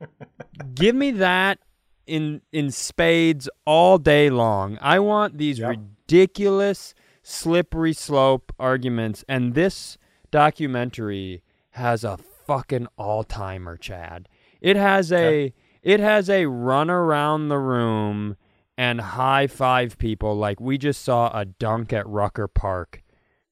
Give 0.74 0.96
me 0.96 1.12
that 1.12 1.60
in 2.08 2.42
in 2.52 2.72
spades 2.72 3.50
all 3.66 3.98
day 3.98 4.30
long. 4.30 4.78
I 4.82 5.00
want 5.00 5.38
these 5.38 5.60
Yep. 5.60 5.70
ridiculous 5.70 6.96
slippery 7.22 7.94
slope 7.94 8.54
arguments 8.58 9.24
and 9.28 9.54
this 9.54 9.98
documentary 10.32 11.44
has 11.72 12.04
a 12.06 12.18
fucking 12.48 12.88
all-timer, 12.98 13.78
Chad. 13.78 14.28
It 14.62 14.76
has 14.76 15.12
a 15.12 15.54
it 15.84 16.00
has 16.00 16.30
a 16.30 16.48
run 16.48 16.90
around 16.90 17.50
the 17.50 17.60
room 17.60 18.38
and 18.78 19.00
high 19.00 19.48
five 19.48 19.98
people 19.98 20.36
like 20.36 20.60
we 20.60 20.78
just 20.78 21.04
saw 21.04 21.38
a 21.38 21.46
dunk 21.46 21.94
at 21.94 22.08
Rucker 22.08 22.48
Park 22.48 23.04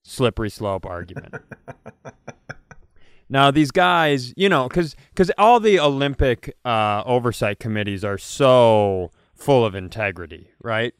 slippery 0.01 0.49
slope 0.49 0.85
argument. 0.85 1.35
Now 3.29 3.51
these 3.51 3.71
guys, 3.71 4.33
you 4.37 4.49
know, 4.49 4.67
because 4.67 4.95
because 5.09 5.31
all 5.37 5.59
the 5.59 5.79
Olympic 5.79 6.55
uh, 6.63 7.01
oversight 7.05 7.59
committees 7.59 8.03
are 8.05 8.17
so 8.17 9.11
full 9.33 9.65
of 9.65 9.73
integrity, 9.73 10.51
right? 10.61 10.93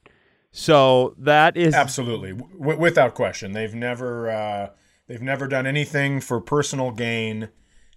So 0.52 1.14
that 1.20 1.56
is 1.56 1.76
Absolutely, 1.76 2.34
w- 2.34 2.80
without 2.80 3.14
question. 3.14 3.52
They've 3.52 3.76
never 3.76 4.30
uh, 4.30 4.70
they've 5.08 5.22
never 5.22 5.48
done 5.48 5.68
anything 5.68 6.20
for 6.20 6.41
personal 6.41 6.91
gain, 6.91 7.50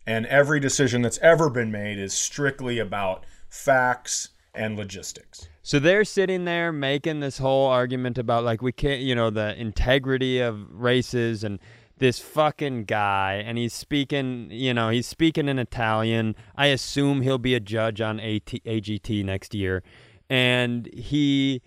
and 0.09 0.25
every 0.27 0.59
decision 0.59 1.03
that's 1.03 1.19
ever 1.19 1.51
been 1.51 1.71
made 1.71 1.99
is 1.99 2.15
strictly 2.15 2.79
about 2.79 3.25
facts 3.51 4.31
and 4.55 4.77
logistics. 4.77 5.49
so 5.63 5.79
they're 5.79 6.05
sitting 6.05 6.47
there 6.47 6.73
making 6.73 7.21
this 7.21 7.37
whole 7.37 7.67
argument 7.67 8.17
about 8.17 8.43
like 8.43 8.63
we 8.63 8.73
can't, 8.73 9.03
you 9.03 9.15
know, 9.15 9.29
the 9.29 9.55
integrity 9.61 10.41
of 10.41 10.67
races 10.73 11.45
and 11.45 11.59
this 11.99 12.19
fucking 12.21 12.85
guy, 12.85 13.43
and 13.45 13.59
he's 13.59 13.75
speaking, 13.75 14.49
you 14.51 14.73
know, 14.73 14.89
he's 14.89 15.07
speaking 15.07 15.49
in 15.49 15.59
Italian. 15.59 16.35
I 16.57 16.67
assume 16.67 17.21
he'll 17.23 17.39
be 17.39 17.55
a 17.55 17.61
judge 17.61 18.01
on 18.01 18.19
AT- 18.19 18.65
AGT 18.65 19.25
next 19.25 19.55
year, 19.55 19.83
and 20.31 20.87
he. 20.95 21.61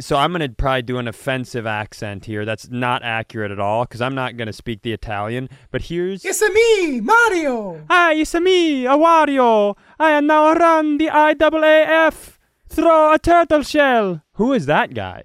So 0.00 0.16
I'm 0.16 0.32
gonna 0.32 0.48
probably 0.48 0.82
do 0.82 0.98
an 0.98 1.06
offensive 1.06 1.66
accent 1.66 2.24
here. 2.24 2.44
That's 2.44 2.68
not 2.70 3.02
accurate 3.04 3.50
at 3.52 3.60
all 3.60 3.84
because 3.84 4.00
I'm 4.00 4.14
not 4.14 4.36
gonna 4.36 4.52
speak 4.52 4.82
the 4.82 4.92
Italian. 4.92 5.48
But 5.70 5.82
here's 5.82 6.24
It's 6.24 6.42
a 6.42 6.50
me, 6.50 7.00
Mario. 7.00 7.84
Hi, 7.88 8.14
it's 8.14 8.34
a 8.34 8.40
me, 8.40 8.86
a 8.86 8.90
Wario. 8.90 9.76
I 9.98 10.10
am 10.12 10.26
now 10.26 10.52
run 10.54 10.98
the 10.98 11.06
IAAF. 11.08 12.38
Throw 12.68 13.12
a 13.12 13.18
turtle 13.18 13.62
shell. 13.62 14.22
Who 14.32 14.52
is 14.52 14.66
that 14.66 14.94
guy? 14.94 15.22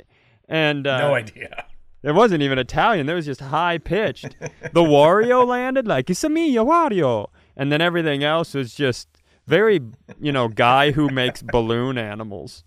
And 0.47 0.85
uh, 0.85 0.99
No 0.99 1.13
idea. 1.15 1.65
it 2.03 2.11
wasn't 2.13 2.43
even 2.43 2.59
Italian. 2.59 3.09
It 3.09 3.13
was 3.13 3.25
just 3.25 3.41
high 3.41 3.77
pitched. 3.79 4.35
the 4.39 4.83
Wario 4.83 5.47
landed 5.47 5.87
like 5.87 6.09
it's 6.09 6.23
a 6.23 6.29
me, 6.29 6.55
a 6.57 6.63
Wario, 6.63 7.27
and 7.57 7.71
then 7.71 7.81
everything 7.81 8.23
else 8.23 8.53
was 8.53 8.75
just 8.75 9.07
very, 9.47 9.79
you 10.19 10.31
know, 10.31 10.47
guy 10.47 10.91
who 10.91 11.09
makes 11.09 11.41
balloon 11.41 11.97
animals. 11.97 12.63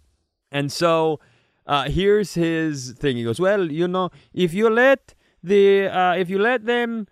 And 0.51 0.73
so 0.73 1.21
uh, 1.67 1.85
here's 1.89 2.35
his 2.35 2.93
thing. 2.93 3.17
He 3.17 3.25
goes, 3.25 3.39
well, 3.41 3.71
you 3.71 3.87
know, 3.89 4.11
if 4.33 4.53
you 4.55 4.69
let 4.71 5.15
the 5.43 5.89
uh, 5.89 6.15
if 6.15 6.29
you 6.31 6.39
let 6.39 6.65
them 6.67 7.07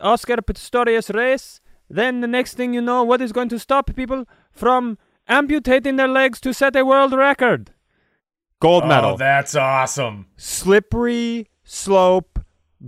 Oscar 0.00 0.36
Pistorius 0.36 1.14
race, 1.14 1.60
then 1.90 2.20
the 2.20 2.26
next 2.28 2.54
thing 2.54 2.72
you 2.74 2.80
know, 2.82 3.02
what 3.04 3.20
is 3.20 3.32
going 3.32 3.48
to 3.50 3.58
stop 3.58 3.94
people 3.94 4.24
from 4.50 4.98
amputating 5.28 5.96
their 5.96 6.08
legs 6.08 6.40
to 6.40 6.52
set 6.54 6.74
a 6.76 6.84
world 6.84 7.12
record? 7.12 7.72
Gold 8.60 8.86
medal 8.86 9.12
Oh, 9.12 9.16
that's 9.16 9.54
awesome. 9.56 10.26
slippery 10.36 11.48
slope 11.64 12.38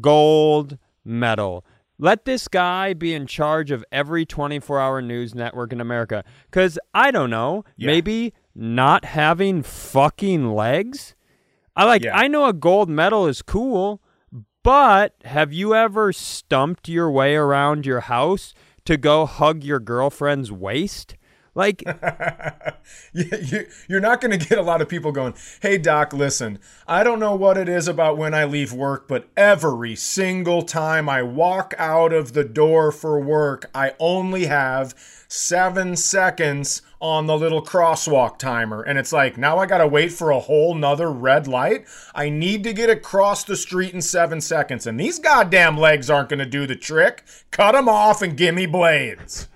gold 0.00 0.78
medal. 1.04 1.64
Let 1.98 2.24
this 2.24 2.48
guy 2.48 2.92
be 2.92 3.14
in 3.14 3.26
charge 3.26 3.70
of 3.70 3.84
every 3.92 4.24
24 4.26 4.80
hour 4.80 5.00
news 5.02 5.34
network 5.34 5.72
in 5.72 5.80
America. 5.80 6.24
Because 6.50 6.78
I 6.92 7.10
don't 7.10 7.30
know, 7.30 7.64
Yeah. 7.76 7.86
maybe 7.86 8.34
not 8.54 9.04
having 9.04 9.62
fucking 9.62 10.52
legs? 10.54 11.14
I 11.76 11.84
like, 11.84 12.02
Yeah. 12.02 12.16
I 12.16 12.28
know 12.28 12.46
a 12.46 12.52
gold 12.52 12.88
medal 12.88 13.26
is 13.26 13.42
cool, 13.42 14.00
but 14.62 15.14
have 15.24 15.52
you 15.52 15.74
ever 15.74 16.12
stumped 16.12 16.88
your 16.88 17.10
way 17.10 17.34
around 17.34 17.84
your 17.84 18.00
house 18.00 18.54
to 18.84 18.96
go 18.96 19.26
hug 19.26 19.64
your 19.64 19.80
girlfriend's 19.80 20.50
waist? 20.52 21.16
Like, 21.54 21.82
you, 23.12 23.30
you, 23.42 23.66
you're 23.88 24.00
not 24.00 24.20
going 24.20 24.38
to 24.38 24.48
get 24.48 24.58
a 24.58 24.62
lot 24.62 24.82
of 24.82 24.88
people 24.88 25.12
going, 25.12 25.34
hey, 25.62 25.78
Doc, 25.78 26.12
listen, 26.12 26.58
I 26.88 27.04
don't 27.04 27.20
know 27.20 27.34
what 27.36 27.56
it 27.56 27.68
is 27.68 27.86
about 27.86 28.18
when 28.18 28.34
I 28.34 28.44
leave 28.44 28.72
work, 28.72 29.06
but 29.06 29.28
every 29.36 29.94
single 29.94 30.62
time 30.62 31.08
I 31.08 31.22
walk 31.22 31.74
out 31.78 32.12
of 32.12 32.32
the 32.32 32.44
door 32.44 32.90
for 32.90 33.20
work, 33.20 33.70
I 33.74 33.92
only 34.00 34.46
have 34.46 34.94
seven 35.28 35.96
seconds 35.96 36.82
on 37.00 37.26
the 37.26 37.36
little 37.36 37.62
crosswalk 37.62 38.38
timer. 38.38 38.82
And 38.82 38.98
it's 38.98 39.12
like, 39.12 39.36
now 39.36 39.58
I 39.58 39.66
got 39.66 39.78
to 39.78 39.86
wait 39.86 40.12
for 40.12 40.30
a 40.30 40.40
whole 40.40 40.74
nother 40.74 41.10
red 41.10 41.46
light. 41.46 41.86
I 42.14 42.30
need 42.30 42.64
to 42.64 42.72
get 42.72 42.90
across 42.90 43.44
the 43.44 43.56
street 43.56 43.94
in 43.94 44.00
seven 44.02 44.40
seconds. 44.40 44.86
And 44.86 44.98
these 44.98 45.18
goddamn 45.18 45.76
legs 45.76 46.08
aren't 46.10 46.30
going 46.30 46.38
to 46.38 46.46
do 46.46 46.66
the 46.66 46.76
trick. 46.76 47.24
Cut 47.50 47.72
them 47.72 47.88
off 47.88 48.22
and 48.22 48.36
give 48.36 48.54
me 48.54 48.66
blades. 48.66 49.48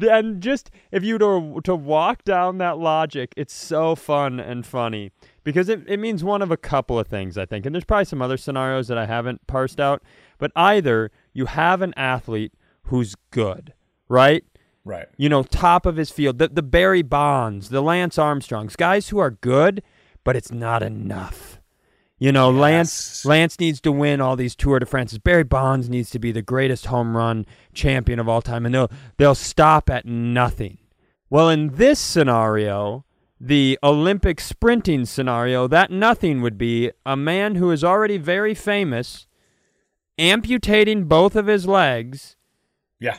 And 0.00 0.40
just 0.42 0.70
if 0.90 1.04
you 1.04 1.18
were 1.18 1.60
to 1.62 1.74
walk 1.74 2.24
down 2.24 2.58
that 2.58 2.78
logic, 2.78 3.32
it's 3.36 3.54
so 3.54 3.94
fun 3.94 4.40
and 4.40 4.64
funny 4.64 5.10
because 5.44 5.68
it, 5.68 5.82
it 5.86 5.98
means 5.98 6.24
one 6.24 6.42
of 6.42 6.50
a 6.50 6.56
couple 6.56 6.98
of 6.98 7.06
things, 7.06 7.36
I 7.36 7.46
think. 7.46 7.66
And 7.66 7.74
there's 7.74 7.84
probably 7.84 8.04
some 8.06 8.22
other 8.22 8.36
scenarios 8.36 8.88
that 8.88 8.98
I 8.98 9.06
haven't 9.06 9.46
parsed 9.46 9.80
out, 9.80 10.02
but 10.38 10.52
either 10.56 11.10
you 11.32 11.46
have 11.46 11.82
an 11.82 11.92
athlete 11.96 12.52
who's 12.84 13.14
good, 13.30 13.74
right? 14.08 14.44
Right. 14.84 15.06
You 15.16 15.28
know, 15.28 15.42
top 15.42 15.86
of 15.86 15.96
his 15.96 16.10
field, 16.10 16.38
the, 16.38 16.48
the 16.48 16.62
Barry 16.62 17.02
Bonds, 17.02 17.68
the 17.68 17.82
Lance 17.82 18.18
Armstrongs, 18.18 18.74
guys 18.74 19.10
who 19.10 19.18
are 19.18 19.30
good, 19.30 19.82
but 20.24 20.34
it's 20.34 20.50
not 20.50 20.82
enough. 20.82 21.60
You 22.22 22.30
know, 22.30 22.52
Lance 22.52 23.08
Yes. 23.08 23.24
Lance 23.24 23.58
needs 23.58 23.80
to 23.80 23.90
win 23.90 24.20
all 24.20 24.36
these 24.36 24.54
Tour 24.54 24.78
de 24.78 24.86
France. 24.86 25.18
Barry 25.18 25.42
Bonds 25.42 25.88
needs 25.88 26.08
to 26.10 26.20
be 26.20 26.30
the 26.30 26.40
greatest 26.40 26.86
home 26.86 27.16
run 27.16 27.44
champion 27.74 28.20
of 28.20 28.28
all 28.28 28.40
time, 28.40 28.64
and 28.64 28.72
they'll 28.72 28.92
they'll 29.16 29.34
stop 29.34 29.90
at 29.90 30.06
nothing. 30.06 30.78
Well, 31.30 31.48
in 31.50 31.74
this 31.74 31.98
scenario, 31.98 33.04
the 33.40 33.76
Olympic 33.82 34.38
sprinting 34.38 35.04
scenario, 35.04 35.66
that 35.66 35.90
nothing 35.90 36.42
would 36.42 36.56
be 36.56 36.92
a 37.04 37.16
man 37.16 37.56
who 37.56 37.72
is 37.72 37.82
already 37.82 38.18
very 38.18 38.54
famous, 38.54 39.26
amputating 40.16 41.06
both 41.06 41.34
of 41.34 41.48
his 41.48 41.66
legs, 41.66 42.36
Yeah. 43.00 43.18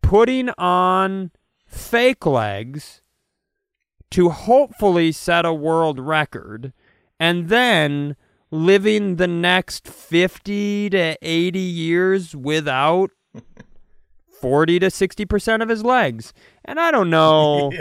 putting 0.00 0.48
on 0.56 1.30
fake 1.66 2.24
legs 2.24 3.02
to 4.12 4.30
hopefully 4.30 5.12
set 5.12 5.44
a 5.44 5.52
world 5.52 6.00
record 6.00 6.72
and 7.18 7.50
then 7.50 8.16
living 8.50 9.16
the 9.16 9.28
next 9.28 9.86
50 9.86 10.90
to 10.90 11.16
80 11.22 11.58
years 11.58 12.34
without 12.34 13.10
40 14.40 14.78
to 14.80 14.86
60% 14.86 15.62
of 15.62 15.68
his 15.68 15.84
legs. 15.84 16.32
And 16.64 16.80
I 16.80 16.90
don't 16.90 17.10
know. 17.10 17.72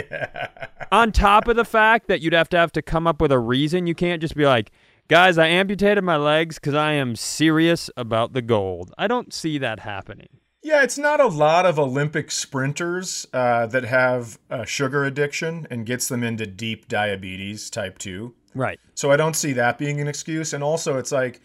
On 0.91 1.11
top 1.11 1.47
of 1.47 1.55
the 1.55 1.65
fact 1.65 2.07
that 2.07 2.21
you'd 2.21 2.33
have 2.33 2.49
to 2.49 2.57
have 2.57 2.71
to 2.73 2.81
come 2.81 3.07
up 3.07 3.21
with 3.21 3.31
a 3.31 3.39
reason, 3.39 3.87
you 3.87 3.95
can't 3.95 4.21
just 4.21 4.35
be 4.35 4.45
like, 4.45 4.71
guys, 5.07 5.37
I 5.37 5.47
amputated 5.47 6.03
my 6.03 6.17
legs 6.17 6.55
because 6.55 6.75
I 6.75 6.93
am 6.93 7.15
serious 7.15 7.89
about 7.95 8.33
the 8.33 8.41
gold. 8.41 8.93
I 8.97 9.07
don't 9.07 9.33
see 9.33 9.57
that 9.59 9.79
happening. 9.81 10.29
Yeah, 10.61 10.83
it's 10.83 10.97
not 10.97 11.21
a 11.21 11.27
lot 11.27 11.65
of 11.65 11.79
Olympic 11.79 12.31
sprinters 12.31 13.25
uh, 13.31 13.65
that 13.67 13.85
have 13.85 14.39
a 14.49 14.65
sugar 14.65 15.05
addiction 15.05 15.65
and 15.69 15.85
gets 15.85 16.09
them 16.09 16.21
into 16.21 16.45
deep 16.45 16.89
diabetes 16.89 17.69
type 17.69 17.97
2. 17.97 18.35
Right. 18.55 18.79
So 18.95 19.11
I 19.11 19.17
don't 19.17 19.35
see 19.35 19.53
that 19.53 19.77
being 19.77 20.01
an 20.01 20.07
excuse. 20.07 20.53
And 20.53 20.63
also, 20.63 20.97
it's 20.97 21.11
like, 21.11 21.41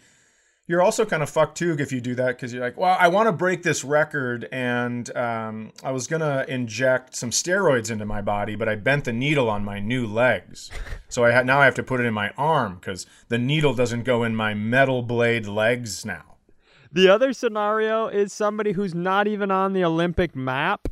you're 0.67 0.81
also 0.81 1.05
kind 1.05 1.21
of 1.21 1.29
fucked 1.29 1.57
too 1.57 1.75
if 1.77 1.91
you 1.91 2.01
do 2.01 2.15
that 2.15 2.29
because 2.29 2.51
you're 2.51 2.63
like, 2.63 2.77
well, 2.77 2.97
I 2.99 3.07
want 3.07 3.27
to 3.27 3.31
break 3.31 3.61
this 3.61 3.83
record 3.83 4.47
and 4.51 5.15
um, 5.15 5.71
I 5.83 5.91
was 5.91 6.07
going 6.07 6.21
to 6.21 6.51
inject 6.51 7.15
some 7.15 7.29
steroids 7.29 7.91
into 7.91 8.05
my 8.05 8.21
body, 8.21 8.55
but 8.55 8.67
I 8.67 8.75
bent 8.75 9.05
the 9.05 9.13
needle 9.13 9.49
on 9.49 9.63
my 9.63 9.79
new 9.79 10.05
legs. 10.05 10.71
So 11.07 11.23
I 11.23 11.31
ha- 11.31 11.43
now 11.43 11.61
I 11.61 11.65
have 11.65 11.75
to 11.75 11.83
put 11.83 12.01
it 12.01 12.05
in 12.05 12.13
my 12.13 12.31
arm 12.31 12.75
because 12.75 13.05
the 13.29 13.37
needle 13.37 13.73
doesn't 13.73 14.03
go 14.03 14.23
in 14.25 14.35
my 14.35 14.53
metal 14.53 15.01
blade 15.01 15.45
legs 15.45 16.03
now. 16.03 16.35
The 16.91 17.07
other 17.07 17.31
scenario 17.31 18.07
is 18.07 18.33
somebody 18.33 18.73
who's 18.73 18.93
not 18.93 19.25
even 19.25 19.49
on 19.49 19.71
the 19.71 19.85
Olympic 19.85 20.35
map. 20.35 20.89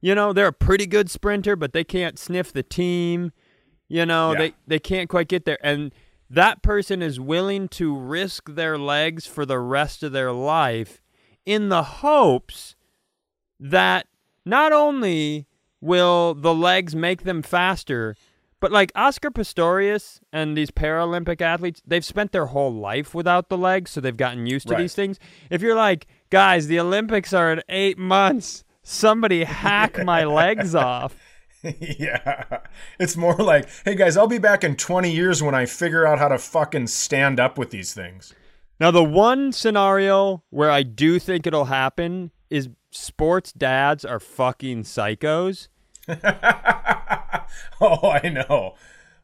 You 0.00 0.14
know, 0.14 0.32
they're 0.32 0.46
a 0.46 0.52
pretty 0.52 0.86
good 0.86 1.10
sprinter, 1.10 1.56
but 1.56 1.72
they 1.72 1.82
can't 1.82 2.16
sniff 2.16 2.52
the 2.52 2.62
team. 2.62 3.32
You 3.90 4.06
know, 4.06 4.32
Yeah. 4.32 4.38
they, 4.38 4.54
they 4.66 4.78
can't 4.78 5.10
quite 5.10 5.28
get 5.28 5.44
there. 5.44 5.58
And 5.62 5.92
that 6.30 6.62
person 6.62 7.02
is 7.02 7.18
willing 7.20 7.68
to 7.70 7.94
risk 7.94 8.54
their 8.54 8.78
legs 8.78 9.26
for 9.26 9.44
the 9.44 9.58
rest 9.58 10.02
of 10.02 10.12
their 10.12 10.32
life 10.32 11.02
in 11.44 11.68
the 11.68 11.82
hopes 11.82 12.76
that 13.58 14.06
not 14.46 14.72
only 14.72 15.46
will 15.80 16.34
the 16.34 16.54
legs 16.54 16.94
make 16.94 17.24
them 17.24 17.42
faster, 17.42 18.14
but 18.60 18.70
like 18.70 18.92
Oscar 18.94 19.30
Pistorius 19.30 20.20
and 20.32 20.56
these 20.56 20.70
Paralympic 20.70 21.40
athletes, 21.40 21.82
they've 21.86 22.04
spent 22.04 22.30
their 22.32 22.46
whole 22.46 22.72
life 22.72 23.14
without 23.14 23.48
the 23.48 23.58
legs, 23.58 23.90
so 23.90 24.00
they've 24.00 24.16
gotten 24.16 24.46
used 24.46 24.68
to 24.68 24.74
Right. 24.74 24.82
these 24.82 24.94
things. 24.94 25.18
If 25.50 25.62
you're 25.62 25.74
like, 25.74 26.06
guys, 26.30 26.66
the 26.68 26.78
Olympics 26.78 27.32
are 27.32 27.52
in 27.52 27.62
eight 27.68 27.98
months, 27.98 28.62
somebody 28.82 29.44
hack 29.44 30.04
my 30.04 30.24
legs 30.24 30.74
off. 30.76 31.16
yeah. 31.80 32.60
It's 32.98 33.16
more 33.16 33.36
like, 33.36 33.68
hey 33.84 33.94
guys, 33.94 34.16
I'll 34.16 34.26
be 34.26 34.38
back 34.38 34.64
in 34.64 34.76
20 34.76 35.10
years 35.10 35.42
when 35.42 35.54
I 35.54 35.66
figure 35.66 36.06
out 36.06 36.18
how 36.18 36.28
to 36.28 36.38
fucking 36.38 36.86
stand 36.86 37.38
up 37.38 37.58
with 37.58 37.70
these 37.70 37.92
things. 37.92 38.34
Now, 38.78 38.90
the 38.90 39.04
one 39.04 39.52
scenario 39.52 40.42
where 40.48 40.70
I 40.70 40.82
do 40.82 41.18
think 41.18 41.46
it'll 41.46 41.66
happen 41.66 42.30
is 42.48 42.70
sports 42.90 43.52
dads 43.52 44.04
are 44.04 44.20
fucking 44.20 44.84
psychos. 44.84 45.68
oh, 47.80 48.10
I 48.10 48.28
know. 48.28 48.74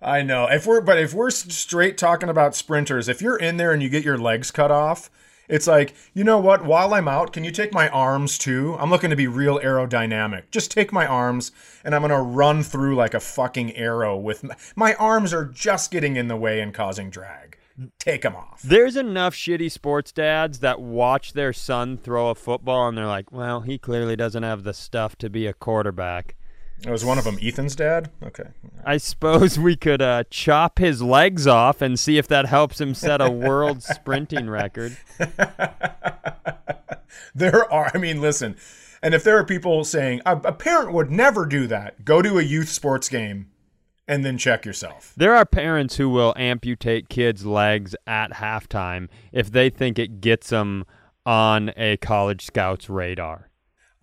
I 0.03 0.23
know. 0.23 0.47
If 0.47 0.67
we're 0.67 0.83
but 0.83 0.99
if 0.99 1.15
we're 1.15 1.31
straight 1.31 1.97
talking 1.97 2.29
about 2.29 2.55
sprinters, 2.55 3.09
if 3.09 3.23
you're 3.23 3.39
in 3.39 3.57
there 3.57 3.73
and 3.73 3.83
you 3.83 3.89
get 3.89 4.05
your 4.05 4.19
legs 4.19 4.51
cut 4.51 4.71
off, 4.71 5.11
it's 5.49 5.67
like, 5.67 5.95
you 6.15 6.25
know 6.25 6.39
what? 6.39 6.65
While 6.65 6.95
I'm 6.95 7.09
out, 7.09 7.33
can 7.33 7.45
you 7.45 7.51
take 7.51 7.73
my 7.73 7.89
arms 7.89 8.39
too? 8.39 8.77
I'm 8.79 8.91
looking 8.91 9.11
to 9.11 9.17
be 9.17 9.27
real 9.27 9.59
aerodynamic. 9.61 10.51
Just 10.51 10.71
take 10.71 10.93
my 10.93 11.07
arms 11.07 11.53
and 11.85 11.95
I'm 11.95 12.03
going 12.03 12.11
to 12.11 12.21
run 12.21 12.63
through 12.63 12.97
like 12.97 13.15
a 13.15 13.21
fucking 13.21 13.75
arrow 13.77 14.17
with 14.17 14.45
my, 14.45 14.57
my 14.75 14.95
arms 14.95 15.33
are 15.33 15.45
just 15.45 15.91
getting 15.91 16.17
in 16.17 16.29
the 16.29 16.37
way 16.37 16.61
and 16.61 16.75
causing 16.75 17.11
drag. 17.11 17.59
Take 17.99 18.23
them 18.23 18.35
off. 18.35 18.63
There's 18.63 18.97
enough 18.97 19.35
shitty 19.35 19.71
sports 19.71 20.11
dads 20.11 20.61
that 20.61 20.81
watch 20.81 21.35
their 21.35 21.53
son 21.53 21.99
throw 21.99 22.31
a 22.31 22.35
football 22.35 22.89
and 22.89 22.97
they're 22.97 23.07
like, 23.07 23.31
well, 23.31 23.61
he 23.61 23.77
clearly 23.77 24.17
doesn't 24.17 24.43
have 24.43 24.65
the 24.65 24.73
stuff 24.73 25.17
to 25.17 25.29
be 25.29 25.47
a 25.47 25.53
quarterback. 25.53 26.37
It 26.85 26.91
was 26.91 27.05
one 27.05 27.19
of 27.19 27.25
them 27.25 27.39
Ethan's 27.41 27.75
dad? 27.75 28.11
Okay. 28.23 28.51
I 28.85 28.99
suppose 28.99 29.59
we 29.59 29.77
could 29.77 30.03
uh, 30.03 30.25
chop 30.31 30.79
his 30.79 31.03
legs 31.03 31.47
off 31.47 31.81
and 31.81 31.99
see 31.99 32.19
if 32.19 32.29
that 32.29 32.47
helps 32.47 32.81
him 32.81 32.95
set 32.95 33.21
a 33.21 33.31
world 33.31 33.83
sprinting 33.83 34.51
record. 34.51 34.97
there 37.35 37.73
are, 37.73 37.91
I 37.95 37.99
mean, 37.99 38.21
listen, 38.21 38.57
and 39.03 39.15
if 39.15 39.25
there 39.25 39.39
are 39.39 39.45
people 39.45 39.85
saying 39.85 40.21
a, 40.27 40.37
a 40.37 40.53
parent 40.53 40.93
would 40.93 41.11
never 41.11 41.47
do 41.47 41.67
that, 41.67 42.05
go 42.05 42.23
to 42.23 42.39
a 42.39 42.43
youth 42.43 42.69
sports 42.69 43.09
game 43.09 43.51
and 44.09 44.25
then 44.25 44.39
check 44.39 44.65
yourself. 44.65 45.13
There 45.17 45.35
are 45.35 45.45
parents 45.45 45.97
who 45.97 46.09
will 46.09 46.35
amputate 46.37 47.09
kids' 47.09 47.45
legs 47.45 47.97
at 48.07 48.33
halftime 48.33 49.09
if 49.33 49.51
they 49.51 49.71
think 49.71 49.99
it 49.99 50.21
gets 50.21 50.51
them 50.51 50.85
on 51.25 51.73
a 51.77 51.97
college 51.97 52.47
scout's 52.47 52.89
radar. 52.89 53.51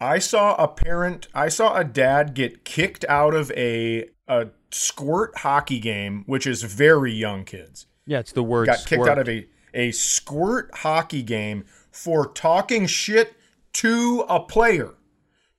I 0.03 0.19
saw 0.19 0.55
a 0.55 0.67
parent, 0.67 1.29
I 1.33 1.47
saw 1.47 1.77
a 1.77 1.85
dad 1.85 2.33
get 2.33 2.65
kicked 2.65 3.05
out 3.07 3.33
of 3.33 3.51
a 3.51 4.09
a 4.27 4.47
squirt 4.69 5.37
hockey 5.37 5.79
game, 5.79 6.23
which 6.25 6.45
is 6.45 6.63
very 6.63 7.13
young 7.13 7.45
kids. 7.45 7.87
Yeah, 8.05 8.19
it's 8.19 8.33
the 8.33 8.43
word. 8.43 8.65
Got 8.65 8.79
squirt. 8.79 8.99
kicked 8.99 9.09
out 9.09 9.19
of 9.19 9.29
a 9.29 9.47
a 9.73 9.91
squirt 9.91 10.71
hockey 10.75 11.23
game 11.23 11.63
for 11.89 12.27
talking 12.27 12.85
shit 12.85 13.35
to 13.73 14.25
a 14.27 14.41
player, 14.41 14.95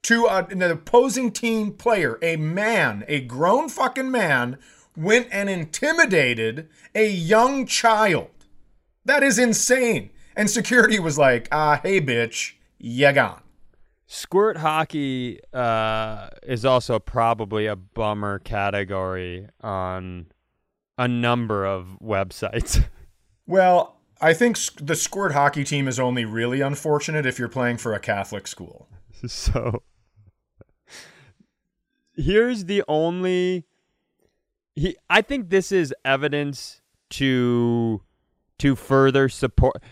to 0.03 0.27
a, 0.27 0.45
an 0.47 0.61
opposing 0.61 1.33
team 1.33 1.73
player. 1.73 2.19
A 2.21 2.37
man, 2.37 3.05
a 3.09 3.21
grown 3.21 3.71
fucking 3.71 4.11
man, 4.11 4.59
went 4.95 5.27
and 5.33 5.49
intimidated 5.49 6.69
a 6.95 7.09
young 7.09 7.65
child. 7.65 8.29
That 9.07 9.23
is 9.23 9.39
insane. 9.39 10.11
And 10.37 10.51
security 10.51 10.99
was 10.99 11.17
like, 11.17 11.49
ah, 11.51 11.81
hey, 11.83 12.01
bitch, 12.01 12.55
you 12.79 13.11
gone. 13.13 13.41
Squirt 14.07 14.59
hockey 14.59 15.41
uh, 15.53 16.29
is 16.43 16.65
also 16.65 16.99
probably 16.99 17.67
a 17.67 17.77
bummer 17.77 18.39
category 18.39 19.49
on 19.63 20.27
a 20.99 21.09
number 21.09 21.65
of 21.65 21.99
websites. 22.03 22.85
Well, 23.47 23.99
I 24.23 24.33
think 24.33 24.57
the 24.81 24.97
squirt 24.97 25.33
hockey 25.33 25.65
team 25.65 25.87
is 25.87 26.01
only 26.01 26.25
really 26.25 26.63
unfortunate 26.63 27.27
if 27.27 27.39
you're 27.39 27.47
playing 27.47 27.77
for 27.77 27.93
a 27.93 28.01
Catholic 28.01 28.47
school. 28.47 28.89
So 29.27 29.83
here's 32.17 32.65
the 32.67 32.83
only 32.89 33.65
he 34.75 34.97
I 35.09 35.23
think 35.23 35.51
this 35.51 35.73
is 35.73 35.95
evidence 36.05 36.81
to 37.11 38.03
to 38.59 38.77
further 38.77 39.29
support 39.29 39.83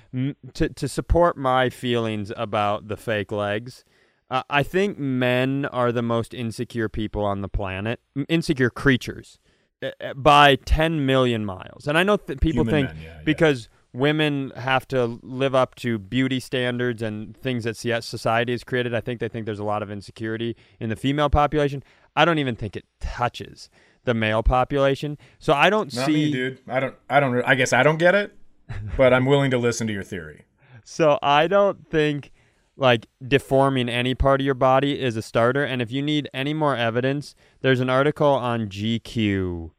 to 0.54 0.68
to 0.68 0.88
support 0.88 1.36
my 1.36 1.70
feelings 1.70 2.32
about 2.36 2.88
the 2.88 2.96
fake 2.96 3.32
legs. 3.32 3.84
Uh, 4.32 4.42
I 4.48 4.62
think 4.62 4.98
men 4.98 5.66
are 5.66 5.92
the 5.92 6.00
most 6.00 6.32
insecure 6.32 6.88
people 6.88 7.22
on 7.22 7.42
the 7.42 7.48
planet, 7.48 8.00
insecure 8.30 8.70
creatures 8.70 9.38
uh, 9.82 9.90
uh, 10.00 10.14
by 10.14 10.56
10 10.56 11.04
million 11.04 11.44
miles. 11.44 11.86
And 11.86 11.98
I 11.98 12.02
know 12.02 12.16
that 12.16 12.40
people 12.40 12.64
Human 12.64 12.72
think 12.72 12.88
men, 12.88 13.04
yeah, 13.04 13.16
yeah. 13.18 13.22
because 13.24 13.68
women 13.92 14.50
have 14.56 14.88
to 14.88 15.20
live 15.22 15.54
up 15.54 15.74
to 15.74 15.98
beauty 15.98 16.40
standards 16.40 17.02
and 17.02 17.36
things 17.36 17.64
that 17.64 17.76
society 17.76 18.52
has 18.52 18.64
created, 18.64 18.94
I 18.94 19.02
think 19.02 19.20
they 19.20 19.28
think 19.28 19.44
there's 19.44 19.58
a 19.58 19.64
lot 19.64 19.82
of 19.82 19.90
insecurity 19.90 20.56
in 20.80 20.88
the 20.88 20.96
female 20.96 21.28
population. 21.28 21.84
I 22.16 22.24
don't 22.24 22.38
even 22.38 22.56
think 22.56 22.74
it 22.74 22.86
touches 23.00 23.68
the 24.04 24.14
male 24.14 24.42
population. 24.42 25.18
So 25.40 25.52
I 25.52 25.68
don't 25.68 25.94
Not 25.94 26.06
see 26.06 26.12
me, 26.12 26.32
dude. 26.32 26.60
I 26.66 26.80
don't. 26.80 26.94
I 27.10 27.20
don't. 27.20 27.42
I 27.42 27.54
guess 27.54 27.74
I 27.74 27.82
don't 27.82 27.98
get 27.98 28.14
it, 28.14 28.34
but 28.96 29.12
I'm 29.12 29.26
willing 29.26 29.50
to 29.50 29.58
listen 29.58 29.86
to 29.88 29.92
your 29.92 30.04
theory. 30.04 30.44
So 30.84 31.16
I 31.22 31.46
don't 31.46 31.88
think 31.88 32.32
like 32.82 33.06
deforming 33.26 33.88
any 33.88 34.12
part 34.12 34.40
of 34.40 34.44
your 34.44 34.54
body 34.54 35.00
is 35.00 35.16
a 35.16 35.22
starter. 35.22 35.64
And 35.64 35.80
if 35.80 35.92
you 35.92 36.02
need 36.02 36.28
any 36.34 36.52
more 36.52 36.76
evidence, 36.76 37.36
there's 37.60 37.78
an 37.78 37.88
article 37.88 38.26
on 38.26 38.68
GQ 38.68 39.70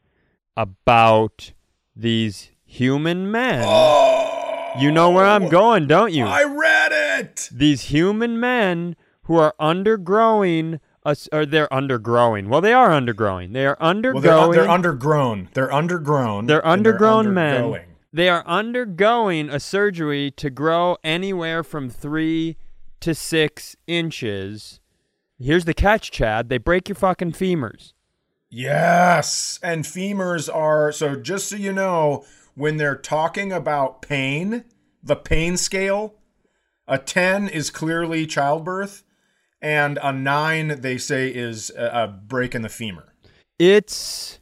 about 0.55 1.51
these 1.93 2.51
human 2.63 3.29
men. 3.29 3.65
Oh, 3.67 4.71
you 4.79 4.89
know 4.89 5.09
where 5.09 5.25
I'm 5.25 5.49
going, 5.49 5.85
don't 5.85 6.13
you? 6.13 6.25
I 6.25 6.43
read 6.45 6.91
it. 7.19 7.49
These 7.51 7.81
human 7.83 8.39
men 8.39 8.95
who 9.23 9.35
are 9.35 9.53
undergrowing. 9.59 10.79
us 11.05 11.27
or 11.33 11.45
they're 11.45 11.67
undergrowing. 11.67 12.47
Well, 12.47 12.61
they 12.61 12.71
are 12.71 12.89
undergrowing. 12.89 13.51
They 13.51 13.65
are 13.65 13.75
undergrowing. 13.81 14.23
Well, 14.23 14.51
they're, 14.51 14.63
they're 14.63 14.71
undergrown. 14.71 15.53
They're 15.53 15.67
undergrown. 15.67 16.47
They're 16.47 16.65
and 16.65 16.85
they're 16.85 16.93
undergrown 16.97 17.33
men. 17.33 17.81
They 18.13 18.29
are 18.29 18.45
undergoing 18.47 19.49
a 19.49 19.59
surgery 19.59 20.31
to 20.37 20.49
grow 20.49 20.97
anywhere 21.03 21.63
from 21.63 21.89
three 21.89 22.55
to 23.03 23.13
six 23.13 23.75
inches. 23.85 24.79
Here's 25.37 25.65
the 25.65 25.73
catch, 25.73 26.09
Chad. 26.09 26.47
They 26.47 26.57
break 26.57 26.87
your 26.87 26.95
fucking 26.95 27.33
femurs. 27.33 27.91
Yes. 28.49 29.59
And 29.61 29.83
femurs 29.83 30.53
are 30.53 30.93
so 30.93 31.17
just 31.17 31.49
so 31.49 31.57
you 31.57 31.73
know, 31.73 32.23
when 32.55 32.77
they're 32.77 32.95
talking 32.95 33.51
about 33.51 34.01
pain, 34.01 34.63
the 35.03 35.17
pain 35.17 35.57
scale, 35.57 36.15
a 36.87 36.97
10 36.97 37.49
is 37.49 37.69
clearly 37.69 38.25
childbirth, 38.25 39.03
and 39.61 39.99
a 40.01 40.13
9 40.13 40.79
they 40.79 40.97
say 40.97 41.27
is 41.27 41.71
a, 41.77 42.03
a 42.03 42.07
break 42.07 42.55
in 42.55 42.61
the 42.61 42.69
femur. 42.69 43.13
It's 43.59 44.39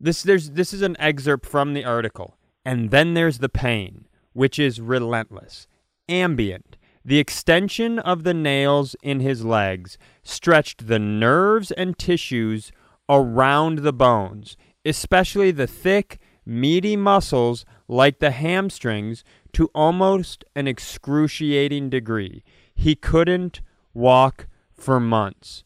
this 0.00 0.22
there's 0.22 0.52
this 0.52 0.72
is 0.72 0.80
an 0.80 0.96
excerpt 0.98 1.44
from 1.44 1.74
the 1.74 1.84
article. 1.84 2.38
And 2.64 2.90
then 2.90 3.12
there's 3.12 3.40
the 3.40 3.50
pain, 3.50 4.06
which 4.32 4.58
is 4.58 4.80
relentless, 4.80 5.66
ambient. 6.08 6.73
The 7.04 7.18
extension 7.18 7.98
of 7.98 8.24
the 8.24 8.32
nails 8.32 8.96
in 9.02 9.20
his 9.20 9.44
legs 9.44 9.98
stretched 10.22 10.86
the 10.86 10.98
nerves 10.98 11.70
and 11.70 11.98
tissues 11.98 12.72
around 13.08 13.80
the 13.80 13.92
bones, 13.92 14.56
especially 14.84 15.50
the 15.50 15.66
thick, 15.66 16.18
meaty 16.46 16.96
muscles 16.96 17.66
like 17.88 18.20
the 18.20 18.30
hamstrings, 18.30 19.22
to 19.52 19.70
almost 19.74 20.44
an 20.56 20.66
excruciating 20.66 21.90
degree. 21.90 22.42
He 22.74 22.94
couldn't 22.94 23.60
walk 23.92 24.46
for 24.72 24.98
months. 24.98 25.62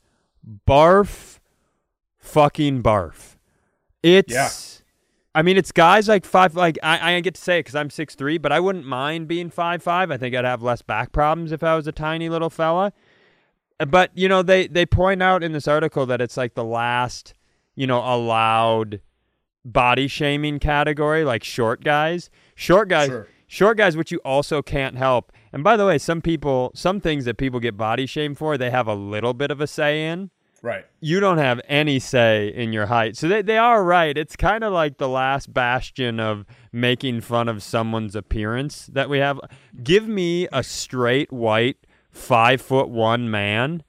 Barf, 0.66 1.38
fucking 2.18 2.82
barf. 2.82 3.36
It's. 4.02 4.82
I 5.38 5.42
mean, 5.42 5.56
it's 5.56 5.70
guys 5.70 6.08
like 6.08 6.24
five. 6.24 6.56
Like 6.56 6.80
I, 6.82 7.14
I 7.14 7.20
get 7.20 7.36
to 7.36 7.40
say 7.40 7.58
it 7.58 7.60
because 7.60 7.76
I'm 7.76 7.90
six 7.90 8.16
three, 8.16 8.38
but 8.38 8.50
I 8.50 8.58
wouldn't 8.58 8.84
mind 8.84 9.28
being 9.28 9.50
five 9.50 9.84
five. 9.84 10.10
I 10.10 10.16
think 10.16 10.34
I'd 10.34 10.44
have 10.44 10.62
less 10.62 10.82
back 10.82 11.12
problems 11.12 11.52
if 11.52 11.62
I 11.62 11.76
was 11.76 11.86
a 11.86 11.92
tiny 11.92 12.28
little 12.28 12.50
fella. 12.50 12.92
But 13.86 14.10
you 14.14 14.28
know, 14.28 14.42
they 14.42 14.66
they 14.66 14.84
point 14.84 15.22
out 15.22 15.44
in 15.44 15.52
this 15.52 15.68
article 15.68 16.06
that 16.06 16.20
it's 16.20 16.36
like 16.36 16.54
the 16.54 16.64
last, 16.64 17.34
you 17.76 17.86
know, 17.86 18.00
allowed 18.00 19.00
body 19.64 20.08
shaming 20.08 20.58
category, 20.58 21.22
like 21.22 21.44
short 21.44 21.84
guys. 21.84 22.30
Short 22.56 22.88
guys, 22.88 23.06
Sure. 23.06 23.28
short 23.46 23.76
guys, 23.78 23.96
which 23.96 24.10
you 24.10 24.18
also 24.24 24.60
can't 24.60 24.96
help. 24.96 25.30
And 25.52 25.62
by 25.62 25.76
the 25.76 25.86
way, 25.86 25.98
some 25.98 26.20
people, 26.20 26.72
some 26.74 27.00
things 27.00 27.26
that 27.26 27.36
people 27.36 27.60
get 27.60 27.76
body 27.76 28.06
shamed 28.06 28.38
for, 28.38 28.58
they 28.58 28.70
have 28.70 28.88
a 28.88 28.94
little 28.96 29.34
bit 29.34 29.52
of 29.52 29.60
a 29.60 29.68
say 29.68 30.04
in 30.08 30.30
Right. 30.62 30.84
you 31.00 31.20
don't 31.20 31.38
have 31.38 31.60
any 31.68 32.00
say 32.00 32.48
in 32.48 32.72
your 32.72 32.86
height. 32.86 33.16
So 33.16 33.28
they, 33.28 33.42
they 33.42 33.58
are 33.58 33.84
right. 33.84 34.16
It's 34.18 34.34
kind 34.34 34.64
of 34.64 34.72
like 34.72 34.98
the 34.98 35.08
last 35.08 35.54
bastion 35.54 36.18
of 36.18 36.44
making 36.72 37.20
fun 37.20 37.48
of 37.48 37.62
someone's 37.62 38.16
appearance 38.16 38.86
that 38.92 39.08
we 39.08 39.18
have. 39.18 39.40
Give 39.82 40.08
me 40.08 40.48
a 40.52 40.62
straight 40.64 41.32
white 41.32 41.76
five 42.10 42.60
foot 42.60 42.88
one 42.88 43.30
man 43.30 43.84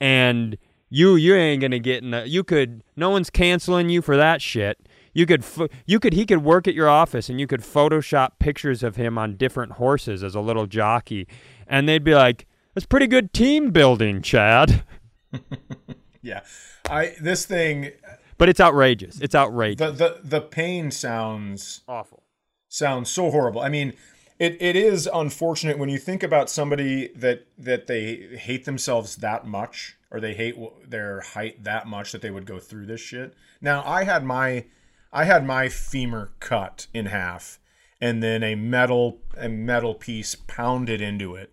and 0.00 0.58
you 0.90 1.14
you 1.14 1.34
ain't 1.34 1.62
gonna 1.62 1.78
get 1.78 2.02
in 2.02 2.10
the 2.10 2.28
you 2.28 2.42
could 2.42 2.82
no 2.96 3.10
one's 3.10 3.30
canceling 3.30 3.88
you 3.88 4.02
for 4.02 4.16
that 4.16 4.42
shit. 4.42 4.78
You 5.12 5.24
could 5.26 5.44
you 5.86 5.98
could 6.00 6.12
he 6.12 6.26
could 6.26 6.44
work 6.44 6.68
at 6.68 6.74
your 6.74 6.88
office 6.88 7.28
and 7.28 7.40
you 7.40 7.46
could 7.46 7.60
Photoshop 7.60 8.32
pictures 8.38 8.82
of 8.82 8.96
him 8.96 9.16
on 9.16 9.36
different 9.36 9.72
horses 9.72 10.22
as 10.22 10.34
a 10.34 10.40
little 10.40 10.66
jockey, 10.66 11.26
and 11.66 11.88
they'd 11.88 12.04
be 12.04 12.14
like, 12.14 12.46
"That's 12.74 12.86
pretty 12.86 13.06
good 13.06 13.32
team 13.32 13.70
building, 13.70 14.22
Chad." 14.22 14.84
Yeah, 16.22 16.40
I 16.88 17.14
this 17.20 17.46
thing 17.46 17.92
But 18.38 18.48
it's 18.48 18.60
outrageous. 18.60 19.20
It's 19.20 19.34
outrageous. 19.34 19.78
the 19.78 19.92
the 19.92 20.20
the 20.22 20.40
pain 20.40 20.90
sounds 20.90 21.80
Awful. 21.88 22.22
sounds 22.68 23.10
so 23.10 23.30
horrible. 23.30 23.60
I 23.60 23.68
mean, 23.68 23.94
it, 24.38 24.56
it 24.60 24.76
is 24.76 25.08
unfortunate 25.12 25.78
when 25.78 25.88
you 25.88 25.98
think 25.98 26.22
about 26.22 26.50
somebody 26.50 27.08
that 27.16 27.46
that 27.58 27.86
they 27.86 28.36
hate 28.38 28.64
themselves 28.64 29.16
that 29.16 29.46
much 29.46 29.96
or 30.10 30.20
they 30.20 30.34
hate 30.34 30.56
their 30.88 31.20
height 31.20 31.62
that 31.64 31.86
much 31.86 32.12
that 32.12 32.20
they 32.22 32.30
would 32.30 32.46
go 32.46 32.58
through 32.58 32.86
this 32.86 33.00
shit. 33.00 33.34
Now, 33.60 33.82
I 33.86 34.04
had 34.04 34.24
my 34.24 34.66
I 35.12 35.24
had 35.24 35.46
my 35.46 35.68
femur 35.68 36.32
cut 36.40 36.86
in 36.94 37.06
half 37.06 37.58
and 38.00 38.22
then 38.22 38.42
a 38.42 38.54
metal 38.54 39.20
a 39.36 39.48
metal 39.48 39.94
piece 39.94 40.34
pounded 40.34 41.00
into 41.00 41.34
it. 41.34 41.52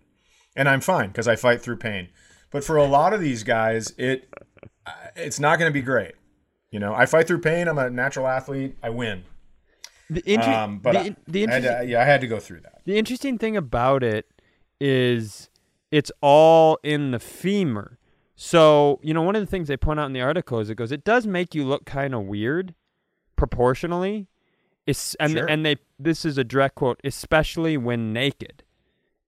And 0.56 0.68
I'm 0.68 0.80
fine 0.80 1.12
cuz 1.12 1.28
I 1.28 1.36
fight 1.36 1.62
through 1.62 1.76
pain. 1.78 2.08
But 2.50 2.64
for 2.64 2.76
a 2.76 2.84
lot 2.84 3.12
of 3.12 3.20
these 3.20 3.44
guys, 3.44 3.92
it 3.98 4.32
it's 5.16 5.40
not 5.40 5.58
going 5.58 5.68
to 5.70 5.72
be 5.74 5.82
great. 5.82 6.12
You 6.70 6.78
know, 6.80 6.94
I 6.94 7.06
fight 7.06 7.26
through 7.26 7.40
pain. 7.40 7.66
I'm 7.68 7.78
a 7.78 7.88
natural 7.90 8.26
athlete. 8.26 8.76
I 8.82 8.90
win. 8.90 9.24
The, 10.10 10.22
inter- 10.30 10.50
Um, 10.52 10.78
but 10.78 10.92
the, 10.92 10.98
I, 10.98 11.16
the 11.26 11.46
I 11.46 11.50
had 11.50 11.56
interesting, 11.64 11.86
to, 11.86 11.92
yeah, 11.92 12.00
I 12.00 12.04
had 12.04 12.20
to 12.22 12.26
go 12.26 12.38
through 12.40 12.60
that. 12.60 12.80
the 12.84 12.96
interesting 12.98 13.38
thing 13.38 13.56
about 13.56 14.02
it 14.02 14.26
is 14.80 15.50
it's 15.90 16.12
all 16.20 16.78
in 16.82 17.10
the 17.10 17.18
femur. 17.18 17.98
So, 18.36 19.00
you 19.02 19.12
know, 19.12 19.22
one 19.22 19.34
of 19.36 19.42
the 19.42 19.46
things 19.46 19.68
they 19.68 19.76
point 19.76 19.98
out 19.98 20.06
in 20.06 20.12
the 20.12 20.20
article 20.20 20.60
is 20.60 20.70
it 20.70 20.76
goes, 20.76 20.92
it 20.92 21.04
does 21.04 21.26
make 21.26 21.54
you 21.54 21.64
look 21.64 21.84
kind 21.84 22.14
of 22.14 22.22
weird 22.24 22.74
proportionally. 23.36 24.28
It's, 24.86 25.14
and, 25.16 25.32
Sure. 25.32 25.46
and 25.46 25.64
they, 25.66 25.76
this 25.98 26.24
is 26.24 26.38
a 26.38 26.44
direct 26.44 26.76
quote, 26.76 27.00
especially 27.04 27.76
when 27.76 28.12
naked. 28.12 28.62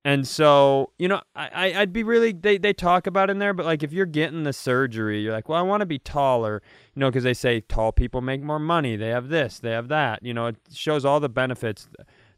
And 0.03 0.27
so, 0.27 0.93
you 0.99 1.09
know, 1.09 1.21
I, 1.37 1.75
I'd 1.75 1.93
be 1.93 2.03
really, 2.03 2.33
they, 2.33 2.57
they 2.57 2.73
talk 2.73 3.07
about 3.07 3.29
in 3.29 3.39
there, 3.39 3.53
but 3.53 3.67
like 3.67 3.83
if 3.83 3.93
you're 3.93 4.07
getting 4.07 4.45
the 4.45 4.53
surgery, 4.55 5.21
you're 5.21 5.33
like, 5.33 5.49
well, 5.49 5.59
I 5.59 5.63
want 5.63 5.83
to 5.83 5.87
be 5.87 5.99
taller, 5.99 6.63
you 6.95 7.01
know, 7.01 7.11
because 7.11 7.25
they 7.25 7.35
say 7.35 7.61
tall 7.61 7.93
people 7.93 8.23
make 8.23 8.43
more 8.43 8.59
money. 8.59 8.97
They 8.97 9.09
have 9.09 9.29
this, 9.29 9.59
they 9.59 9.73
have 9.73 9.89
that. 9.89 10.23
You 10.23 10.33
know, 10.33 10.47
it 10.47 10.57
shows 10.73 11.05
all 11.05 11.21
the 11.21 11.29
benefits 11.29 11.87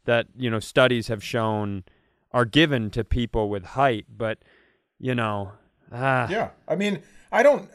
that, 0.03 0.27
you 0.35 0.49
know, 0.49 0.59
studies 0.59 1.07
have 1.07 1.23
shown 1.23 1.85
are 2.33 2.43
given 2.45 2.89
to 2.89 3.05
people 3.05 3.49
with 3.49 3.63
height. 3.63 4.07
But, 4.09 4.39
you 4.99 5.15
know, 5.15 5.53
ah, 5.91 6.27
Yeah, 6.29 6.49
I 6.67 6.75
mean, 6.75 7.01
I 7.31 7.43
don't. 7.43 7.69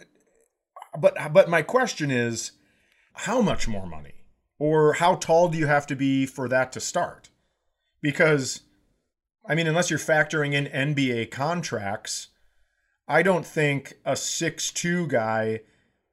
But 0.99 1.33
but 1.33 1.49
my 1.49 1.63
question 1.63 2.11
is, 2.11 2.53
how 3.13 3.41
much 3.41 3.69
more 3.69 3.87
money, 3.87 4.25
or 4.59 4.95
how 4.95 5.15
tall 5.15 5.49
do 5.49 5.57
you 5.57 5.67
have 5.67 5.87
to 5.87 5.97
be 5.97 6.27
for 6.27 6.49
that 6.49 6.73
to 6.73 6.81
start? 6.81 7.31
Because, 8.03 8.63
I 9.49 9.55
mean, 9.55 9.67
unless 9.67 9.89
you're 9.91 9.99
factoring 9.99 10.53
in 10.53 10.67
NBA 10.67 11.31
contracts, 11.31 12.29
I 13.09 13.23
don't 13.23 13.47
think 13.47 13.95
a 14.05 14.15
six 14.15 14.71
two 14.71 15.07
guy 15.07 15.61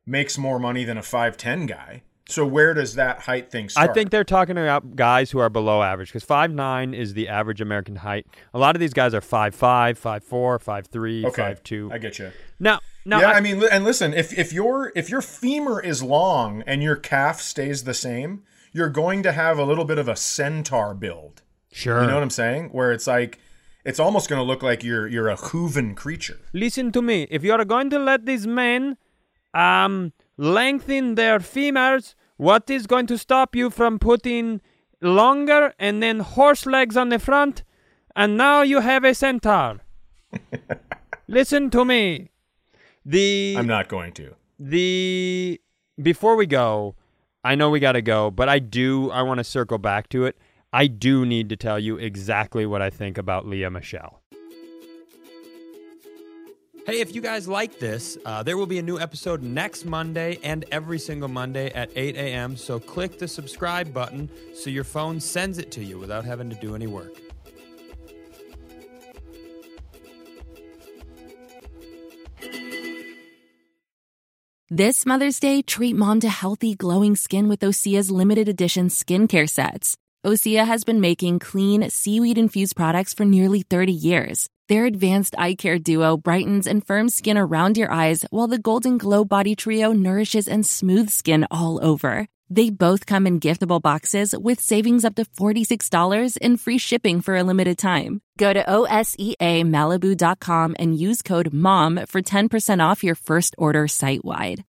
makes 0.05 0.37
more 0.37 0.57
money 0.59 0.83
than 0.85 0.97
a 0.97 1.03
five 1.03 1.35
ten 1.37 1.65
guy. 1.65 2.03
So 2.27 2.43
where 2.43 2.73
does 2.73 2.95
that 2.95 3.19
height 3.19 3.51
thing 3.51 3.69
start? 3.69 3.87
I 3.89 3.93
think 3.93 4.09
they're 4.09 4.23
talking 4.23 4.57
about 4.57 4.95
guys 4.95 5.29
who 5.29 5.37
are 5.37 5.49
below 5.49 5.83
average 5.83 6.07
because 6.09 6.23
five 6.23 6.49
nine 6.49 6.93
is 6.95 7.13
the 7.13 7.27
average 7.27 7.61
American 7.61 7.97
height. 7.97 8.25
A 8.53 8.57
lot 8.57 8.75
of 8.75 8.79
these 8.79 8.93
guys 8.93 9.13
are 9.13 9.21
five 9.21 9.53
five, 9.53 9.97
five 9.99 10.23
four, 10.23 10.57
five 10.57 10.87
three, 10.87 11.23
okay, 11.25 11.41
five 11.41 11.61
two. 11.63 11.89
I 11.93 11.97
get 11.99 12.17
you. 12.17 12.31
Now, 12.59 12.79
now, 13.05 13.19
yeah, 13.19 13.29
I- 13.29 13.33
I, 13.33 13.41
mean, 13.41 13.61
and 13.71 13.83
listen, 13.83 14.13
if 14.13 14.35
if 14.35 14.51
your 14.53 14.91
if 14.95 15.09
your 15.09 15.21
femur 15.21 15.79
is 15.81 16.01
long 16.01 16.63
and 16.65 16.81
your 16.81 16.95
calf 16.95 17.41
stays 17.41 17.83
the 17.83 17.93
same, 17.93 18.41
you're 18.71 18.89
going 18.89 19.21
to 19.23 19.31
have 19.33 19.59
a 19.59 19.63
little 19.65 19.85
bit 19.85 19.99
of 19.99 20.07
a 20.07 20.15
centaur 20.15 20.95
build. 20.95 21.43
Sure. 21.81 22.01
You 22.01 22.07
know 22.07 22.15
what 22.15 22.23
I'm 22.23 22.29
saying? 22.43 22.69
Where 22.69 22.91
it's 22.91 23.07
like, 23.07 23.39
it's 23.83 23.99
almost 23.99 24.29
going 24.29 24.39
to 24.39 24.47
look 24.51 24.63
like 24.63 24.83
you're 24.83 25.07
you're 25.07 25.27
a 25.29 25.35
hooven 25.35 25.93
creature. 25.95 26.39
Listen 26.53 26.91
to 26.93 27.01
me. 27.01 27.27
If 27.29 27.43
you 27.43 27.51
are 27.53 27.65
going 27.65 27.89
to 27.91 27.99
let 27.99 28.25
these 28.25 28.47
men 28.47 28.97
um 29.53 30.11
lengthen 30.37 31.15
their 31.15 31.39
femurs, 31.39 32.15
what 32.37 32.69
is 32.69 32.87
going 32.87 33.07
to 33.07 33.17
stop 33.17 33.55
you 33.55 33.69
from 33.69 33.99
putting 33.99 34.61
longer 35.01 35.73
and 35.77 36.01
then 36.01 36.19
horse 36.21 36.65
legs 36.65 36.97
on 36.97 37.09
the 37.09 37.19
front? 37.19 37.63
And 38.15 38.37
now 38.37 38.61
you 38.63 38.79
have 38.81 39.03
a 39.03 39.13
centaur. 39.13 39.81
Listen 41.27 41.69
to 41.71 41.85
me. 41.85 42.29
The 43.05 43.55
I'm 43.57 43.67
not 43.67 43.87
going 43.87 44.13
to. 44.13 44.35
the 44.59 45.61
before 46.01 46.35
we 46.35 46.45
go, 46.45 46.95
I 47.43 47.55
know 47.55 47.69
we 47.69 47.79
got 47.79 47.93
to 47.93 48.01
go, 48.01 48.31
but 48.31 48.49
I 48.49 48.59
do 48.59 49.11
I 49.11 49.21
want 49.21 49.37
to 49.39 49.43
circle 49.43 49.77
back 49.77 50.09
to 50.09 50.25
it. 50.25 50.37
I 50.75 50.87
do 50.87 51.25
need 51.25 51.47
to 51.49 51.55
tell 51.55 51.79
you 51.79 51.95
exactly 51.95 52.65
what 52.65 52.81
I 52.81 52.89
think 52.89 53.17
about 53.17 53.47
Lea 53.47 53.69
Michele. 53.69 54.21
Hey, 56.85 56.99
if 56.99 57.15
you 57.15 57.21
guys 57.21 57.47
like 57.47 57.79
this, 57.79 58.17
uh, 58.25 58.43
there 58.43 58.57
will 58.57 58.65
be 58.65 58.77
a 58.77 58.81
new 58.81 58.99
episode 58.99 59.41
next 59.41 59.85
Monday 59.85 60.37
and 60.43 60.65
every 60.73 60.99
single 60.99 61.29
Monday 61.29 61.71
at 61.71 61.91
8 61.95 62.17
a.m. 62.17 62.57
So 62.57 62.77
click 62.77 63.19
the 63.19 63.27
subscribe 63.29 63.93
button 63.93 64.29
so 64.53 64.69
your 64.69 64.83
phone 64.83 65.21
sends 65.21 65.59
it 65.59 65.71
to 65.71 65.81
you 65.81 65.97
without 65.97 66.25
having 66.25 66.49
to 66.49 66.57
do 66.57 66.75
any 66.75 66.87
work. 66.87 67.21
This 74.69 75.05
Mother's 75.05 75.39
Day, 75.39 75.61
treat 75.61 75.95
mom 75.95 76.19
to 76.19 76.27
healthy, 76.27 76.75
glowing 76.75 77.15
skin 77.15 77.47
with 77.47 77.61
Osea's 77.61 78.11
limited 78.11 78.49
edition 78.49 78.89
skincare 78.89 79.49
sets. 79.49 79.95
Osea 80.25 80.65
has 80.65 80.83
been 80.83 80.99
making 80.99 81.37
clean, 81.37 81.87
seaweed 81.89 82.39
infused 82.39 82.75
products 82.75 83.13
for 83.13 83.25
nearly 83.25 83.61
30 83.61 83.93
years. 83.93 84.49
Their 84.67 84.85
advanced 84.85 85.35
eye 85.37 85.53
care 85.53 85.77
duo 85.77 86.17
brightens 86.17 86.65
and 86.65 86.83
firms 86.83 87.13
skin 87.13 87.37
around 87.37 87.77
your 87.77 87.91
eyes, 87.91 88.25
while 88.31 88.47
the 88.47 88.57
Golden 88.57 88.97
Glow 88.97 89.23
Body 89.23 89.55
Trio 89.55 89.91
nourishes 89.91 90.47
and 90.47 90.65
smooths 90.65 91.13
skin 91.13 91.45
all 91.51 91.79
over. 91.85 92.27
They 92.49 92.71
both 92.71 93.05
come 93.05 93.27
in 93.27 93.39
giftable 93.39 93.79
boxes 93.79 94.33
with 94.35 94.59
savings 94.59 95.05
up 95.05 95.13
to 95.15 95.25
$46 95.25 96.39
and 96.41 96.59
free 96.59 96.79
shipping 96.79 97.21
for 97.21 97.35
a 97.35 97.43
limited 97.43 97.77
time. 97.77 98.21
Go 98.39 98.51
to 98.51 98.63
OSEAMalibu.com 98.63 100.75
and 100.79 100.99
use 100.99 101.21
code 101.21 101.53
MOM 101.53 102.07
for 102.07 102.23
10% 102.23 102.83
off 102.83 103.03
your 103.03 103.15
first 103.15 103.53
order 103.59 103.87
site 103.87 104.25
wide. 104.25 104.65